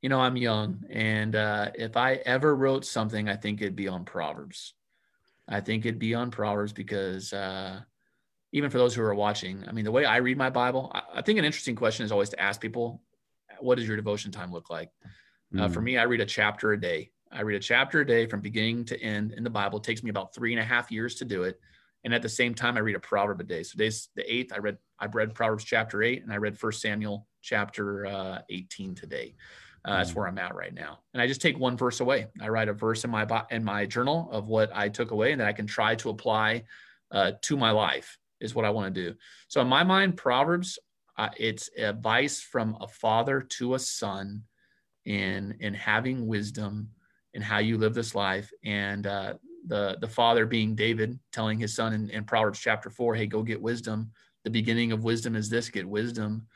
you 0.00 0.08
know, 0.08 0.20
I'm 0.20 0.36
young, 0.36 0.84
and 0.88 1.34
uh, 1.34 1.72
if 1.74 1.96
I 1.96 2.22
ever 2.22 2.54
wrote 2.54 2.84
something, 2.84 3.28
I 3.28 3.34
think 3.34 3.60
it'd 3.60 3.74
be 3.74 3.88
on 3.88 4.04
Proverbs. 4.04 4.74
I 5.48 5.60
think 5.60 5.86
it'd 5.86 5.98
be 5.98 6.14
on 6.14 6.30
Proverbs 6.30 6.72
because 6.72 7.32
uh, 7.32 7.80
even 8.52 8.70
for 8.70 8.78
those 8.78 8.94
who 8.94 9.02
are 9.02 9.14
watching, 9.14 9.64
I 9.66 9.72
mean, 9.72 9.84
the 9.84 9.90
way 9.90 10.04
I 10.04 10.18
read 10.18 10.38
my 10.38 10.50
Bible, 10.50 10.92
I, 10.94 11.18
I 11.18 11.22
think 11.22 11.40
an 11.40 11.44
interesting 11.44 11.74
question 11.74 12.06
is 12.06 12.12
always 12.12 12.28
to 12.30 12.40
ask 12.40 12.60
people, 12.60 13.02
what 13.60 13.76
does 13.78 13.86
your 13.86 13.96
devotion 13.96 14.30
time 14.30 14.52
look 14.52 14.70
like? 14.70 14.90
Uh, 15.58 15.68
for 15.68 15.80
Mm, 15.80 15.84
me, 15.84 15.98
I 15.98 16.02
read 16.04 16.20
a 16.20 16.26
chapter 16.26 16.72
a 16.72 16.80
day. 16.80 17.10
I 17.32 17.40
read 17.42 17.56
a 17.56 17.60
chapter 17.60 18.00
a 18.00 18.06
day 18.06 18.26
from 18.26 18.40
beginning 18.40 18.84
to 18.86 19.00
end 19.00 19.32
in 19.32 19.44
the 19.44 19.50
Bible. 19.50 19.78
It 19.78 19.84
takes 19.84 20.02
me 20.02 20.10
about 20.10 20.34
three 20.34 20.52
and 20.52 20.60
a 20.60 20.64
half 20.64 20.90
years 20.90 21.14
to 21.16 21.24
do 21.24 21.44
it. 21.44 21.58
And 22.04 22.14
at 22.14 22.22
the 22.22 22.28
same 22.28 22.54
time, 22.54 22.76
I 22.76 22.80
read 22.80 22.96
a 22.96 23.00
proverb 23.00 23.40
a 23.40 23.44
day. 23.44 23.62
So 23.62 23.72
today's 23.72 24.08
the 24.14 24.30
eighth. 24.32 24.52
I 24.52 24.58
read 24.58 24.78
I 24.98 25.06
read 25.06 25.34
Proverbs 25.34 25.64
chapter 25.64 26.02
eight, 26.02 26.22
and 26.22 26.32
I 26.32 26.36
read 26.36 26.58
First 26.58 26.80
Samuel 26.80 27.26
chapter 27.42 28.06
uh, 28.06 28.42
eighteen 28.50 28.94
today. 28.94 29.34
Uh, 29.84 29.98
That's 29.98 30.12
Mm. 30.12 30.16
where 30.16 30.28
I'm 30.28 30.38
at 30.38 30.54
right 30.54 30.74
now. 30.74 31.00
And 31.12 31.22
I 31.22 31.26
just 31.26 31.40
take 31.40 31.58
one 31.58 31.76
verse 31.76 32.00
away. 32.00 32.26
I 32.40 32.48
write 32.48 32.68
a 32.68 32.72
verse 32.72 33.04
in 33.04 33.10
my 33.10 33.26
in 33.50 33.64
my 33.64 33.86
journal 33.86 34.28
of 34.30 34.48
what 34.48 34.70
I 34.74 34.88
took 34.88 35.10
away, 35.10 35.32
and 35.32 35.40
that 35.40 35.48
I 35.48 35.52
can 35.52 35.66
try 35.66 35.94
to 35.96 36.10
apply 36.10 36.64
uh, 37.10 37.32
to 37.42 37.56
my 37.56 37.70
life. 37.70 38.18
Is 38.40 38.54
what 38.54 38.64
I 38.64 38.70
want 38.70 38.94
to 38.94 39.10
do. 39.10 39.16
So 39.48 39.60
in 39.60 39.66
my 39.66 39.82
mind, 39.82 40.16
Proverbs 40.16 40.78
uh, 41.18 41.28
it's 41.36 41.68
advice 41.76 42.40
from 42.40 42.76
a 42.80 42.86
father 42.86 43.40
to 43.40 43.74
a 43.74 43.78
son 43.78 44.44
in 45.04 45.56
in 45.60 45.74
having 45.74 46.26
wisdom 46.26 46.88
in 47.34 47.42
how 47.42 47.58
you 47.58 47.76
live 47.76 47.92
this 47.92 48.14
life. 48.14 48.50
And 48.64 49.06
uh, 49.06 49.34
the 49.66 49.98
the 50.00 50.08
father 50.08 50.46
being 50.46 50.74
david 50.74 51.18
telling 51.32 51.58
his 51.58 51.74
son 51.74 51.92
in, 51.92 52.08
in 52.10 52.24
proverbs 52.24 52.60
chapter 52.60 52.88
4 52.88 53.16
hey 53.16 53.26
go 53.26 53.42
get 53.42 53.60
wisdom. 53.60 54.12
The 54.44 54.50
beginning 54.50 54.92
of 54.92 55.04
wisdom 55.04 55.34
is 55.34 55.50
this 55.50 55.68
get 55.68 55.86
wisdom. 55.86 56.46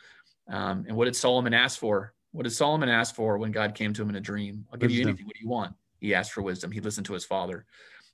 Um, 0.49 0.85
and 0.87 0.97
what 0.97 1.07
did 1.07 1.17
solomon 1.17 1.53
ask 1.53 1.81
for? 1.81 2.15
What 2.31 2.45
did 2.45 2.53
solomon 2.53 2.89
ask 2.89 3.15
for 3.15 3.39
when 3.39 3.51
god 3.51 3.75
came 3.75 3.93
to 3.95 4.03
him 4.03 4.11
in 4.11 4.17
a 4.17 4.21
dream? 4.21 4.65
I'll 4.73 4.79
give 4.79 4.93
you 4.93 5.03
anything. 5.03 5.27
What 5.27 5.35
do 5.35 5.43
you 5.43 5.49
want? 5.49 5.75
He 5.99 6.15
asked 6.15 6.33
for 6.33 6.43
wisdom. 6.43 6.71
He 6.71 6.81
listened 6.81 7.07
to 7.07 7.15
his 7.15 7.25
father. 7.25 7.67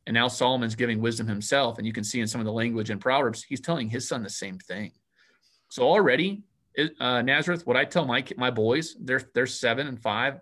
And 0.07 0.15
now 0.15 0.29
solomon's 0.29 0.75
giving 0.75 1.01
wisdom 1.01 1.27
himself. 1.27 1.77
And 1.77 1.87
you 1.87 1.93
can 1.93 2.05
see 2.05 2.21
in 2.21 2.27
some 2.27 2.41
of 2.41 2.47
the 2.47 2.53
language 2.53 2.91
in 2.91 2.99
proverbs 2.99 3.45
he's 3.45 3.61
telling 3.61 3.91
his 3.91 4.09
son 4.09 4.23
the 4.23 4.31
same 4.31 4.59
thing 4.59 4.93
so 5.69 5.83
already 5.83 6.43
uh, 7.01 7.23
nazareth 7.23 7.67
what 7.67 7.77
i 7.77 7.85
tell 7.85 8.05
my 8.05 8.25
my 8.37 8.51
boys 8.51 8.97
they're 9.01 9.23
they're 9.35 9.47
seven 9.47 9.87
and 9.87 10.01
five 10.01 10.41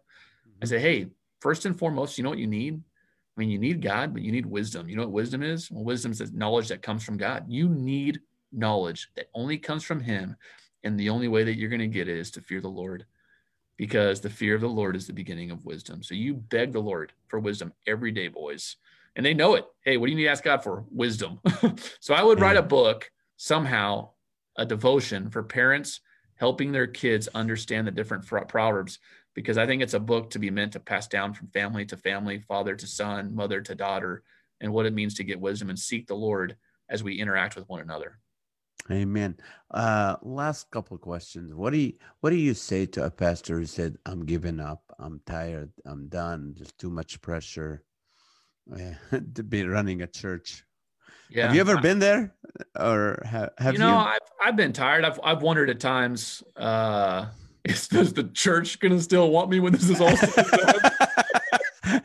I 0.63 0.67
say, 0.67 0.79
hey, 0.79 1.09
first 1.41 1.67
and 1.67 1.79
foremost, 1.79 2.17
you 2.17 2.25
know 2.25 2.31
what 2.31 2.39
you 2.39 2.47
need? 2.47 2.75
I 2.75 3.41
mean, 3.41 3.51
you 3.51 3.59
need 3.59 3.83
God, 3.83 4.13
but 4.13 4.23
you 4.23 4.33
need 4.33 4.47
wisdom. 4.47 4.89
You 4.89 4.97
know 4.97 5.03
what 5.03 5.13
wisdom 5.13 5.43
is? 5.43 5.71
Well, 5.71 5.85
wisdom 5.85 6.13
is 6.13 6.33
knowledge 6.33 6.69
that 6.69 6.83
comes 6.83 7.05
from 7.05 7.19
God. 7.19 7.45
You 7.49 7.69
need 7.69 8.21
knowledge 8.53 9.11
that 9.17 9.29
only 9.35 9.59
comes 9.59 9.85
from 9.85 10.01
Him. 10.01 10.37
And 10.85 10.99
the 10.99 11.11
only 11.11 11.29
way 11.29 11.45
that 11.45 11.57
you're 11.57 11.69
going 11.69 11.81
to 11.81 11.87
get 11.87 12.09
it 12.09 12.17
is 12.17 12.31
to 12.33 12.41
fear 12.41 12.61
the 12.61 12.69
Lord, 12.69 13.05
because 13.77 14.21
the 14.21 14.31
fear 14.31 14.55
of 14.55 14.63
the 14.63 14.69
Lord 14.69 14.97
is 14.97 15.07
the 15.07 15.13
beginning 15.13 15.51
of 15.51 15.67
wisdom. 15.67 16.03
So 16.03 16.15
you 16.15 16.35
beg 16.35 16.73
the 16.73 16.81
Lord 16.81 17.13
for 17.29 17.39
wisdom 17.39 17.73
every 17.87 18.13
day, 18.13 18.29
boys. 18.29 18.77
And 19.17 19.25
they 19.25 19.35
know 19.35 19.55
it. 19.55 19.67
Hey, 19.83 19.97
what 19.97 20.07
do 20.07 20.13
you 20.13 20.17
need 20.17 20.25
to 20.25 20.31
ask 20.31 20.45
God 20.45 20.63
for? 20.63 20.85
Wisdom. 20.91 21.41
so 22.01 22.15
I 22.15 22.23
would 22.23 22.41
write 22.41 22.57
a 22.57 22.63
book 22.63 23.11
somehow, 23.37 24.11
a 24.57 24.67
devotion 24.67 25.31
for 25.31 25.43
parents 25.43 26.01
helping 26.37 26.73
their 26.73 26.87
kids 26.87 27.29
understand 27.35 27.87
the 27.87 27.91
different 27.91 28.27
proverbs 28.49 28.99
because 29.35 29.59
I 29.59 29.67
think 29.67 29.83
it's 29.83 29.95
a 29.95 30.01
book 30.01 30.31
to 30.31 30.39
be 30.39 30.51
meant 30.51 30.73
to 30.73 30.81
pass 30.81 31.07
down 31.09 31.35
from 31.35 31.49
family 31.49 31.85
to 31.87 31.97
family, 31.97 32.41
father 32.41 32.75
to 32.75 32.87
son, 32.87 33.35
mother 33.35 33.61
to 33.61 33.75
daughter, 33.75 34.23
and 34.61 34.73
what 34.73 34.87
it 34.87 34.95
means 34.95 35.15
to 35.15 35.25
get 35.25 35.41
wisdom 35.41 35.69
and 35.69 35.79
seek 35.79 36.07
the 36.07 36.15
Lord 36.15 36.57
as 36.89 37.03
we 37.03 37.21
interact 37.21 37.57
with 37.57 37.69
one 37.69 37.81
another. 37.81 38.19
Amen. 38.91 39.37
Uh, 39.71 40.17
last 40.23 40.71
couple 40.71 40.97
questions. 40.97 41.53
What 41.53 41.73
do 41.73 41.79
you 41.79 41.95
What 42.21 42.31
do 42.31 42.37
you 42.37 42.55
say 42.55 42.87
to 42.87 43.05
a 43.05 43.11
pastor 43.11 43.59
who 43.59 43.67
said, 43.67 43.97
"I'm 44.07 44.25
giving 44.25 44.61
up. 44.61 44.83
I'm 44.99 45.21
tired. 45.27 45.73
I'm 45.85 46.09
done. 46.09 46.55
There's 46.57 46.73
too 46.73 46.91
much 46.91 47.21
pressure 47.21 47.83
eh, 48.79 48.95
to 49.35 49.43
be 49.43 49.67
running 49.67 50.03
a 50.03 50.07
church." 50.07 50.66
Yeah. 51.31 51.47
Have 51.47 51.55
you 51.55 51.61
ever 51.61 51.77
I- 51.77 51.81
been 51.81 51.99
there, 51.99 52.35
or 52.79 53.23
ha- 53.29 53.51
have 53.59 53.75
you 53.75 53.81
know, 53.81 53.97
I've 53.97 54.19
I've 54.45 54.57
been 54.57 54.73
tired. 54.73 55.05
I've 55.05 55.21
I've 55.23 55.43
wondered 55.43 55.71
at 55.71 55.81
times, 55.81 56.43
uh, 56.57 57.27
is 57.65 57.89
does 57.89 58.13
the 58.13 58.25
church 58.25 58.79
gonna 58.79 59.01
still 59.01 59.31
want 59.31 59.51
me 59.51 59.61
when 59.61 59.73
this 59.73 59.89
is 59.89 60.01
all 60.01 60.17
said 60.17 60.47
done? 60.47 62.03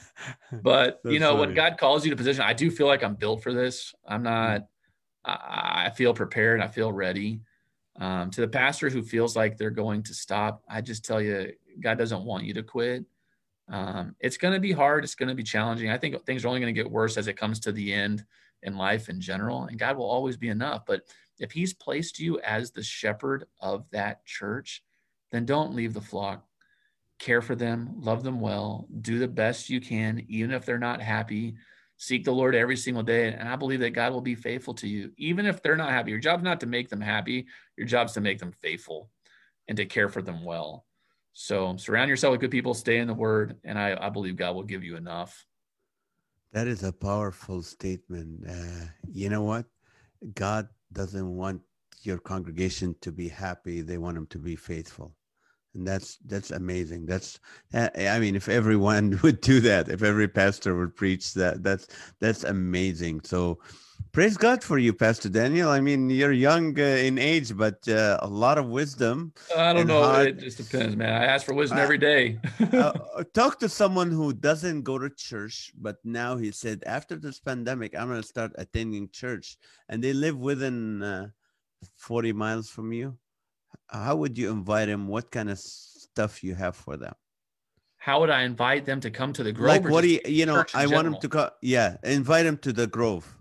But 0.62 1.02
you 1.06 1.12
That's 1.12 1.22
know, 1.22 1.36
when. 1.36 1.54
God 1.54 1.78
calls 1.78 2.04
you 2.06 2.12
to 2.12 2.18
position, 2.18 2.42
I 2.42 2.54
do 2.54 2.70
feel 2.70 2.88
like 2.88 3.04
I'm 3.04 3.16
built 3.16 3.44
for 3.44 3.54
this. 3.54 3.94
I'm 4.08 4.24
not. 4.24 4.68
I, 5.24 5.84
I 5.88 5.90
feel 5.96 6.14
prepared. 6.14 6.62
I 6.62 6.68
feel 6.68 6.92
ready. 6.92 7.42
Um, 8.00 8.32
to 8.32 8.42
the 8.42 8.48
pastor 8.48 8.90
who 8.90 9.04
feels 9.04 9.36
like 9.36 9.58
they're 9.58 9.70
going 9.70 10.02
to 10.04 10.14
stop, 10.14 10.64
I 10.68 10.82
just 10.82 11.06
tell 11.06 11.22
you, 11.22 11.52
God 11.80 11.98
doesn't 11.98 12.24
want 12.24 12.46
you 12.46 12.54
to 12.56 12.64
quit. 12.64 13.06
Um, 13.70 14.16
it's 14.20 14.38
going 14.38 14.54
to 14.54 14.60
be 14.60 14.72
hard. 14.72 15.04
It's 15.04 15.16
going 15.16 15.30
to 15.30 15.36
be 15.36 15.44
challenging. 15.44 15.90
I 15.90 15.98
think 15.98 16.22
things 16.26 16.44
are 16.44 16.48
only 16.48 16.60
going 16.60 16.74
to 16.74 16.82
get 16.82 16.90
worse 16.90 17.18
as 17.18 17.28
it 17.28 17.38
comes 17.38 17.60
to 17.62 17.72
the 17.72 17.94
end 17.94 18.26
in 18.64 18.78
life 18.78 19.10
in 19.10 19.22
general. 19.22 19.64
And 19.64 19.80
God 19.80 19.98
will 19.98 20.10
always 20.10 20.38
be 20.38 20.50
enough. 20.50 20.86
But 20.86 21.02
if 21.40 21.52
He's 21.52 21.74
placed 21.74 22.20
you 22.20 22.40
as 22.40 22.72
the 22.72 22.84
shepherd 22.84 23.46
of 23.60 23.86
that 23.92 24.26
church, 24.26 24.84
then 25.32 25.46
don't 25.46 25.76
leave 25.76 25.94
the 25.94 26.02
flock 26.02 26.46
care 27.22 27.42
for 27.42 27.56
them, 27.56 27.94
love 28.00 28.24
them 28.24 28.40
well, 28.40 28.88
do 29.02 29.20
the 29.20 29.28
best 29.28 29.70
you 29.70 29.80
can, 29.80 30.26
even 30.28 30.52
if 30.52 30.66
they're 30.66 30.80
not 30.80 31.02
happy. 31.02 31.56
Seek 31.98 32.24
the 32.24 32.32
Lord 32.32 32.56
every 32.56 32.76
single 32.76 33.04
day. 33.04 33.28
And 33.32 33.48
I 33.48 33.56
believe 33.56 33.82
that 33.82 33.92
God 33.92 34.12
will 34.12 34.22
be 34.22 34.34
faithful 34.34 34.74
to 34.76 34.88
you, 34.88 35.12
even 35.18 35.46
if 35.46 35.62
they're 35.62 35.78
not 35.78 35.92
happy. 35.92 36.10
Your 36.10 36.20
job's 36.20 36.44
not 36.44 36.60
to 36.62 36.66
make 36.66 36.90
them 36.90 37.00
happy, 37.00 37.46
your 37.78 37.86
job's 37.86 38.14
to 38.14 38.22
make 38.22 38.40
them 38.40 38.52
faithful 38.52 39.12
and 39.68 39.78
to 39.78 39.86
care 39.86 40.10
for 40.10 40.24
them 40.24 40.44
well. 40.44 40.84
So 41.34 41.78
surround 41.78 42.10
yourself 42.10 42.32
with 42.32 42.42
good 42.42 42.52
people, 42.52 42.74
stay 42.74 42.98
in 42.98 43.08
the 43.08 43.14
word, 43.14 43.56
and 43.64 43.78
I, 43.78 43.96
I 44.02 44.10
believe 44.10 44.36
God 44.36 44.56
will 44.56 44.64
give 44.64 44.84
you 44.84 44.98
enough. 44.98 45.46
That 46.54 46.68
is 46.68 46.84
a 46.84 46.94
powerful 46.94 47.64
statement. 47.64 48.46
Uh, 48.50 48.88
you 49.12 49.30
know 49.30 49.44
what? 49.44 49.66
God 50.36 50.70
doesn't 50.94 51.38
want 51.38 51.62
your 52.04 52.18
congregation 52.20 52.96
to 53.02 53.12
be 53.12 53.30
happy. 53.30 53.82
They 53.82 53.98
want 54.00 54.16
them 54.16 54.28
to 54.28 54.40
be 54.40 54.56
faithful. 54.56 55.16
And 55.74 55.88
that's 55.88 56.18
that's 56.26 56.52
amazing. 56.52 57.06
That's 57.06 57.40
uh, 57.74 57.90
I 57.98 58.20
mean, 58.20 58.36
if 58.36 58.50
everyone 58.50 59.20
would 59.24 59.40
do 59.42 59.60
that, 59.62 59.88
if 59.90 60.04
every 60.04 60.28
pastor 60.28 60.76
would 60.78 60.96
preach 60.96 61.34
that, 61.36 61.64
that's 61.64 61.88
that's 62.20 62.44
amazing. 62.44 63.22
So, 63.24 63.60
praise 64.12 64.36
God 64.36 64.62
for 64.64 64.78
you, 64.78 64.92
Pastor 64.92 65.30
Daniel. 65.30 65.70
I 65.70 65.80
mean, 65.80 66.10
you're 66.10 66.34
young 66.34 66.78
uh, 66.78 66.84
in 66.84 67.18
age, 67.18 67.56
but 67.56 67.88
uh, 67.88 68.18
a 68.22 68.28
lot 68.28 68.58
of 68.58 68.68
wisdom. 68.68 69.32
I 69.56 69.72
don't 69.72 69.88
know. 69.88 70.04
hard- 70.04 70.28
It 70.28 70.40
just 70.40 70.58
depends, 70.58 70.98
man. 70.98 71.14
I 71.14 71.24
ask 71.26 71.46
for 71.46 71.54
wisdom 71.54 71.78
Uh, 71.80 71.84
every 71.84 71.98
day. 71.98 72.38
uh, 72.74 73.24
talk 73.34 73.58
to 73.60 73.70
someone 73.70 74.12
who 74.12 74.34
doesn't 74.34 74.82
go 74.84 75.00
to 75.00 75.10
church, 75.10 75.72
but 75.80 75.98
now 76.04 76.36
he 76.36 76.52
said, 76.52 76.84
after 76.86 77.16
this 77.16 77.40
pandemic, 77.40 77.96
I'm 77.96 78.10
going 78.10 78.22
to 78.22 78.28
start 78.28 78.52
attending 78.56 79.08
church, 79.10 79.56
and 79.88 80.04
they 80.04 80.12
live 80.12 80.38
within 80.38 81.02
uh, 81.02 81.28
40 81.96 82.34
miles 82.34 82.70
from 82.70 82.92
you. 82.92 83.18
How 83.92 84.16
would 84.16 84.38
you 84.38 84.50
invite 84.52 84.88
them? 84.88 85.08
What 85.08 85.32
kind 85.32 85.50
of 85.50 85.60
stuff 85.60 86.44
you 86.44 86.56
have 86.56 86.76
for 86.76 86.98
them? 86.98 87.14
How 87.98 88.20
would 88.22 88.30
I 88.30 88.44
invite 88.44 88.86
them 88.86 89.00
to 89.02 89.12
come 89.12 89.32
to 89.34 89.44
the 89.44 89.52
Grove? 89.52 89.68
like, 89.68 89.84
what 89.88 90.02
do 90.02 90.10
you, 90.10 90.20
you 90.26 90.46
know, 90.46 90.64
I 90.74 90.88
want 90.88 91.06
general? 91.06 91.20
to 91.20 91.30
come. 91.30 91.50
Yeah, 91.62 91.98
invite 92.04 92.46
him 92.46 92.58
to 92.60 92.74
the 92.74 92.88
Grove. 92.88 93.32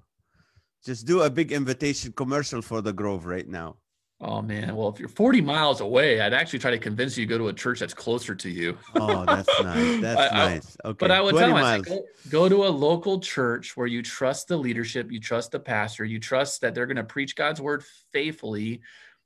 Just 0.84 1.06
do 1.06 1.22
a 1.22 1.30
big 1.30 1.52
invitation 1.52 2.12
commercial 2.12 2.60
for 2.60 2.82
the 2.82 2.92
Grove 2.92 3.24
right 3.26 3.48
now. 3.48 3.76
Oh 4.22 4.42
man, 4.42 4.76
well, 4.76 4.90
if 4.90 5.00
you're 5.00 5.08
40 5.08 5.40
miles 5.40 5.80
away, 5.80 6.20
I'd 6.20 6.34
actually 6.34 6.58
try 6.58 6.70
to 6.72 6.78
convince 6.78 7.16
you 7.16 7.24
to 7.24 7.28
go 7.30 7.38
to 7.38 7.48
a 7.48 7.54
church 7.54 7.80
that's 7.80 7.94
closer 7.94 8.34
to 8.34 8.50
you. 8.50 8.76
Oh, 8.96 9.24
that's 9.24 9.48
nice. 9.62 10.00
That's 10.02 10.32
I- 10.34 10.36
nice. 10.36 10.76
Okay. 10.84 10.96
But 10.98 11.10
I 11.10 11.22
would 11.22 11.34
tell 11.34 11.48
them, 11.48 11.56
I 11.56 11.62
miles. 11.62 11.88
say, 11.88 11.96
go, 11.96 12.02
go 12.28 12.48
to 12.50 12.66
a 12.66 12.68
local 12.68 13.18
church 13.20 13.78
where 13.78 13.86
you 13.86 14.02
trust 14.02 14.48
the 14.48 14.58
leadership, 14.58 15.10
you 15.10 15.20
trust 15.20 15.52
the 15.52 15.60
pastor, 15.60 16.04
you 16.04 16.20
trust 16.20 16.60
that 16.60 16.74
they're 16.74 16.86
going 16.86 16.98
to 16.98 17.04
preach 17.04 17.34
God's 17.34 17.62
word 17.62 17.82
faithfully, 18.12 18.82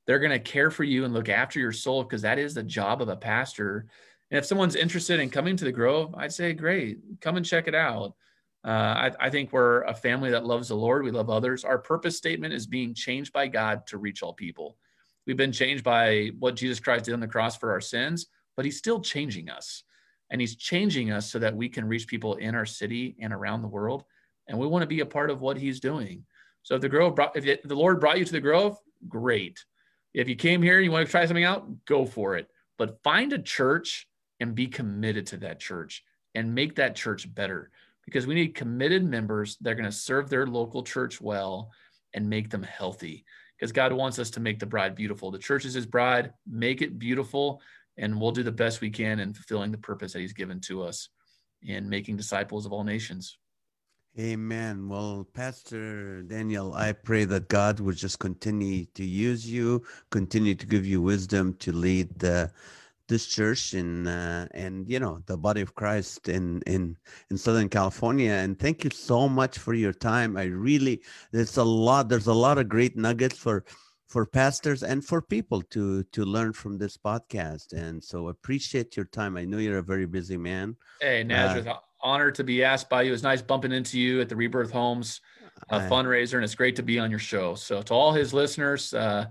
They're 0.07 0.19
going 0.19 0.33
to 0.33 0.39
care 0.39 0.71
for 0.71 0.85
you 0.85 1.05
and 1.05 1.15
look 1.15 1.29
after 1.29 1.59
your 1.59 1.73
soul 1.73 2.03
because 2.03 2.23
that 2.23 2.39
is 2.39 2.55
the 2.55 2.63
job 2.63 3.01
of 3.01 3.09
a 3.09 3.17
pastor. 3.17 3.87
And 4.31 4.39
if 4.39 4.45
someone's 4.45 4.77
interested 4.77 5.21
in 5.21 5.31
coming 5.31 5.57
to 5.57 5.65
the 5.65 5.73
Grove, 5.73 6.15
I'd 6.17 6.33
say, 6.33 6.53
great, 6.53 6.99
come 7.21 7.37
and 7.37 7.47
check 7.47 7.69
it 7.69 7.75
out. 7.75 8.15
Uh, 8.65 9.11
I, 9.11 9.11
I, 9.21 9.31
think 9.31 9.53
we're 9.53 9.83
a 9.83 9.95
family 9.95 10.31
that 10.31 10.47
loves 10.47 10.69
the 10.69 10.75
Lord. 10.75 11.05
We 11.05 11.11
love 11.11 11.29
others. 11.29 11.65
Our 11.65 11.77
purpose 11.77 12.17
statement 12.17 12.55
is 12.55 12.67
being 12.67 12.95
changed 12.95 13.31
by 13.31 13.47
God 13.47 13.87
to 13.89 13.99
reach 13.99 14.23
all 14.23 14.33
people. 14.33 14.79
We've 15.27 15.37
been 15.37 15.53
changed 15.53 15.85
by 15.85 16.31
what 16.39 16.57
Jesus 16.57 16.81
Christ 16.81 17.05
did 17.05 17.13
on 17.13 17.21
the 17.21 17.29
cross 17.29 17.59
for 17.59 17.73
our 17.73 17.81
sins, 17.81 18.27
but 18.57 18.65
He's 18.65 18.79
still 18.79 19.01
changing 19.01 19.51
us. 19.51 19.83
And 20.31 20.41
He's 20.41 20.57
changing 20.57 21.13
us 21.13 21.31
so 21.31 21.39
that 21.41 21.55
we 21.55 21.69
can 21.69 21.87
reach 21.87 22.09
people 22.09 22.37
in 22.37 22.55
our 22.55 22.65
city 22.65 23.17
and 23.21 23.35
around 23.35 23.61
the 23.61 23.69
world. 23.69 24.05
And 24.49 24.59
we 24.59 24.67
want 24.67 24.83
to 24.83 24.87
be 24.87 25.01
a 25.01 25.07
part 25.07 25.31
of 25.31 25.43
what 25.43 25.59
He's 25.59 25.79
doing. 25.79 26.25
So 26.63 26.75
if 26.75 26.81
the 26.81 26.89
Grove, 26.89 27.15
brought, 27.15 27.37
if 27.37 27.63
the 27.63 27.75
Lord 27.75 28.01
brought 28.01 28.19
you 28.19 28.25
to 28.25 28.33
the 28.33 28.41
Grove, 28.41 28.79
great. 29.09 29.63
If 30.15 30.29
you 30.29 30.37
came 30.37 30.63
here 30.63 30.77
and 30.77 30.85
you 30.85 30.93
want 30.93 31.05
to 31.05 31.11
try 31.11 31.27
something 31.27 31.45
out, 31.45 31.85
go 31.85 32.07
for 32.07 32.37
it. 32.37 32.49
But 32.79 33.03
find 33.03 33.33
a 33.33 33.39
church 33.39 34.07
and 34.41 34.55
be 34.55 34.69
committed 34.69 35.27
to 35.29 35.37
that 35.39 35.61
church 35.61 36.05
and 36.35 36.55
make 36.55 36.77
that 36.77 36.97
church 36.97 37.33
better 37.33 37.71
because 38.05 38.27
we 38.27 38.35
need 38.35 38.55
committed 38.55 39.05
members 39.05 39.57
that 39.61 39.71
are 39.71 39.75
going 39.75 39.85
to 39.85 39.93
serve 39.93 40.29
their 40.29 40.47
local 40.47 40.83
church 40.83 41.21
well 41.21 41.71
and 42.13 42.29
make 42.29 42.51
them 42.51 42.63
healthy 42.63 43.25
because 43.59 43.73
God 43.73 43.93
wants 43.93 44.19
us 44.19 44.31
to 44.31 44.41
make 44.41 44.59
the 44.59 44.67
bride 44.67 44.95
beautiful. 44.95 45.31
The 45.31 45.39
church 45.39 45.65
is 45.65 45.75
his 45.75 45.87
bride, 45.87 46.33
make 46.47 46.83
it 46.83 46.99
beautiful, 46.99 47.61
and 47.97 48.21
we'll 48.21 48.33
do 48.33 48.43
the 48.43 48.53
best 48.53 48.81
we 48.81 48.91
can 48.91 49.21
in 49.21 49.33
fulfilling 49.33 49.71
the 49.71 49.79
purpose 49.79 50.13
that 50.13 50.21
he's 50.21 50.33
given 50.33 50.61
to 50.63 50.83
us 50.83 51.09
in 51.63 51.89
making 51.89 52.17
disciples 52.17 52.67
of 52.67 52.73
all 52.73 52.85
nations. 52.85 53.39
Amen. 54.19 54.89
Well, 54.89 55.27
Pastor 55.35 56.23
Daniel, 56.23 56.73
I 56.75 56.93
pray 56.93 57.25
that 57.25 57.49
God 57.49 57.81
will 57.81 57.95
just 57.95 58.21
continue 58.21 58.85
to 58.95 59.05
use 59.05 59.51
you, 59.51 59.83
continue 60.11 60.55
to 60.55 60.67
give 60.67 60.87
you 60.87 61.03
wisdom 61.03 61.55
to 61.55 61.73
lead 61.73 62.21
the 62.21 62.53
this 63.09 63.27
church 63.27 63.75
in 63.75 64.07
uh, 64.07 64.47
and 64.53 64.89
you 64.89 64.99
know 64.99 65.21
the 65.27 65.37
body 65.37 65.61
of 65.61 65.75
Christ 65.75 66.29
in 66.29 66.63
in 66.63 66.97
in 67.31 67.37
Southern 67.37 67.69
California. 67.69 68.33
And 68.33 68.59
thank 68.59 68.85
you 68.85 68.91
so 68.91 69.29
much 69.29 69.59
for 69.59 69.75
your 69.75 69.93
time. 69.93 70.37
I 70.37 70.45
really 70.45 71.03
there's 71.33 71.57
a 71.57 71.65
lot 71.65 72.09
there's 72.09 72.29
a 72.29 72.35
lot 72.35 72.59
of 72.59 72.69
great 72.69 72.97
nuggets 72.97 73.37
for 73.37 73.65
for 74.07 74.25
pastors 74.25 74.85
and 74.85 75.05
for 75.05 75.21
people 75.21 75.61
to 75.61 76.05
to 76.05 76.25
learn 76.25 76.53
from 76.53 76.79
this 76.79 76.97
podcast. 76.97 77.73
And 77.73 78.03
so 78.03 78.29
appreciate 78.29 78.97
your 78.97 79.07
time. 79.07 79.37
I 79.37 79.45
know 79.45 79.59
you're 79.59 79.79
a 79.79 79.83
very 79.83 80.07
busy 80.07 80.37
man. 80.37 80.77
Hey 81.01 81.25
Nazareth, 81.25 81.67
uh, 81.67 81.79
honored 82.05 82.37
to 82.37 82.45
be 82.45 82.63
asked 82.63 82.89
by 82.89 83.03
you. 83.03 83.13
It's 83.13 83.23
nice 83.23 83.43
bumping 83.43 83.73
into 83.73 83.99
you 83.99 84.21
at 84.21 84.29
the 84.29 84.37
Rebirth 84.37 84.71
Homes 84.71 85.21
uh, 85.71 85.81
fundraiser, 85.89 86.35
and 86.35 86.45
it's 86.45 86.55
great 86.55 86.77
to 86.77 86.83
be 86.83 86.99
on 86.99 87.11
your 87.11 87.19
show. 87.19 87.55
So 87.55 87.83
to 87.83 87.95
all 87.95 88.13
his 88.13 88.33
listeners. 88.33 88.95
Uh, 88.95 89.27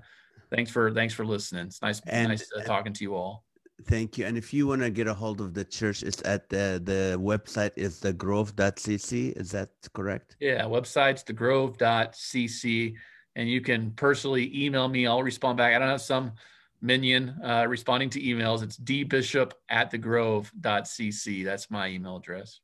thanks 0.50 0.72
for 0.72 0.92
thanks 0.92 1.14
for 1.14 1.26
listening. 1.26 1.68
It's 1.68 1.82
nice 1.82 2.02
and, 2.08 2.30
nice 2.30 2.50
uh, 2.58 2.64
talking 2.64 2.94
to 2.94 3.04
you 3.04 3.16
all. 3.16 3.44
Thank 3.86 4.18
you. 4.18 4.26
And 4.26 4.38
if 4.38 4.54
you 4.54 4.68
want 4.68 4.82
to 4.82 4.90
get 4.90 5.08
a 5.08 5.14
hold 5.14 5.42
of 5.42 5.54
the 5.54 5.66
church, 5.66 6.04
it's 6.04 6.22
at 6.26 6.50
the 6.50 6.82
the 6.84 7.18
website 7.20 7.72
is 7.76 8.00
thegrove.cc. 8.00 9.38
Is 9.38 9.52
that 9.52 9.70
correct? 9.94 10.36
Yeah, 10.40 10.64
website's 10.64 11.24
thegrove.cc. 11.24 12.94
And 13.36 13.50
you 13.50 13.62
can 13.62 13.92
personally 13.92 14.52
email 14.66 14.88
me. 14.88 15.08
I'll 15.08 15.24
respond 15.24 15.58
back. 15.58 15.74
I 15.74 15.80
don't 15.80 15.88
have 15.88 16.02
some 16.02 16.34
minion 16.82 17.36
uh, 17.44 17.66
responding 17.68 18.12
to 18.12 18.22
emails. 18.22 18.62
It's 18.62 18.78
dbishop 18.78 19.54
at 19.70 19.92
thegrove.cc. 19.92 21.44
That's 21.44 21.72
my 21.72 21.88
email 21.88 22.18
address. 22.18 22.60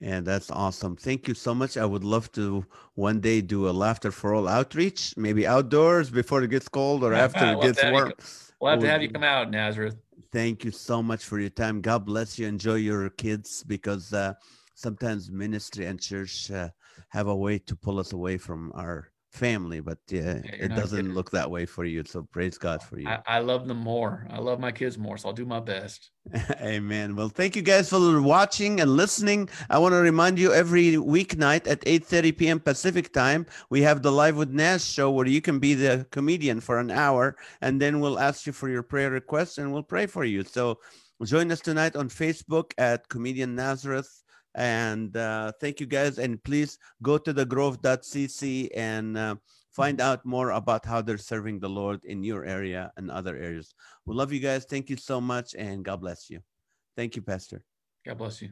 And 0.00 0.24
that's 0.24 0.50
awesome. 0.50 0.94
Thank 0.94 1.26
you 1.26 1.34
so 1.34 1.54
much. 1.54 1.76
I 1.76 1.84
would 1.84 2.04
love 2.04 2.30
to 2.32 2.64
one 2.94 3.20
day 3.20 3.40
do 3.40 3.68
a 3.68 3.70
laughter 3.70 4.12
for 4.12 4.32
all 4.32 4.46
outreach, 4.46 5.14
maybe 5.16 5.46
outdoors 5.46 6.08
before 6.08 6.42
it 6.42 6.50
gets 6.50 6.68
cold 6.68 7.02
or 7.02 7.14
after 7.26 7.52
it 7.52 7.60
gets 7.60 7.82
warm. 7.82 8.12
We'll 8.60 8.72
have 8.72 8.80
to 8.80 8.88
have 8.88 9.02
you 9.02 9.10
come 9.10 9.24
out, 9.24 9.50
Nazareth. 9.50 9.96
Thank 10.32 10.64
you 10.64 10.70
so 10.70 11.02
much 11.02 11.24
for 11.24 11.40
your 11.40 11.50
time. 11.50 11.80
God 11.80 12.04
bless 12.04 12.38
you. 12.38 12.46
Enjoy 12.46 12.74
your 12.74 13.08
kids 13.10 13.64
because 13.64 14.12
uh, 14.12 14.34
sometimes 14.74 15.30
ministry 15.30 15.86
and 15.86 16.00
church 16.00 16.50
uh, 16.50 16.68
have 17.08 17.26
a 17.26 17.34
way 17.34 17.58
to 17.58 17.74
pull 17.74 17.98
us 17.98 18.12
away 18.12 18.36
from 18.36 18.70
our 18.74 19.10
family, 19.38 19.80
but 19.80 19.98
uh, 20.12 20.16
yeah, 20.16 20.40
it 20.44 20.68
doesn't 20.74 20.98
kidding. 20.98 21.14
look 21.14 21.30
that 21.30 21.50
way 21.50 21.64
for 21.64 21.84
you. 21.84 22.02
So 22.04 22.22
praise 22.22 22.58
God 22.58 22.82
for 22.82 22.98
you. 22.98 23.08
I, 23.08 23.20
I, 23.26 23.38
love 23.38 23.68
them 23.68 23.78
more. 23.78 24.26
I 24.30 24.38
love 24.38 24.58
my 24.58 24.72
kids 24.72 24.98
more. 24.98 25.16
So 25.16 25.28
I'll 25.28 25.34
do 25.34 25.46
my 25.46 25.60
best. 25.60 26.10
Amen. 26.60 27.16
Well, 27.16 27.28
thank 27.28 27.56
you 27.56 27.62
guys 27.62 27.88
for 27.88 28.20
watching 28.20 28.80
and 28.80 28.96
listening. 28.96 29.48
I 29.70 29.78
want 29.78 29.92
to 29.92 29.98
remind 29.98 30.38
you 30.38 30.52
every 30.52 30.92
weeknight 30.94 31.66
at 31.66 31.80
8:30 31.82 32.36
p.m. 32.36 32.60
Pacific 32.60 33.12
time, 33.12 33.46
we 33.70 33.80
have 33.82 34.02
the 34.02 34.12
Live 34.12 34.36
with 34.36 34.50
Naz 34.50 34.84
show 34.84 35.10
where 35.10 35.26
you 35.26 35.40
can 35.40 35.58
be 35.58 35.74
the 35.74 36.06
comedian 36.10 36.60
for 36.60 36.78
an 36.78 36.90
hour, 36.90 37.36
and 37.60 37.80
then 37.80 38.00
we'll 38.00 38.18
ask 38.18 38.46
you 38.46 38.52
for 38.52 38.68
your 38.68 38.82
prayer 38.82 39.10
requests 39.10 39.58
and 39.58 39.72
we'll 39.72 39.82
pray 39.94 40.06
for 40.06 40.24
you. 40.24 40.42
So 40.42 40.80
join 41.24 41.50
us 41.50 41.60
tonight 41.60 41.96
on 41.96 42.08
Facebook 42.08 42.72
at 42.76 43.08
Comedian 43.08 43.54
Nazareth 43.54 44.22
and 44.54 45.16
uh, 45.16 45.52
thank 45.60 45.80
you 45.80 45.86
guys. 45.86 46.18
And 46.18 46.42
please 46.42 46.78
go 47.02 47.18
to 47.18 47.32
the 47.32 47.44
grove.cc 47.44 48.68
and 48.74 49.16
uh, 49.16 49.36
find 49.70 50.00
out 50.00 50.24
more 50.24 50.50
about 50.50 50.84
how 50.84 51.02
they're 51.02 51.18
serving 51.18 51.60
the 51.60 51.68
Lord 51.68 52.00
in 52.04 52.22
your 52.22 52.44
area 52.44 52.92
and 52.96 53.10
other 53.10 53.36
areas. 53.36 53.74
We 54.06 54.14
love 54.14 54.32
you 54.32 54.40
guys. 54.40 54.64
Thank 54.64 54.90
you 54.90 54.96
so 54.96 55.20
much. 55.20 55.54
And 55.54 55.84
God 55.84 56.00
bless 56.00 56.30
you. 56.30 56.40
Thank 56.96 57.16
you, 57.16 57.22
Pastor. 57.22 57.62
God 58.04 58.18
bless 58.18 58.42
you. 58.42 58.50